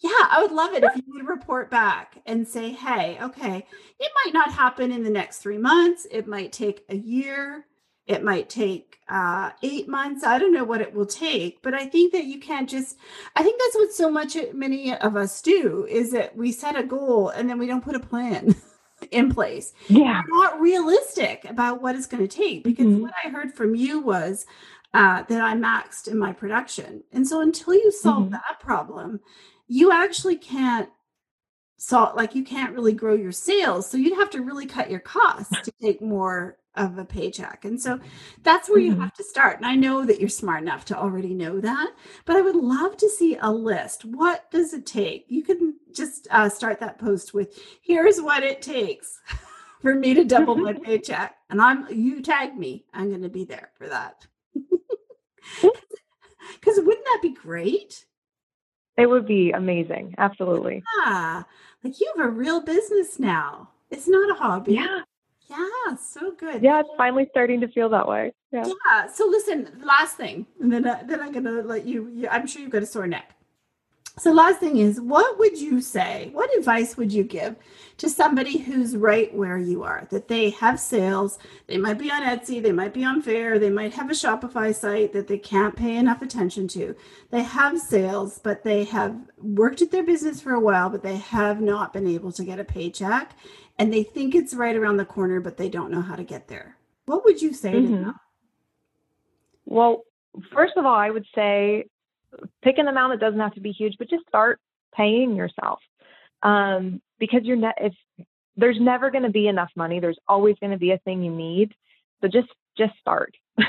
Yeah, 0.02 0.10
I 0.10 0.42
would 0.42 0.50
love 0.50 0.72
it 0.72 0.82
if 0.82 0.96
you 0.96 1.02
would 1.14 1.28
report 1.28 1.70
back 1.70 2.20
and 2.26 2.46
say, 2.46 2.72
hey, 2.72 3.18
okay, 3.22 3.64
it 4.00 4.12
might 4.24 4.34
not 4.34 4.52
happen 4.52 4.90
in 4.90 5.04
the 5.04 5.10
next 5.10 5.38
three 5.38 5.58
months. 5.58 6.08
It 6.10 6.26
might 6.26 6.50
take 6.50 6.84
a 6.88 6.96
year. 6.96 7.66
It 8.06 8.24
might 8.24 8.48
take 8.48 8.98
uh, 9.08 9.50
eight 9.62 9.88
months. 9.88 10.24
I 10.24 10.38
don't 10.38 10.52
know 10.52 10.64
what 10.64 10.80
it 10.80 10.92
will 10.92 11.06
take, 11.06 11.62
but 11.62 11.74
I 11.74 11.86
think 11.86 12.12
that 12.12 12.24
you 12.24 12.40
can't 12.40 12.68
just, 12.68 12.96
I 13.36 13.42
think 13.42 13.60
that's 13.60 13.76
what 13.76 13.92
so 13.92 14.10
much 14.10 14.36
many 14.54 14.94
of 14.94 15.16
us 15.16 15.40
do 15.40 15.86
is 15.88 16.10
that 16.12 16.36
we 16.36 16.50
set 16.50 16.76
a 16.76 16.82
goal 16.82 17.28
and 17.28 17.48
then 17.48 17.58
we 17.58 17.66
don't 17.66 17.84
put 17.84 17.96
a 17.96 18.00
plan. 18.00 18.54
in 19.10 19.32
place. 19.34 19.72
Yeah. 19.88 20.22
You're 20.28 20.42
not 20.42 20.60
realistic 20.60 21.44
about 21.44 21.82
what 21.82 21.96
it's 21.96 22.06
going 22.06 22.26
to 22.26 22.36
take 22.36 22.62
because 22.62 22.86
mm-hmm. 22.86 23.02
what 23.02 23.14
I 23.24 23.30
heard 23.30 23.52
from 23.52 23.74
you 23.74 24.00
was 24.00 24.46
uh, 24.94 25.22
that 25.24 25.40
I 25.40 25.54
maxed 25.54 26.08
in 26.08 26.18
my 26.18 26.32
production. 26.32 27.02
And 27.12 27.26
so 27.26 27.40
until 27.40 27.74
you 27.74 27.90
solve 27.90 28.24
mm-hmm. 28.24 28.32
that 28.32 28.60
problem, 28.60 29.20
you 29.66 29.90
actually 29.90 30.36
can't 30.36 30.88
solve, 31.78 32.14
like, 32.14 32.34
you 32.34 32.44
can't 32.44 32.74
really 32.74 32.92
grow 32.92 33.14
your 33.14 33.32
sales. 33.32 33.90
So 33.90 33.96
you'd 33.96 34.18
have 34.18 34.30
to 34.30 34.42
really 34.42 34.66
cut 34.66 34.90
your 34.90 35.00
costs 35.00 35.60
to 35.62 35.72
take 35.80 36.00
more 36.00 36.58
of 36.74 36.98
a 36.98 37.04
paycheck. 37.04 37.64
And 37.64 37.80
so 37.80 38.00
that's 38.42 38.68
where 38.68 38.78
mm-hmm. 38.80 38.94
you 38.94 39.00
have 39.00 39.14
to 39.14 39.24
start. 39.24 39.58
And 39.58 39.66
I 39.66 39.74
know 39.74 40.04
that 40.04 40.20
you're 40.20 40.28
smart 40.28 40.62
enough 40.62 40.84
to 40.86 40.98
already 40.98 41.34
know 41.34 41.60
that, 41.60 41.92
but 42.24 42.36
I 42.36 42.40
would 42.40 42.56
love 42.56 42.96
to 42.98 43.08
see 43.08 43.36
a 43.40 43.50
list. 43.50 44.04
What 44.04 44.50
does 44.50 44.72
it 44.72 44.86
take? 44.86 45.26
You 45.28 45.42
can 45.42 45.76
just 45.92 46.28
uh, 46.30 46.48
start 46.48 46.80
that 46.80 46.98
post 46.98 47.34
with 47.34 47.58
here's 47.82 48.20
what 48.20 48.42
it 48.42 48.62
takes 48.62 49.20
for 49.80 49.94
me 49.94 50.14
to 50.14 50.24
double 50.24 50.56
my 50.56 50.72
paycheck. 50.84 51.36
And 51.50 51.60
I'm 51.60 51.86
you 51.90 52.22
tag 52.22 52.56
me. 52.56 52.86
I'm 52.94 53.10
going 53.10 53.22
to 53.22 53.28
be 53.28 53.44
there 53.44 53.70
for 53.76 53.88
that. 53.88 54.26
Cuz 55.60 56.76
wouldn't 56.76 57.04
that 57.04 57.18
be 57.22 57.34
great? 57.34 58.06
It 58.96 59.06
would 59.06 59.26
be 59.26 59.52
amazing. 59.52 60.14
Absolutely. 60.18 60.82
Yeah. 60.98 61.42
Like 61.82 62.00
you 62.00 62.12
have 62.16 62.26
a 62.26 62.30
real 62.30 62.60
business 62.60 63.18
now. 63.18 63.70
It's 63.90 64.08
not 64.08 64.30
a 64.30 64.34
hobby. 64.34 64.74
Yeah. 64.74 65.02
Yeah, 65.48 65.96
so 65.96 66.32
good. 66.32 66.62
Yeah, 66.62 66.80
it's 66.80 66.90
finally 66.96 67.26
starting 67.30 67.60
to 67.60 67.68
feel 67.68 67.88
that 67.90 68.08
way. 68.08 68.32
Yeah. 68.52 68.66
Yeah. 68.66 69.06
So 69.06 69.26
listen, 69.26 69.80
last 69.82 70.16
thing, 70.16 70.46
and 70.60 70.72
then 70.72 70.86
uh, 70.86 71.02
then 71.06 71.20
I'm 71.20 71.32
gonna 71.32 71.62
let 71.62 71.84
you, 71.86 72.08
you. 72.08 72.28
I'm 72.28 72.46
sure 72.46 72.62
you've 72.62 72.70
got 72.70 72.82
a 72.82 72.86
sore 72.86 73.06
neck. 73.06 73.31
So 74.18 74.30
last 74.30 74.60
thing 74.60 74.76
is, 74.76 75.00
what 75.00 75.38
would 75.38 75.58
you 75.58 75.80
say? 75.80 76.28
What 76.32 76.54
advice 76.56 76.98
would 76.98 77.12
you 77.12 77.24
give 77.24 77.56
to 77.96 78.10
somebody 78.10 78.58
who's 78.58 78.94
right 78.94 79.34
where 79.34 79.56
you 79.56 79.84
are? 79.84 80.06
That 80.10 80.28
they 80.28 80.50
have 80.50 80.78
sales, 80.78 81.38
they 81.66 81.78
might 81.78 81.98
be 81.98 82.10
on 82.10 82.22
Etsy, 82.22 82.62
they 82.62 82.72
might 82.72 82.92
be 82.92 83.04
on 83.04 83.22
Faire, 83.22 83.58
they 83.58 83.70
might 83.70 83.94
have 83.94 84.10
a 84.10 84.14
Shopify 84.14 84.74
site 84.74 85.14
that 85.14 85.28
they 85.28 85.38
can't 85.38 85.74
pay 85.74 85.96
enough 85.96 86.20
attention 86.20 86.68
to. 86.68 86.94
They 87.30 87.42
have 87.42 87.78
sales, 87.80 88.38
but 88.38 88.62
they 88.64 88.84
have 88.84 89.16
worked 89.38 89.80
at 89.80 89.90
their 89.90 90.04
business 90.04 90.42
for 90.42 90.52
a 90.52 90.60
while, 90.60 90.90
but 90.90 91.02
they 91.02 91.16
have 91.16 91.62
not 91.62 91.94
been 91.94 92.06
able 92.06 92.32
to 92.32 92.44
get 92.44 92.60
a 92.60 92.64
paycheck, 92.64 93.34
and 93.78 93.90
they 93.90 94.02
think 94.02 94.34
it's 94.34 94.52
right 94.52 94.76
around 94.76 94.98
the 94.98 95.06
corner, 95.06 95.40
but 95.40 95.56
they 95.56 95.70
don't 95.70 95.90
know 95.90 96.02
how 96.02 96.16
to 96.16 96.24
get 96.24 96.48
there. 96.48 96.76
What 97.06 97.24
would 97.24 97.40
you 97.40 97.54
say 97.54 97.72
Mhm. 97.72 97.82
to 97.82 97.88
them? 97.88 98.14
Well, 99.64 100.02
first 100.52 100.76
of 100.76 100.84
all, 100.84 100.94
I 100.94 101.08
would 101.08 101.26
say 101.34 101.86
pick 102.62 102.78
an 102.78 102.88
amount 102.88 103.12
that 103.12 103.24
doesn't 103.24 103.40
have 103.40 103.54
to 103.54 103.60
be 103.60 103.72
huge, 103.72 103.96
but 103.98 104.08
just 104.10 104.26
start 104.28 104.60
paying 104.94 105.34
yourself. 105.36 105.80
Um, 106.42 107.00
because 107.18 107.42
you're 107.44 107.56
ne- 107.56 107.72
if 107.78 107.94
there's 108.56 108.80
never 108.80 109.10
going 109.10 109.24
to 109.24 109.30
be 109.30 109.46
enough 109.48 109.70
money, 109.76 110.00
there's 110.00 110.18
always 110.28 110.56
going 110.60 110.72
to 110.72 110.78
be 110.78 110.90
a 110.92 110.98
thing 110.98 111.22
you 111.22 111.30
need. 111.32 111.74
So 112.20 112.28
just 112.28 112.48
just 112.76 112.94
start. 113.00 113.34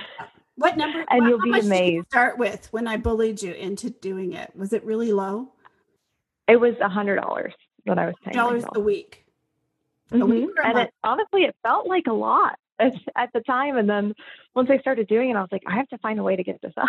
What 0.55 0.77
number? 0.77 1.03
And 1.09 1.21
what- 1.21 1.29
you'll 1.29 1.41
be 1.41 1.51
did 1.51 1.63
you 1.63 1.67
amazed. 1.71 2.07
start 2.09 2.37
with 2.37 2.67
when 2.71 2.87
I 2.87 2.97
bullied 2.97 3.41
you 3.41 3.53
into 3.53 3.89
doing 3.89 4.33
it. 4.33 4.51
Was 4.55 4.71
it 4.71 4.83
really 4.85 5.11
low? 5.11 5.51
It 6.47 6.57
was 6.57 6.75
a 6.79 6.87
hundred 6.89 7.15
dollars 7.15 7.53
that 7.87 7.97
I 7.97 8.05
was 8.05 8.13
paying. 8.23 8.35
Dollars 8.35 8.63
a 8.75 8.79
week. 8.79 9.25
a 10.11 10.15
Mhm. 10.17 10.29
week 10.29 10.49
a 10.63 10.67
And 10.67 10.77
it, 10.77 10.93
honestly, 11.03 11.45
it 11.45 11.55
felt 11.63 11.87
like 11.87 12.05
a 12.05 12.13
lot 12.13 12.59
at, 12.77 12.93
at 13.15 13.33
the 13.33 13.41
time. 13.41 13.77
And 13.77 13.89
then 13.89 14.13
once 14.53 14.69
I 14.69 14.77
started 14.77 15.07
doing 15.07 15.31
it, 15.31 15.35
I 15.35 15.41
was 15.41 15.49
like, 15.51 15.63
I 15.65 15.75
have 15.75 15.87
to 15.89 15.97
find 15.97 16.19
a 16.19 16.23
way 16.23 16.35
to 16.35 16.43
get 16.43 16.61
this 16.61 16.73
up. 16.77 16.87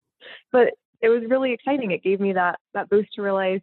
but 0.50 0.72
it 1.02 1.08
was 1.08 1.22
really 1.28 1.52
exciting. 1.52 1.90
It 1.90 2.02
gave 2.02 2.20
me 2.20 2.32
that 2.32 2.58
that 2.74 2.88
boost 2.88 3.12
to 3.14 3.22
realize, 3.22 3.60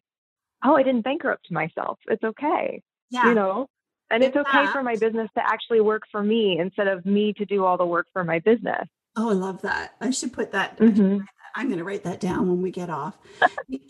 oh, 0.64 0.76
I 0.76 0.84
didn't 0.84 1.02
bankrupt 1.04 1.50
myself. 1.52 1.98
It's 2.08 2.24
okay, 2.24 2.82
Yeah. 3.10 3.28
you 3.30 3.34
know. 3.34 3.68
And 4.12 4.24
it's 4.24 4.36
In 4.36 4.42
okay 4.42 4.66
for 4.72 4.82
my 4.84 4.96
business 4.96 5.30
to 5.38 5.44
actually 5.46 5.82
work 5.82 6.02
for 6.12 6.24
me 6.24 6.58
instead 6.60 6.88
of 6.88 7.06
me 7.06 7.32
to 7.34 7.46
do 7.46 7.64
all 7.64 7.78
the 7.78 7.86
work 7.86 8.08
for 8.12 8.24
my 8.24 8.40
business. 8.40 8.88
Oh, 9.16 9.30
I 9.30 9.34
love 9.34 9.62
that. 9.62 9.96
I 10.02 10.10
should 10.10 10.34
put 10.34 10.52
that. 10.52 10.78
Mhm. 10.80 11.26
I'm 11.56 11.68
going 11.68 11.78
to 11.80 11.84
write 11.84 12.04
that 12.04 12.20
down 12.20 12.48
when 12.48 12.62
we 12.62 12.72
get 12.72 12.90
off, 12.90 13.18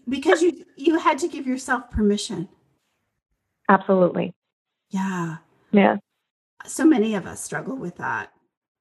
because 0.08 0.42
you 0.42 0.66
you 0.76 0.98
had 1.00 1.20
to 1.20 1.28
give 1.28 1.46
yourself 1.48 1.90
permission. 1.90 2.48
Absolutely. 3.68 4.34
Yeah. 4.90 5.38
Yeah. 5.72 5.98
So 6.66 6.86
many 6.86 7.16
of 7.16 7.26
us 7.26 7.42
struggle 7.42 7.76
with 7.76 7.98
that. 7.98 8.32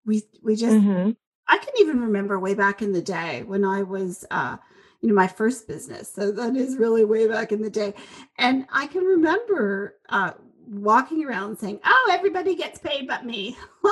We 0.07 0.23
we 0.43 0.57
just 0.57 0.79
hmm 0.83 1.11
I 1.49 1.59
can 1.59 1.75
even 1.79 2.01
remember 2.01 2.39
way 2.39 2.55
back 2.55 2.83
in 2.83 2.93
the 2.93 3.03
day 3.03 3.43
when 3.45 3.65
I 3.65 3.83
was, 3.83 4.25
uh, 4.31 4.57
you 5.01 5.09
know, 5.09 5.15
my 5.15 5.27
first 5.27 5.67
business. 5.67 6.13
So 6.13 6.31
that 6.33 6.57
is 6.57 6.77
really 6.77 7.05
way 7.05 7.27
back 7.27 7.53
in 7.53 7.63
the 7.63 7.71
day. 7.71 7.95
And 8.37 8.67
I 8.73 8.87
can 8.87 9.05
remember 9.05 9.97
uh, 10.09 10.33
walking 10.67 11.25
around 11.25 11.59
saying, 11.59 11.81
oh, 11.85 12.11
everybody 12.13 12.55
gets 12.55 12.79
paid 12.79 13.07
but 13.07 13.25
me. 13.25 13.57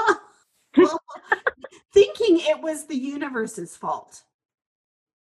well, 0.76 1.00
thinking 1.92 2.40
it 2.40 2.60
was 2.60 2.86
the 2.86 2.96
universe's 2.96 3.76
fault, 3.76 4.22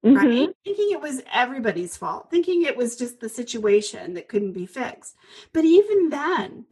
hmm 0.02 0.14
right? 0.14 0.48
Thinking 0.64 0.88
it 0.92 1.00
was 1.00 1.22
everybody's 1.32 1.96
fault, 1.96 2.30
thinking 2.30 2.62
it 2.62 2.76
was 2.76 2.96
just 2.96 3.20
the 3.20 3.28
situation 3.28 4.14
that 4.14 4.28
couldn't 4.28 4.52
be 4.52 4.66
fixed. 4.66 5.16
But 5.52 5.64
even 5.64 6.08
then, 6.08 6.66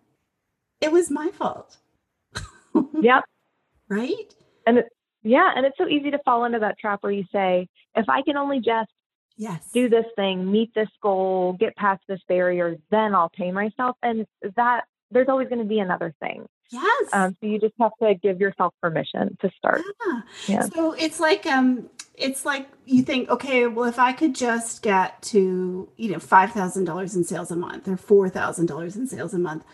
it 0.80 0.90
was 0.90 1.10
my 1.10 1.28
fault. 1.28 1.76
Yep. 3.00 3.24
right? 3.88 4.34
And 4.66 4.78
it, 4.78 4.86
yeah, 5.22 5.52
and 5.54 5.66
it's 5.66 5.76
so 5.78 5.86
easy 5.88 6.10
to 6.12 6.18
fall 6.24 6.44
into 6.44 6.58
that 6.60 6.78
trap 6.78 7.02
where 7.02 7.12
you 7.12 7.24
say, 7.32 7.68
if 7.94 8.08
I 8.08 8.22
can 8.22 8.36
only 8.36 8.58
just 8.60 8.90
Yes. 9.36 9.70
do 9.72 9.88
this 9.88 10.04
thing, 10.16 10.50
meet 10.52 10.74
this 10.74 10.88
goal, 11.02 11.54
get 11.58 11.74
past 11.74 12.02
this 12.06 12.20
barrier, 12.28 12.76
then 12.90 13.14
I'll 13.14 13.30
pay 13.30 13.52
myself. 13.52 13.96
And 14.02 14.26
that 14.56 14.84
there's 15.10 15.28
always 15.28 15.48
going 15.48 15.60
to 15.60 15.64
be 15.68 15.78
another 15.78 16.14
thing. 16.20 16.46
Yes. 16.70 17.08
Um, 17.12 17.36
so 17.40 17.46
you 17.46 17.58
just 17.58 17.74
have 17.80 17.92
to 18.02 18.14
give 18.14 18.38
yourself 18.38 18.74
permission 18.82 19.36
to 19.40 19.50
start. 19.56 19.80
Yeah. 20.06 20.20
Yeah. 20.46 20.60
So 20.74 20.92
it's 20.92 21.18
like 21.20 21.46
um 21.46 21.88
it's 22.14 22.44
like 22.44 22.68
you 22.84 23.02
think, 23.02 23.30
okay, 23.30 23.66
well 23.66 23.88
if 23.88 23.98
I 23.98 24.12
could 24.12 24.34
just 24.34 24.82
get 24.82 25.20
to, 25.22 25.88
you 25.96 26.12
know, 26.12 26.18
five 26.18 26.52
thousand 26.52 26.84
dollars 26.84 27.16
in 27.16 27.24
sales 27.24 27.50
a 27.50 27.56
month 27.56 27.88
or 27.88 27.96
four 27.96 28.28
thousand 28.28 28.66
dollars 28.66 28.94
in 28.94 29.06
sales 29.06 29.32
a 29.34 29.38
month, 29.38 29.64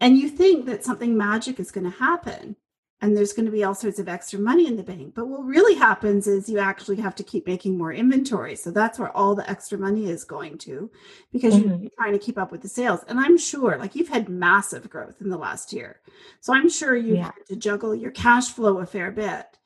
and 0.00 0.18
you 0.18 0.28
think 0.28 0.66
that 0.66 0.84
something 0.84 1.16
magic 1.16 1.58
is 1.60 1.70
going 1.70 1.90
to 1.90 1.98
happen 1.98 2.56
and 3.04 3.14
there's 3.14 3.34
going 3.34 3.44
to 3.44 3.52
be 3.52 3.62
all 3.64 3.74
sorts 3.74 3.98
of 3.98 4.08
extra 4.08 4.38
money 4.38 4.66
in 4.66 4.76
the 4.76 4.82
bank. 4.82 5.12
But 5.14 5.28
what 5.28 5.44
really 5.44 5.74
happens 5.74 6.26
is 6.26 6.48
you 6.48 6.58
actually 6.58 6.96
have 6.96 7.14
to 7.16 7.22
keep 7.22 7.46
making 7.46 7.76
more 7.76 7.92
inventory. 7.92 8.56
So 8.56 8.70
that's 8.70 8.98
where 8.98 9.14
all 9.14 9.34
the 9.34 9.48
extra 9.48 9.76
money 9.78 10.08
is 10.08 10.24
going 10.24 10.56
to 10.58 10.90
because 11.30 11.58
you're 11.58 11.68
Mhm. 11.68 11.94
trying 11.96 12.14
to 12.14 12.18
keep 12.18 12.38
up 12.38 12.50
with 12.50 12.62
the 12.62 12.68
sales. 12.68 13.00
And 13.06 13.20
I'm 13.20 13.36
sure 13.36 13.76
like 13.76 13.94
you've 13.94 14.08
had 14.08 14.30
massive 14.30 14.88
growth 14.88 15.20
in 15.20 15.28
the 15.28 15.36
last 15.36 15.70
year. 15.70 16.00
So 16.40 16.54
I'm 16.54 16.70
sure 16.70 16.96
you've 16.96 17.18
Yeah. 17.18 17.24
had 17.26 17.46
to 17.48 17.56
juggle 17.56 17.94
your 17.94 18.10
cash 18.10 18.48
flow 18.50 18.78
a 18.78 18.86
fair 18.86 19.10
bit 19.10 19.58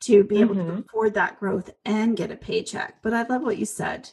to 0.00 0.22
be 0.24 0.40
able 0.42 0.54
to 0.56 0.60
Mhm. 0.60 0.84
afford 0.84 1.14
that 1.14 1.40
growth 1.40 1.70
and 1.86 2.14
get 2.14 2.30
a 2.30 2.36
paycheck. 2.36 3.00
But 3.00 3.14
I 3.14 3.22
love 3.26 3.40
what 3.42 3.56
you 3.56 3.64
said. 3.64 4.10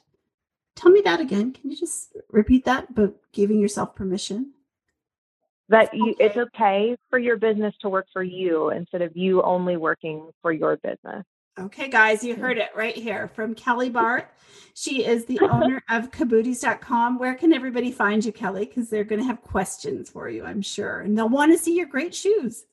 Tell 0.78 0.90
me 0.92 1.02
that 1.02 1.20
again. 1.20 1.52
Can 1.52 1.70
you 1.70 1.76
just 1.76 2.16
repeat 2.30 2.64
that? 2.64 2.96
But 2.96 3.20
giving 3.34 3.60
yourself 3.60 3.94
permission. 3.94 4.54
That 5.70 5.94
you, 5.94 6.16
it's 6.20 6.36
Okay. 6.36 6.42
okay 6.56 6.98
for 7.10 7.20
your 7.20 7.38
business 7.38 7.74
to 7.82 7.90
work 7.90 8.08
for 8.12 8.24
you 8.24 8.70
instead 8.72 9.02
of 9.02 9.16
you 9.16 9.42
only 9.44 9.78
working 9.78 10.30
for 10.42 10.52
your 10.52 10.78
business. 10.78 11.24
Okay, 11.60 11.90
guys, 11.90 12.24
you 12.24 12.36
heard 12.36 12.58
it 12.58 12.70
right 12.76 12.96
here 12.96 13.28
from 13.28 13.54
Kelly 13.54 13.90
Barth. 13.90 14.26
She 14.74 15.06
is 15.06 15.26
the 15.26 15.40
owner 15.52 15.84
of 15.90 16.10
kabooties.com. 16.10 17.20
Where 17.20 17.36
can 17.36 17.52
everybody 17.54 17.92
find 17.92 18.24
you, 18.24 18.32
Kelly? 18.32 18.66
Because 18.66 18.90
they're 18.90 19.04
going 19.04 19.20
to 19.22 19.28
have 19.28 19.42
questions 19.42 20.10
for 20.10 20.30
you, 20.30 20.46
I'm 20.46 20.62
sure. 20.62 21.02
And 21.02 21.18
they'll 21.18 21.28
want 21.30 21.52
to 21.52 21.58
see 21.58 21.76
your 21.76 21.88
great 21.88 22.16
shoes. 22.16 22.66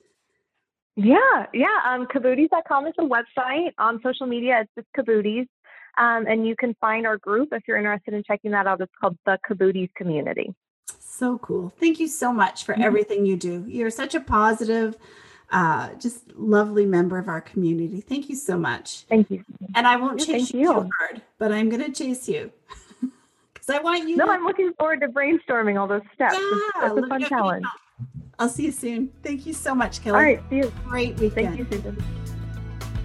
Yeah, 0.95 1.47
yeah. 1.53 1.79
Um, 1.87 2.07
Kabooties.com 2.07 2.87
is 2.87 2.95
a 2.99 3.03
website. 3.03 3.73
On 3.79 4.01
social 4.03 4.27
media, 4.27 4.61
it's 4.63 4.71
just 4.77 4.89
Kabooties. 4.97 5.47
Um, 5.99 6.27
and 6.27 6.47
you 6.47 6.55
can 6.57 6.75
find 6.81 7.07
our 7.07 7.19
group 7.19 7.49
if 7.53 7.63
you're 7.67 7.77
interested 7.77 8.15
in 8.15 8.23
checking 8.23 8.53
that 8.53 8.67
out. 8.67 8.81
It's 8.81 8.93
called 9.01 9.19
the 9.27 9.39
Kabooties 9.49 9.93
Community. 9.95 10.55
So 11.18 11.38
cool. 11.38 11.72
Thank 11.81 11.98
you 11.98 12.09
so 12.09 12.31
much 12.31 12.64
for 12.64 12.74
Mhm. 12.74 12.83
everything 12.83 13.24
you 13.24 13.37
do. 13.38 13.64
You're 13.66 13.88
such 13.90 14.14
a 14.14 14.20
positive, 14.20 14.96
uh, 15.50 15.94
just 15.94 16.37
lovely 16.37 16.85
member 16.85 17.16
of 17.16 17.26
our 17.29 17.40
community. 17.40 18.02
Thank 18.02 18.29
you 18.29 18.37
so 18.37 18.59
much. 18.59 19.05
Thank 19.09 19.31
you. 19.31 19.42
And 19.74 19.87
I 19.87 19.96
won't 19.96 20.20
Yeah, 20.20 20.26
chase 20.26 20.50
thank 20.50 20.55
you, 20.55 20.61
you. 20.61 20.74
too 20.74 20.90
hard, 20.98 21.22
but 21.38 21.52
I'm 21.52 21.70
going 21.70 21.83
to 21.83 21.90
chase 21.90 22.29
you 22.29 22.52
because 23.55 23.70
I 23.70 23.79
want 23.81 24.07
you. 24.07 24.16
No, 24.16 24.26
to, 24.26 24.33
I'm 24.33 24.44
looking 24.44 24.74
forward 24.74 25.00
to 25.00 25.09
brainstorming 25.09 25.81
all 25.81 25.87
those 25.87 26.02
steps. 26.14 26.37
yeah, 26.37 26.87
It's- 26.92 27.05
a 27.05 27.09
fun 27.09 27.22
challenge. 27.24 27.64
I'll 28.38 28.50
see 28.50 28.64
you 28.66 28.72
soon. 28.72 29.11
Thank 29.22 29.46
you 29.46 29.55
so 29.55 29.74
much, 29.74 30.02
Kelly. 30.02 30.16
All 30.18 30.22
right, 30.22 30.42
see 30.50 30.57
you. 30.57 30.72
Great 30.87 31.18
weekend. 31.18 31.57
Thank 31.57 31.59
you, 31.59 31.66
Susan. 31.70 31.96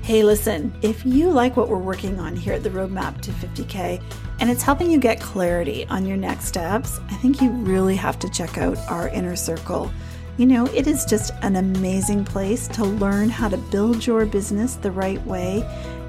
Hey, 0.04 0.24
listen, 0.24 0.74
if 0.82 1.06
you 1.06 1.30
like 1.30 1.56
what 1.56 1.70
we're 1.70 1.78
working 1.78 2.20
on 2.20 2.36
here 2.36 2.54
at 2.54 2.64
the 2.64 2.72
Roadmap 2.72 3.22
to 3.22 3.32
50K 3.32 4.02
and 4.40 4.50
it's 4.50 4.64
helping 4.64 4.90
you 4.90 4.98
get 4.98 5.22
clarity 5.22 5.86
on 5.90 6.08
your 6.08 6.18
next 6.18 6.46
steps, 6.46 7.00
I 7.12 7.14
think 7.18 7.40
you 7.40 7.52
really 7.52 7.96
have 7.98 8.18
to 8.20 8.30
check 8.32 8.58
out 8.58 8.80
our 8.90 9.10
inner 9.10 9.36
circle. 9.36 9.92
You 10.38 10.48
know, 10.48 10.66
it 10.74 10.88
is 10.88 11.06
just 11.06 11.34
an 11.44 11.58
amazing 11.58 12.26
place 12.26 12.68
to 12.70 12.84
learn 12.84 13.30
how 13.30 13.48
to 13.48 13.58
build 13.58 14.08
your 14.08 14.26
business 14.26 14.74
the 14.74 14.90
right 14.90 15.24
way. 15.28 15.62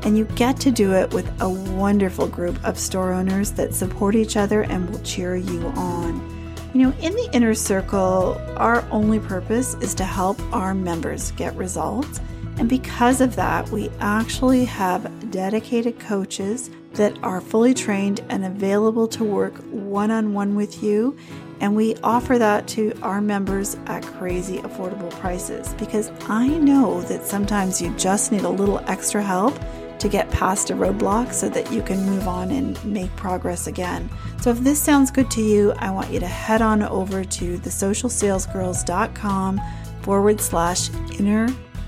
And 0.05 0.17
you 0.17 0.25
get 0.25 0.59
to 0.61 0.71
do 0.71 0.95
it 0.95 1.13
with 1.13 1.31
a 1.43 1.51
wonderful 1.51 2.27
group 2.27 2.65
of 2.65 2.79
store 2.79 3.13
owners 3.13 3.51
that 3.53 3.75
support 3.75 4.15
each 4.15 4.39
other 4.39 4.63
and 4.63 4.89
will 4.89 5.01
cheer 5.01 5.37
you 5.37 5.67
on. 5.77 6.57
You 6.73 6.85
know, 6.85 6.97
in 7.01 7.13
the 7.13 7.29
inner 7.35 7.55
circle, 7.55 8.41
our 8.57 8.89
only 8.91 9.21
purpose 9.21 9.75
is 9.75 9.95
to 9.97 10.05
help 10.05 10.41
our 10.51 10.73
members 10.73 11.33
get 11.33 11.55
results. 11.57 12.19
And 12.59 12.69
because 12.69 13.21
of 13.21 13.37
that, 13.37 13.69
we 13.71 13.91
actually 14.01 14.65
have 14.67 15.31
dedicated 15.31 15.99
coaches 15.99 16.71
that 16.95 17.17
are 17.23 17.41
fully 17.41 17.75
trained 17.75 18.21
and 18.29 18.45
available 18.45 19.09
to 19.09 19.25
work 19.25 19.55
one 19.71 20.11
on 20.11 20.35
one 20.35 20.55
with 20.55 20.83
you. 20.83 21.17
And 21.61 21.75
we 21.75 21.95
offer 22.03 22.37
that 22.39 22.69
to 22.69 22.93
our 23.03 23.21
members 23.21 23.77
at 23.87 24.05
crazy 24.05 24.59
affordable 24.59 25.11
prices 25.13 25.73
because 25.75 26.11
I 26.29 26.49
know 26.49 27.03
that 27.03 27.25
sometimes 27.25 27.81
you 27.81 27.95
just 27.97 28.33
need 28.33 28.43
a 28.43 28.49
little 28.49 28.81
extra 28.81 29.23
help 29.23 29.57
to 30.01 30.09
get 30.09 30.29
past 30.33 30.71
a 30.71 30.75
roadblock 30.75 31.33
so 31.33 31.49
that 31.49 31.73
you 31.73 31.81
can 31.81 32.05
move 32.05 32.27
on 32.27 32.51
and 32.51 32.85
make 32.85 33.15
progress 33.15 33.69
again. 33.69 34.11
So 34.41 34.51
if 34.51 34.59
this 34.59 34.83
sounds 34.83 35.13
good 35.13 35.31
to 35.31 35.41
you, 35.41 35.73
I 35.79 35.93
want 35.93 36.11
you 36.11 36.19
to 36.19 36.27
head 36.27 36.61
on 36.61 36.83
over 36.83 37.23
to 37.23 37.59
thesocialsalesgirls.com 37.59 39.61
forward 40.03 40.41
slash 40.41 40.91
inner 41.21 41.47